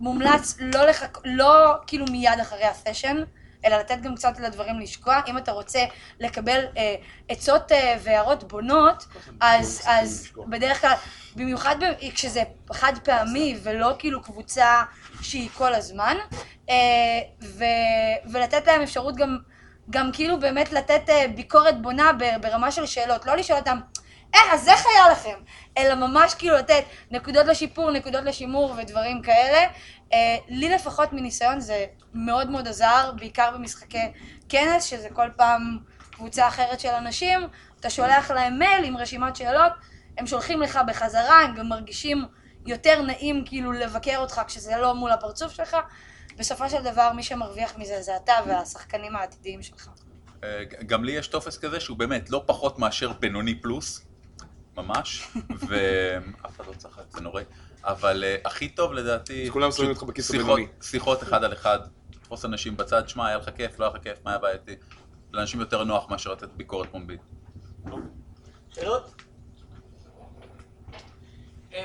שמומלץ 0.00 0.56
לא 0.60 0.86
לחכ... 0.86 1.18
לא 1.24 1.74
כאילו 1.86 2.06
מיד 2.10 2.40
אחרי 2.40 2.64
הסשן, 2.64 3.16
אלא 3.64 3.76
לתת 3.76 4.00
גם 4.02 4.14
קצת 4.14 4.40
לדברים 4.40 4.80
לשקוע. 4.80 5.20
אם 5.26 5.38
אתה 5.38 5.52
רוצה 5.52 5.84
לקבל 6.20 6.64
אה, 6.76 6.94
עצות 7.28 7.72
אה, 7.72 7.96
והערות 8.02 8.48
בונות, 8.48 9.04
אז, 9.40 9.82
אז 9.86 10.28
בדרך 10.48 10.80
כלל, 10.80 10.94
במיוחד 11.36 11.76
ב- 11.80 12.10
כשזה 12.14 12.42
חד 12.72 12.92
פעמי 13.04 13.58
ולא 13.62 13.94
כאילו 13.98 14.22
קבוצה 14.22 14.82
שהיא 15.22 15.48
כל 15.54 15.74
הזמן, 15.74 16.16
אה, 16.70 16.74
ו, 17.42 17.64
ולתת 18.32 18.66
להם 18.66 18.82
אפשרות 18.82 19.16
גם, 19.16 19.38
גם 19.90 20.10
כאילו 20.12 20.40
באמת 20.40 20.72
לתת 20.72 21.08
אה, 21.08 21.24
ביקורת 21.34 21.82
בונה 21.82 22.10
ברמה 22.40 22.70
של 22.70 22.86
שאלות, 22.86 23.26
לא 23.26 23.36
לשאול 23.36 23.58
אותם, 23.58 23.78
אה, 24.34 24.40
אז 24.52 24.68
איך 24.68 24.86
היה 24.86 25.10
לכם? 25.12 25.38
אלא 25.78 25.94
ממש 25.94 26.34
כאילו 26.34 26.56
לתת 26.56 26.84
נקודות 27.10 27.46
לשיפור, 27.46 27.90
נקודות 27.90 28.24
לשימור 28.24 28.74
ודברים 28.78 29.22
כאלה. 29.22 29.66
אה, 30.12 30.36
לי 30.48 30.68
לפחות 30.68 31.12
מניסיון 31.12 31.60
זה 31.60 31.86
מאוד 32.14 32.50
מאוד 32.50 32.68
עזר, 32.68 33.12
בעיקר 33.18 33.50
במשחקי 33.54 34.12
כנס, 34.48 34.84
שזה 34.84 35.08
כל 35.12 35.28
פעם 35.36 35.78
קבוצה 36.10 36.48
אחרת 36.48 36.80
של 36.80 36.88
אנשים, 36.88 37.40
אתה 37.80 37.90
שולח 37.90 38.30
להם 38.30 38.58
מייל 38.58 38.84
עם 38.84 38.96
רשימת 38.96 39.36
שאלות, 39.36 39.72
הם 40.18 40.26
שולחים 40.26 40.60
לך 40.60 40.78
בחזרה, 40.86 41.40
הם 41.40 41.54
גם 41.54 41.68
מרגישים 41.68 42.24
יותר 42.66 43.02
נעים 43.02 43.42
כאילו 43.46 43.72
לבקר 43.72 44.16
אותך 44.18 44.40
כשזה 44.46 44.76
לא 44.76 44.94
מול 44.94 45.10
הפרצוף 45.10 45.52
שלך. 45.52 45.76
בסופו 46.36 46.70
של 46.70 46.82
דבר 46.82 47.12
מי 47.12 47.22
שמרוויח 47.22 47.78
מזה 47.78 48.02
זה 48.02 48.16
אתה 48.16 48.32
והשחקנים 48.46 49.16
העתידיים 49.16 49.62
שלך. 49.62 49.88
אה, 50.44 50.64
גם 50.86 51.04
לי 51.04 51.12
יש 51.12 51.26
טופס 51.28 51.58
כזה 51.58 51.80
שהוא 51.80 51.96
באמת 51.96 52.30
לא 52.30 52.42
פחות 52.46 52.78
מאשר 52.78 53.12
בינוני 53.12 53.60
פלוס, 53.60 54.06
ממש, 54.76 55.28
ואף 55.68 55.70
אחד 56.60 56.66
לא 56.66 56.72
צחק, 56.72 57.02
זה 57.10 57.20
נוראי. 57.20 57.44
אבל 57.84 58.24
אה, 58.24 58.36
הכי 58.44 58.68
טוב 58.68 58.92
לדעתי... 58.92 59.44
אז 59.44 59.50
כולם 59.50 59.72
שמים 59.72 59.90
אותך 59.90 60.02
בכיס 60.02 60.30
שיחות- 60.32 60.50
הבינוני. 60.58 60.66
שיחות 60.82 61.22
אחד 61.22 61.44
על 61.44 61.52
אחד, 61.52 61.78
לתפוס 62.14 62.44
אנשים 62.44 62.76
בצד, 62.76 63.08
שמע, 63.08 63.26
היה 63.26 63.36
לך 63.36 63.48
כיף, 63.56 63.78
לא 63.78 63.84
היה 63.84 63.94
לך 63.96 64.02
כיף, 64.02 64.18
מה 64.24 64.30
היה 64.30 64.38
בעייתי? 64.38 64.76
לאנשים 65.32 65.60
יותר 65.60 65.84
נוח 65.84 66.10
מאשר 66.10 66.32
לתת 66.32 66.48
ביקורת 66.48 66.88
פומבית. 66.90 67.20
שאלות? 68.70 69.22
אמ, 71.72 71.76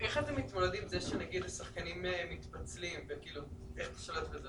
איך 0.00 0.18
אתם 0.18 0.36
מתמודדים 0.36 0.82
עם 0.82 0.88
זה 0.88 1.00
שנגיד 1.00 1.44
השחקנים 1.44 2.04
אה, 2.06 2.24
מתפצלים, 2.30 3.00
וכאילו, 3.08 3.42
איך 3.78 3.88
אתה 3.90 3.98
שולט 3.98 4.28
בזה? 4.28 4.48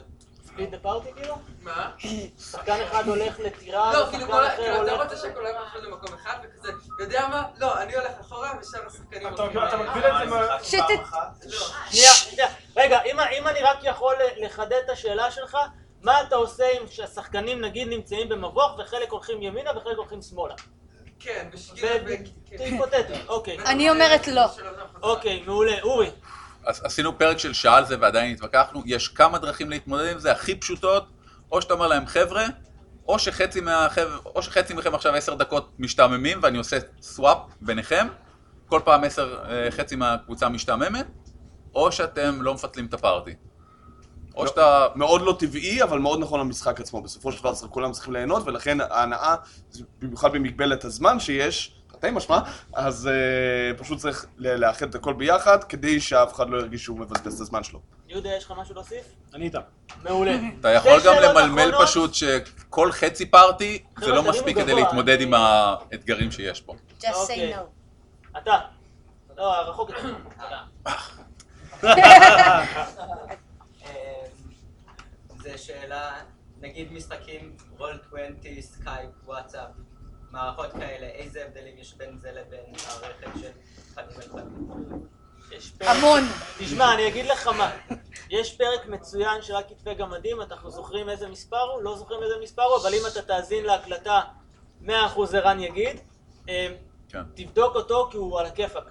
ספיד 0.53 0.71
דה 0.71 0.77
פארטי 0.79 1.09
כאילו? 1.15 1.35
מה? 1.61 1.91
שחקן 2.39 2.77
אחד 2.87 3.07
הולך 3.07 3.39
לטירה, 3.39 3.93
לא, 3.93 4.05
כאילו, 4.11 4.27
כל- 4.27 4.47
אחר 4.47 4.55
כאילו, 4.55 4.83
אתה. 4.83 5.03
רוצה 5.03 5.17
שכולם 5.17 5.45
ילכו 5.63 5.77
למקום 5.89 6.13
אחד, 6.15 6.37
וכזה, 6.43 6.71
יודע 6.99 7.27
מה? 7.27 7.43
לא, 7.57 7.81
אני 7.81 7.95
הולך 7.95 8.11
אחורה, 8.21 8.51
ושאר 8.61 8.79
השחקנים 8.87 9.33
אתה- 9.33 9.45
מגביל 9.45 9.63
את 10.05 10.19
זה 10.19 10.25
מה- 10.25 10.63
שת- 10.63 10.77
לא. 11.45 11.59
שנייה, 11.91 12.13
שנייה. 12.13 12.47
רגע, 12.77 13.01
אם, 13.03 13.19
אם 13.19 13.47
אני 13.47 13.59
רק 13.61 13.77
יכול 13.83 14.15
לחדד 14.37 14.79
את 14.85 14.89
השאלה 14.89 15.31
שלך, 15.31 15.57
מה 16.01 16.21
אתה 16.21 16.35
עושה 16.35 16.63
אם 16.69 16.87
שהשחקנים 16.87 17.61
נגיד 17.61 17.87
נמצאים 17.87 18.29
במבוך 18.29 18.79
וחלק 18.79 19.11
הולכים 19.11 19.41
ימינה 19.41 19.77
וחלק 19.77 19.97
הולכים 19.97 20.21
שמאלה? 20.21 20.55
כן, 21.19 21.49
זה 21.53 21.57
בשביל... 21.73 22.25
היפותטי, 22.59 23.13
אוקיי. 23.27 23.57
אני 23.65 23.89
אומרת 23.89 24.27
לא. 24.27 24.45
אוקיי, 25.01 25.43
מעולה. 25.45 25.81
אורי. 25.81 26.11
עשינו 26.65 27.17
פרק 27.17 27.37
של 27.37 27.53
שעה 27.53 27.77
על 27.77 27.85
זה 27.85 27.95
ועדיין 27.99 28.33
התווכחנו, 28.33 28.81
יש 28.85 29.07
כמה 29.07 29.37
דרכים 29.39 29.69
להתמודד 29.69 30.11
עם 30.11 30.19
זה, 30.19 30.31
הכי 30.31 30.55
פשוטות, 30.55 31.07
או 31.51 31.61
שאתה 31.61 31.73
אומר 31.73 31.87
להם 31.87 32.05
חבר'ה, 32.05 32.45
או 33.07 33.19
שחצי, 33.19 33.61
מהחבר'ה, 33.61 34.17
או 34.25 34.41
שחצי 34.41 34.73
מכם 34.73 34.95
עכשיו 34.95 35.15
עשר 35.15 35.35
דקות 35.35 35.71
משתעממים 35.79 36.39
ואני 36.41 36.57
עושה 36.57 36.77
סוואפ 37.01 37.37
ביניכם, 37.61 38.07
כל 38.67 38.81
פעם 38.85 39.03
עשר, 39.03 39.39
אה, 39.49 39.71
חצי 39.71 39.95
מהקבוצה 39.95 40.49
משתעממת, 40.49 41.07
או 41.75 41.91
שאתם 41.91 42.41
לא 42.41 42.53
מפצלים 42.53 42.85
את 42.85 42.93
הפארטי. 42.93 43.35
או 44.35 44.47
שאתה... 44.47 44.87
מאוד 44.95 45.21
לא 45.21 45.35
טבעי, 45.39 45.83
אבל 45.83 45.99
מאוד 45.99 46.19
נכון 46.19 46.39
למשחק 46.39 46.79
עצמו. 46.79 47.01
בסופו 47.01 47.31
של 47.31 47.39
דבר 47.39 47.53
כולם 47.53 47.91
צריכים 47.91 48.13
ליהנות, 48.13 48.43
ולכן 48.45 48.77
ההנאה, 48.81 49.35
במיוחד 49.99 50.31
במגבלת 50.31 50.85
הזמן 50.85 51.19
שיש, 51.19 51.78
תרתי 51.99 52.13
משמע, 52.15 52.39
אז 52.73 53.07
אה, 53.07 53.13
פשוט 53.77 53.97
צריך 53.99 54.25
ל- 54.37 54.55
לאחד 54.55 54.89
את 54.89 54.95
הכל 54.95 55.13
ביחד, 55.13 55.63
כדי 55.63 55.99
שאף 56.01 56.33
אחד 56.33 56.49
לא 56.49 56.57
ירגיש 56.57 56.83
שהוא 56.83 56.99
מבזבז 56.99 57.35
את 57.35 57.41
הזמן 57.41 57.63
שלו. 57.63 57.79
יהודה, 58.07 58.29
יש 58.37 58.43
לך 58.45 58.53
משהו 58.57 58.75
להוסיף? 58.75 59.05
אני 59.33 59.45
איתם. 59.45 59.59
מעולה. 60.03 60.35
אתה 60.59 60.69
יכול 60.71 60.99
גם 61.05 61.15
למלמל 61.23 61.61
אחרונות. 61.69 61.87
פשוט 61.87 62.13
שכל 62.13 62.91
חצי 62.91 63.25
פארטי 63.25 63.83
זה 63.99 64.07
לא 64.11 64.23
מספיק 64.23 64.57
כדי 64.57 64.65
גבוה. 64.71 64.83
להתמודד 64.83 65.21
עם 65.21 65.33
האתגרים 65.33 66.31
שיש 66.31 66.61
פה. 66.61 66.73
Just 66.99 67.03
say 67.03 67.15
אוקיי. 67.15 67.55
no. 67.55 67.59
אתה. 68.37 68.57
לא, 69.37 69.53
רחוק 69.69 69.89
יותר. 69.89 70.15
זו 75.43 75.49
שאלה, 75.57 76.11
נגיד 76.61 76.91
משחקים 76.93 77.53
רול 77.77 77.99
20, 78.07 78.35
סקייפ, 78.61 79.09
וואטסאפ, 79.25 79.69
מערכות 80.31 80.71
כאלה, 80.73 81.05
איזה 81.07 81.45
הבדלים 81.45 81.77
יש 81.77 81.93
בין 81.93 82.17
זה 82.17 82.31
לבין 82.31 82.59
מערכת 82.71 83.39
של? 83.41 83.51
יש 85.51 85.71
פרק- 85.71 85.87
המון. 85.89 86.21
תשמע, 86.59 86.93
אני 86.93 87.07
אגיד 87.07 87.25
לך 87.25 87.47
מה. 87.47 87.71
יש 88.29 88.57
פרק 88.57 88.85
מצוין 88.85 89.41
של 89.41 89.53
רק 89.55 89.65
כתפי 89.69 89.93
גמדים, 89.93 90.41
אנחנו 90.41 90.71
זוכרים 90.71 91.09
איזה 91.09 91.27
מספר 91.27 91.61
הוא? 91.61 91.81
לא 91.81 91.95
זוכרים 91.97 92.23
איזה 92.23 92.33
מספר 92.41 92.63
הוא, 92.63 92.77
אבל 92.81 92.93
אם 92.93 93.01
אתה 93.11 93.21
תאזין 93.21 93.65
להקלטה, 93.65 94.21
100% 94.85 94.89
ערן 95.33 95.59
יגיד. 95.59 95.99
אה, 96.49 96.67
כן. 97.09 97.23
תבדוק 97.35 97.75
אותו 97.75 98.07
כי 98.11 98.17
הוא 98.17 98.39
על 98.39 98.45
הכיפאק. 98.45 98.83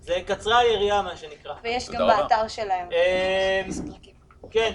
זה 0.00 0.18
קצרה 0.26 0.58
היריעה 0.58 1.02
מה 1.02 1.16
שנקרא. 1.16 1.54
ויש 1.62 1.90
גם 1.90 2.02
רבה. 2.02 2.22
באתר 2.22 2.48
שלהם. 2.48 2.92
אה, 2.92 3.62
כן. 4.50 4.72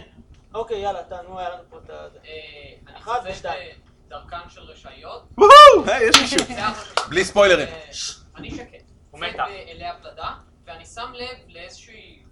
אוקיי, 0.53 0.79
יאללה, 0.79 1.01
אתה, 1.01 1.21
נו, 1.21 1.39
היה 1.39 1.49
לנו 1.49 1.63
פה 1.69 1.77
את 1.85 1.89
ה... 1.89 1.93
אה, 1.93 2.09
אני 2.87 2.97
אחת 2.97 3.21
ושתיים. 3.25 3.86
בדרכן 4.07 4.49
של 4.49 4.61
רשעיות. 4.61 5.27
היי, 5.87 6.09
יש 6.09 6.21
מישהו. 6.21 6.55
בלי 7.09 7.25
ספוילרים. 7.25 7.67
אה, 7.67 7.89
אני 8.35 8.51
שקט. 8.51 8.83
הוא 9.11 9.19
מתה. 9.19 9.45
באלי 9.47 9.85
הפלדה, 9.85 10.33
ואני 10.65 10.85
שם 10.85 11.13
לב 11.13 11.37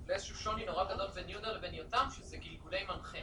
לאיזשהו 0.08 0.36
שוני 0.36 0.66
נורא 0.66 0.94
גדול 0.94 1.08
בין 1.14 1.30
יהודה 1.30 1.52
לבין 1.52 1.74
יותם, 1.74 2.06
שזה 2.18 2.38
גלגולי 2.38 2.84
מנחה. 2.84 3.18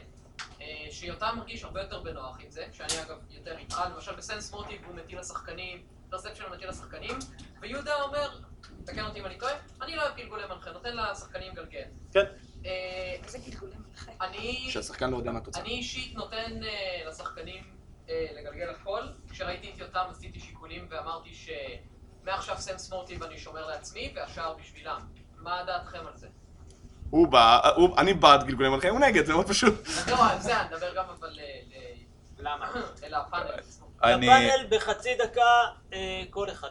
אה, 0.61 0.65
שיותם 0.91 1.33
מרגיש 1.37 1.63
הרבה 1.63 1.81
יותר 1.81 1.99
בנוח 1.99 2.37
עם 2.39 2.51
זה, 2.51 2.65
שאני 2.71 3.01
אגב 3.01 3.17
יותר 3.29 3.57
איתך, 3.57 3.81
למשל 3.95 4.15
בסנס 4.15 4.51
מוטיב 4.51 4.81
הוא 4.85 4.95
מטיל 4.95 5.19
לשחקנים, 5.19 5.83
פרספשן 6.09 6.43
הוא 6.43 6.55
מטיל 6.55 6.69
לשחקנים, 6.69 7.19
ויהודה 7.61 8.01
אומר, 8.01 8.29
תקן 8.85 9.05
אותי 9.05 9.19
אם 9.19 9.25
אני 9.25 9.37
טועה, 9.37 9.53
אני 9.81 9.95
לא 9.95 10.01
אוהב 10.01 10.15
גלגולי 10.15 10.43
מנחה, 10.45 10.71
נותן 10.71 10.97
לשחקנים 10.97 11.53
גלגל. 11.53 11.83
כן. 12.13 12.25
אה, 12.65 13.15
איזה 13.23 13.37
גלגולי 13.37 13.73
מנחה. 13.87 14.11
אני... 14.21 14.67
שהשחקן 14.69 15.09
לא 15.09 15.17
יודע 15.17 15.31
מה 15.31 15.39
התוצאה. 15.39 15.61
אני 15.61 15.71
אישית 15.71 16.15
נותן 16.15 16.59
לשחקנים 17.07 17.82
לגלגל 18.09 18.69
הכל. 18.69 19.01
כשראיתי 19.31 19.71
את 19.73 19.79
יותם 19.79 20.03
עשיתי 20.11 20.39
שיקולים 20.39 20.87
ואמרתי 20.89 21.29
שמעכשיו 22.23 22.55
סנס 22.57 22.91
מוטיב 22.93 23.23
אני 23.23 23.37
שומר 23.37 23.67
לעצמי 23.67 24.13
והשאר 24.15 24.53
בשבילם. 24.59 24.99
מה 25.37 25.63
דעתכם 25.67 26.07
על 26.07 26.17
זה? 26.17 26.27
הוא 27.09 27.27
בא, 27.27 27.59
הוא- 27.75 27.97
אני 27.97 28.13
בעד 28.13 28.43
גלגולי 28.43 28.69
מנחה, 28.69 28.89
הוא 28.89 28.99
נגד, 28.99 29.25
זה 29.25 29.33
מאוד 29.33 29.47
פשוט. 29.49 29.73
לא, 30.07 30.29
על 30.31 30.39
זה 30.39 30.61
אני 30.61 30.67
מדבר 30.69 30.95
גם 30.95 31.05
אבל 31.19 31.39
אה, 31.39 31.43
ל- 32.39 32.47
למה? 32.47 32.71
אל 33.03 33.13
הפאנל. 33.13 33.51
אני... 34.03 34.25
לפאנל 34.27 34.67
בחצי 34.69 35.09
דקה 35.23 35.41
אה, 35.93 36.23
כל 36.29 36.49
אחד. 36.49 36.69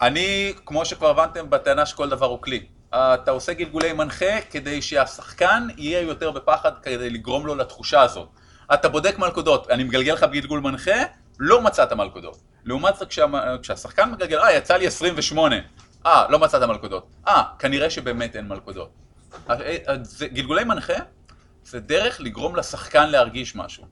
אני, 0.00 0.54
כמו 0.66 0.84
שכבר 0.84 1.10
הבנתם, 1.10 1.50
בטענה 1.50 1.86
שכל 1.86 2.08
דבר 2.08 2.26
הוא 2.26 2.42
כלי. 2.42 2.66
אתה 2.94 3.30
עושה 3.30 3.52
גלגולי 3.52 3.92
מנחה 3.92 4.40
כדי 4.50 4.82
שהשחקן 4.82 5.66
יהיה 5.76 6.00
יותר 6.00 6.30
בפחד 6.30 6.72
כדי 6.82 7.10
לגרום 7.10 7.46
לו 7.46 7.54
לתחושה 7.54 8.00
הזאת. 8.00 8.28
אתה 8.74 8.88
בודק 8.88 9.18
מלכודות, 9.18 9.70
אני 9.70 9.84
מגלגל 9.84 10.12
לך 10.12 10.22
בגלגול 10.22 10.60
מנחה, 10.60 10.92
לא 11.38 11.60
מצאת 11.60 11.92
מלכודות. 11.92 12.36
לעומת 12.64 12.96
זאת, 12.96 13.08
כשה, 13.08 13.24
כשהשחקן 13.62 14.10
מגלגל, 14.10 14.38
אה, 14.38 14.52
יצא 14.52 14.76
לי 14.76 14.86
28. 14.86 15.56
אה, 16.06 16.26
לא 16.28 16.38
מצאת 16.38 16.62
מלכודות. 16.62 17.06
אה, 17.28 17.42
כנראה 17.58 17.90
שבאמת 17.90 18.36
אין 18.36 18.48
מלכודות. 18.48 18.88
אה, 19.50 19.54
אה, 19.88 19.94
זה- 20.02 20.26
גלגולי 20.28 20.64
מנחה 20.64 20.92
זה 21.64 21.80
דרך 21.80 22.20
לגרום 22.20 22.56
לשחקן 22.56 23.08
להרגיש 23.10 23.56
משהו. 23.56 23.84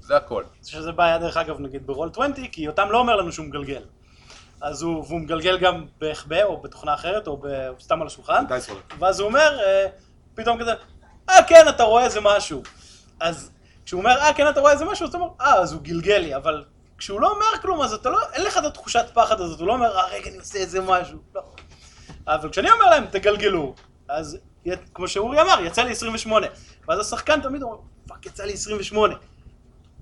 זה 0.00 0.16
הכל. 0.16 0.44
שזה 0.66 0.92
בעיה 0.92 1.18
דרך 1.18 1.36
אגב 1.36 1.60
נגיד 1.60 1.86
ברול 1.86 2.10
20, 2.12 2.48
כי 2.52 2.62
יותם 2.62 2.88
לא 2.90 2.98
אומר 2.98 3.16
לנו 3.16 3.32
שהוא 3.32 3.46
מגלגל. 3.46 3.82
אז 4.60 4.82
הוא, 4.82 5.04
והוא 5.08 5.20
מגלגל 5.20 5.58
גם 5.58 5.86
בהחבא 6.00 6.42
או 6.42 6.62
בתוכנה 6.62 6.94
אחרת 6.94 7.26
או 7.26 7.42
סתם 7.80 8.00
על 8.00 8.06
השולחן. 8.06 8.44
ואז 8.98 9.20
הוא 9.20 9.28
אומר, 9.28 9.58
אה, 9.64 9.86
פתאום 10.34 10.60
כזה, 10.60 10.72
אה 11.30 11.42
כן 11.48 11.64
אתה 11.68 11.82
רואה 11.82 12.04
איזה 12.04 12.20
משהו. 12.22 12.62
אז 13.20 13.50
כשהוא 13.84 14.00
אומר, 14.00 14.18
אה 14.20 14.34
כן 14.34 14.48
אתה 14.48 14.60
רואה 14.60 14.72
איזה 14.72 14.84
משהו, 14.84 15.04
אז 15.04 15.08
אתה 15.08 15.18
אומר, 15.18 15.30
אה 15.40 15.54
אז 15.54 15.72
הוא 15.72 15.80
גלגל 15.82 16.16
לי, 16.18 16.36
אבל 16.36 16.64
כשהוא 16.98 17.20
לא 17.20 17.30
אומר 17.30 17.60
כלום 17.62 17.82
אז 17.82 17.92
אתה 17.92 18.10
לא, 18.10 18.18
אין 18.32 18.44
לך 18.44 18.58
את 18.58 18.64
התחושת 18.64 19.06
פחד 19.14 19.40
הזאת, 19.40 19.60
הוא 19.60 19.66
לא 19.68 19.72
אומר, 19.72 19.98
אה 19.98 20.06
רגע 20.06 20.30
אני 20.30 20.38
עושה 20.38 20.58
איזה 20.58 20.80
משהו, 20.80 21.18
לא. 21.34 21.42
אבל 22.26 22.50
כשאני 22.50 22.70
אומר 22.70 22.86
להם, 22.90 23.06
תגלגלו, 23.06 23.74
אז 24.08 24.38
כמו 24.94 25.08
שאורי 25.08 25.40
אמר, 25.40 25.64
יצא 25.64 25.82
לי 25.82 25.90
28, 25.90 26.46
ואז 26.88 26.98
השחקן 26.98 27.40
תמיד 27.40 27.62
אומר, 27.62 27.76
fuck 28.08 28.26
יצא 28.26 28.44
לי 28.44 28.52
28. 28.52 29.14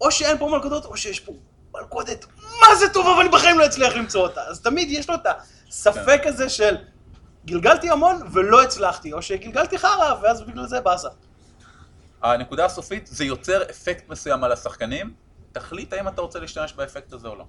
או 0.00 0.10
שאין 0.10 0.38
פה 0.38 0.48
מלכודות, 0.48 0.84
או 0.84 0.96
שיש 0.96 1.20
פה 1.20 1.32
מלכודת, 1.74 2.26
מה 2.60 2.74
זה 2.74 2.88
טוב, 2.88 3.06
אבל 3.06 3.20
אני 3.20 3.28
בחיים 3.28 3.58
לא 3.58 3.66
אצליח 3.66 3.94
למצוא 3.94 4.22
אותה. 4.22 4.40
אז 4.40 4.60
תמיד 4.60 4.90
יש 4.90 5.08
לו 5.08 5.14
את 5.14 5.26
הספק 5.68 6.22
הזה 6.24 6.48
של 6.48 6.76
גלגלתי 7.44 7.90
המון 7.90 8.22
ולא 8.32 8.62
הצלחתי, 8.62 9.12
או 9.12 9.22
שגלגלתי 9.22 9.78
חרא, 9.78 10.14
ואז 10.22 10.42
בגלל 10.42 10.66
זה 10.66 10.80
באסה. 10.80 11.08
הנקודה 12.22 12.64
הסופית, 12.64 13.06
זה 13.06 13.24
יוצר 13.24 13.62
אפקט 13.70 14.08
מסוים 14.08 14.44
על 14.44 14.52
השחקנים, 14.52 15.14
תחליט 15.52 15.92
האם 15.92 16.08
אתה 16.08 16.20
רוצה 16.20 16.38
להשתמש 16.38 16.72
באפקט 16.72 17.12
הזה 17.12 17.28
או 17.28 17.36
לא. 17.36 17.44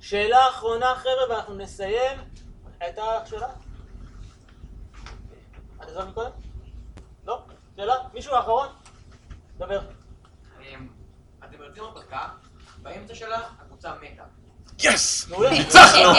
שאלה 0.00 0.48
אחרונה 0.48 0.94
חבר'ה 0.96 1.30
ואנחנו 1.30 1.54
נסיים. 1.54 2.18
הייתה 2.80 3.02
לך 3.22 3.28
שאלה? 3.28 3.46
את 5.76 5.88
עזרת 5.88 6.08
מקודם? 6.08 6.30
לא? 7.26 7.42
שאלה? 7.76 7.94
מישהו 8.14 8.38
אחרון? 8.38 8.68
דבר. 9.58 9.80
אתם 11.44 11.62
יוצאים 11.62 11.84
הרפתקה, 11.84 12.28
באמצע 12.82 13.14
שלה 13.14 13.40
הקבוצה 13.60 13.92
מתה. 14.02 14.22
Yes! 14.78 15.28
ניצחנו! 15.50 16.12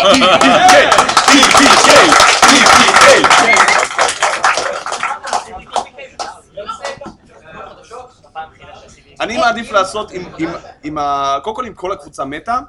אני 9.20 9.38
מעדיף 9.38 9.72
לעשות 9.72 10.12
עם, 10.12 10.24
עם, 10.38 10.50
עם 10.84 10.98
ה... 10.98 11.38
קודם 11.44 11.56
כל 11.56 11.66
עם 11.66 11.74
כל 11.74 11.92
הקבוצה 11.92 12.26
מתה, 12.26 12.60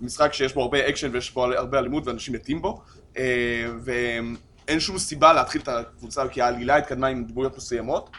משחק 0.00 0.32
שיש 0.32 0.54
בו 0.54 0.62
הרבה 0.62 0.88
אקשן 0.88 1.10
ויש 1.12 1.34
בו 1.34 1.44
הרבה 1.44 1.78
אלימות 1.78 2.06
ואנשים 2.06 2.34
מתים 2.34 2.62
בו, 2.62 2.82
אה, 3.18 3.66
ואין 3.84 4.80
שום 4.80 4.98
סיבה 4.98 5.32
להתחיל 5.32 5.60
את 5.60 5.68
הקבוצה 5.68 6.28
כי 6.28 6.42
העלילה 6.42 6.76
התקדמה 6.76 7.06
עם 7.06 7.24
דמויות 7.24 7.56
מסוימות. 7.56 8.10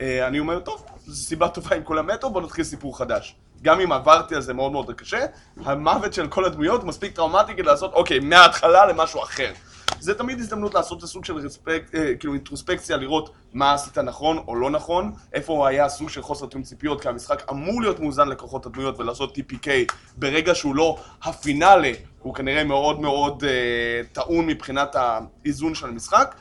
אה, 0.00 0.26
אני 0.26 0.38
אומר, 0.38 0.60
טוב, 0.60 0.84
זו 1.06 1.24
סיבה 1.24 1.48
טובה 1.48 1.76
אם 1.76 1.82
כולם 1.84 2.06
מתו, 2.06 2.30
בוא 2.30 2.42
נתחיל 2.42 2.64
סיפור 2.64 2.98
חדש. 2.98 3.36
גם 3.62 3.80
אם 3.80 3.92
עברתי 3.92 4.34
על 4.34 4.40
זה 4.40 4.54
מאוד 4.54 4.72
מאוד 4.72 4.90
קשה, 4.90 5.26
המוות 5.64 6.14
של 6.14 6.28
כל 6.28 6.44
הדמויות 6.44 6.84
מספיק 6.84 7.14
טראומטי 7.16 7.52
כדי 7.52 7.62
לעשות, 7.62 7.92
אוקיי, 7.92 8.18
מההתחלה 8.20 8.86
למשהו 8.86 9.22
אחר. 9.22 9.52
זה 10.00 10.14
תמיד 10.14 10.40
הזדמנות 10.40 10.74
לעשות 10.74 11.02
איזה 11.02 11.12
סוג 11.12 11.24
של 11.24 11.36
רספקט, 11.36 11.94
אה, 11.94 12.14
כאילו 12.14 12.34
אינטרוספקציה, 12.34 12.96
לראות 12.96 13.34
מה 13.52 13.74
עשית 13.74 13.98
נכון 13.98 14.38
או 14.48 14.56
לא 14.56 14.70
נכון, 14.70 15.12
איפה 15.32 15.68
היה 15.68 15.88
סוג 15.88 16.08
של 16.08 16.22
חוסר 16.22 16.46
תיאום 16.46 16.62
ציפיות, 16.62 17.00
כי 17.00 17.08
המשחק 17.08 17.50
אמור 17.50 17.82
להיות 17.82 18.00
מאוזן 18.00 18.28
לכוחות 18.28 18.66
הדמויות 18.66 19.00
ולעשות 19.00 19.38
TPK 19.38 19.68
ברגע 20.16 20.54
שהוא 20.54 20.74
לא 20.74 20.98
הפינאלה, 21.22 21.92
הוא 22.18 22.34
כנראה 22.34 22.64
מאוד 22.64 23.00
מאוד 23.00 23.44
אה, 23.44 24.00
טעון 24.12 24.46
מבחינת 24.46 24.96
האיזון 24.96 25.74
של 25.74 25.86
המשחק. 25.86 26.34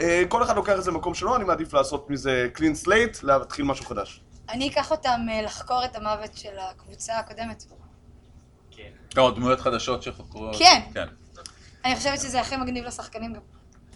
אה, 0.00 0.22
כל 0.28 0.42
אחד 0.42 0.56
לוקח 0.56 0.72
את 0.78 0.84
זה 0.84 0.90
למקום 0.90 1.14
שלו, 1.14 1.36
אני 1.36 1.44
מעדיף 1.44 1.74
לעשות 1.74 2.10
מזה 2.10 2.48
clean 2.56 2.86
slate, 2.86 3.18
להתחיל 3.22 3.64
משהו 3.64 3.84
חדש. 3.84 4.20
אני 4.48 4.68
אקח 4.68 4.90
אותם 4.90 5.20
אה, 5.30 5.42
לחקור 5.42 5.84
את 5.84 5.96
המוות 5.96 6.36
של 6.36 6.58
הקבוצה 6.58 7.18
הקודמת. 7.18 7.64
לא, 9.16 9.32
דמויות 9.34 9.60
חדשות 9.60 10.02
שחוקרות. 10.02 10.56
כן. 10.58 10.80
כן. 10.94 11.06
אני 11.84 11.96
חושבת 11.96 12.20
שזה 12.20 12.40
הכי 12.40 12.56
מגניב 12.56 12.84
לשחקנים 12.84 13.32
גם. 13.34 13.40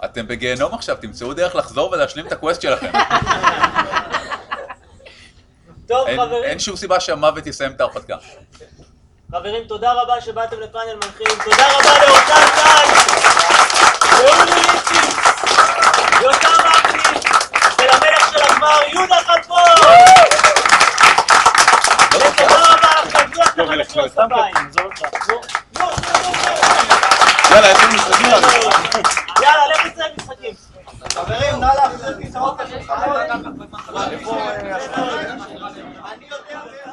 אתם 0.05 0.27
בגיהנום 0.29 0.75
עכשיו, 0.75 0.97
תמצאו 1.01 1.35
דרך 1.35 1.55
לחזור 1.57 1.91
ולהשלים 1.93 2.27
את 2.27 2.33
הקווסט 2.33 2.63
שלכם. 2.63 2.91
טוב 5.89 6.07
אין- 6.07 6.17
חברים, 6.21 6.45
אין 6.45 6.59
שום 6.59 6.77
סיבה 6.77 7.01
שהמוות 7.01 7.47
יסיים 7.47 7.73
את 7.73 7.81
ההרפתקה. 7.81 8.17
חברים 9.31 9.65
תודה 9.69 9.93
רבה 9.93 10.21
שבאתם 10.21 10.61
לפאנל 10.61 10.95
מנחים, 10.95 11.39
תודה 11.45 11.67
רבה 11.73 12.07
לאורטל 12.07 12.47
קאי, 12.55 12.89
לאורי 14.13 14.45
ליפשיץ, 14.55 15.15
יותם 16.23 16.49
אבני, 16.49 17.21
ולמלך 17.79 18.31
של 18.33 18.43
הגמר 18.53 18.79
יהודה 18.93 19.17
חלפון! 19.27 19.59
ותודה 22.11 22.59
רבה 23.57 23.77
לכם, 23.77 24.01
יאללה, 27.55 27.71
יש 27.71 27.79
לנו 27.83 27.95
משחקים 27.95 28.27
לנו. 28.27 28.47
יאללה, 29.43 29.67
לך 29.67 29.87
תצא 29.93 30.05
משחקים. 30.19 30.55
חברים, 31.15 31.61
נא 31.61 31.67
להחזיר 31.77 32.21
כיסאות 32.23 32.61
השולחנות. 32.61 33.17
אני 36.05 36.27
יודע... 36.31 36.84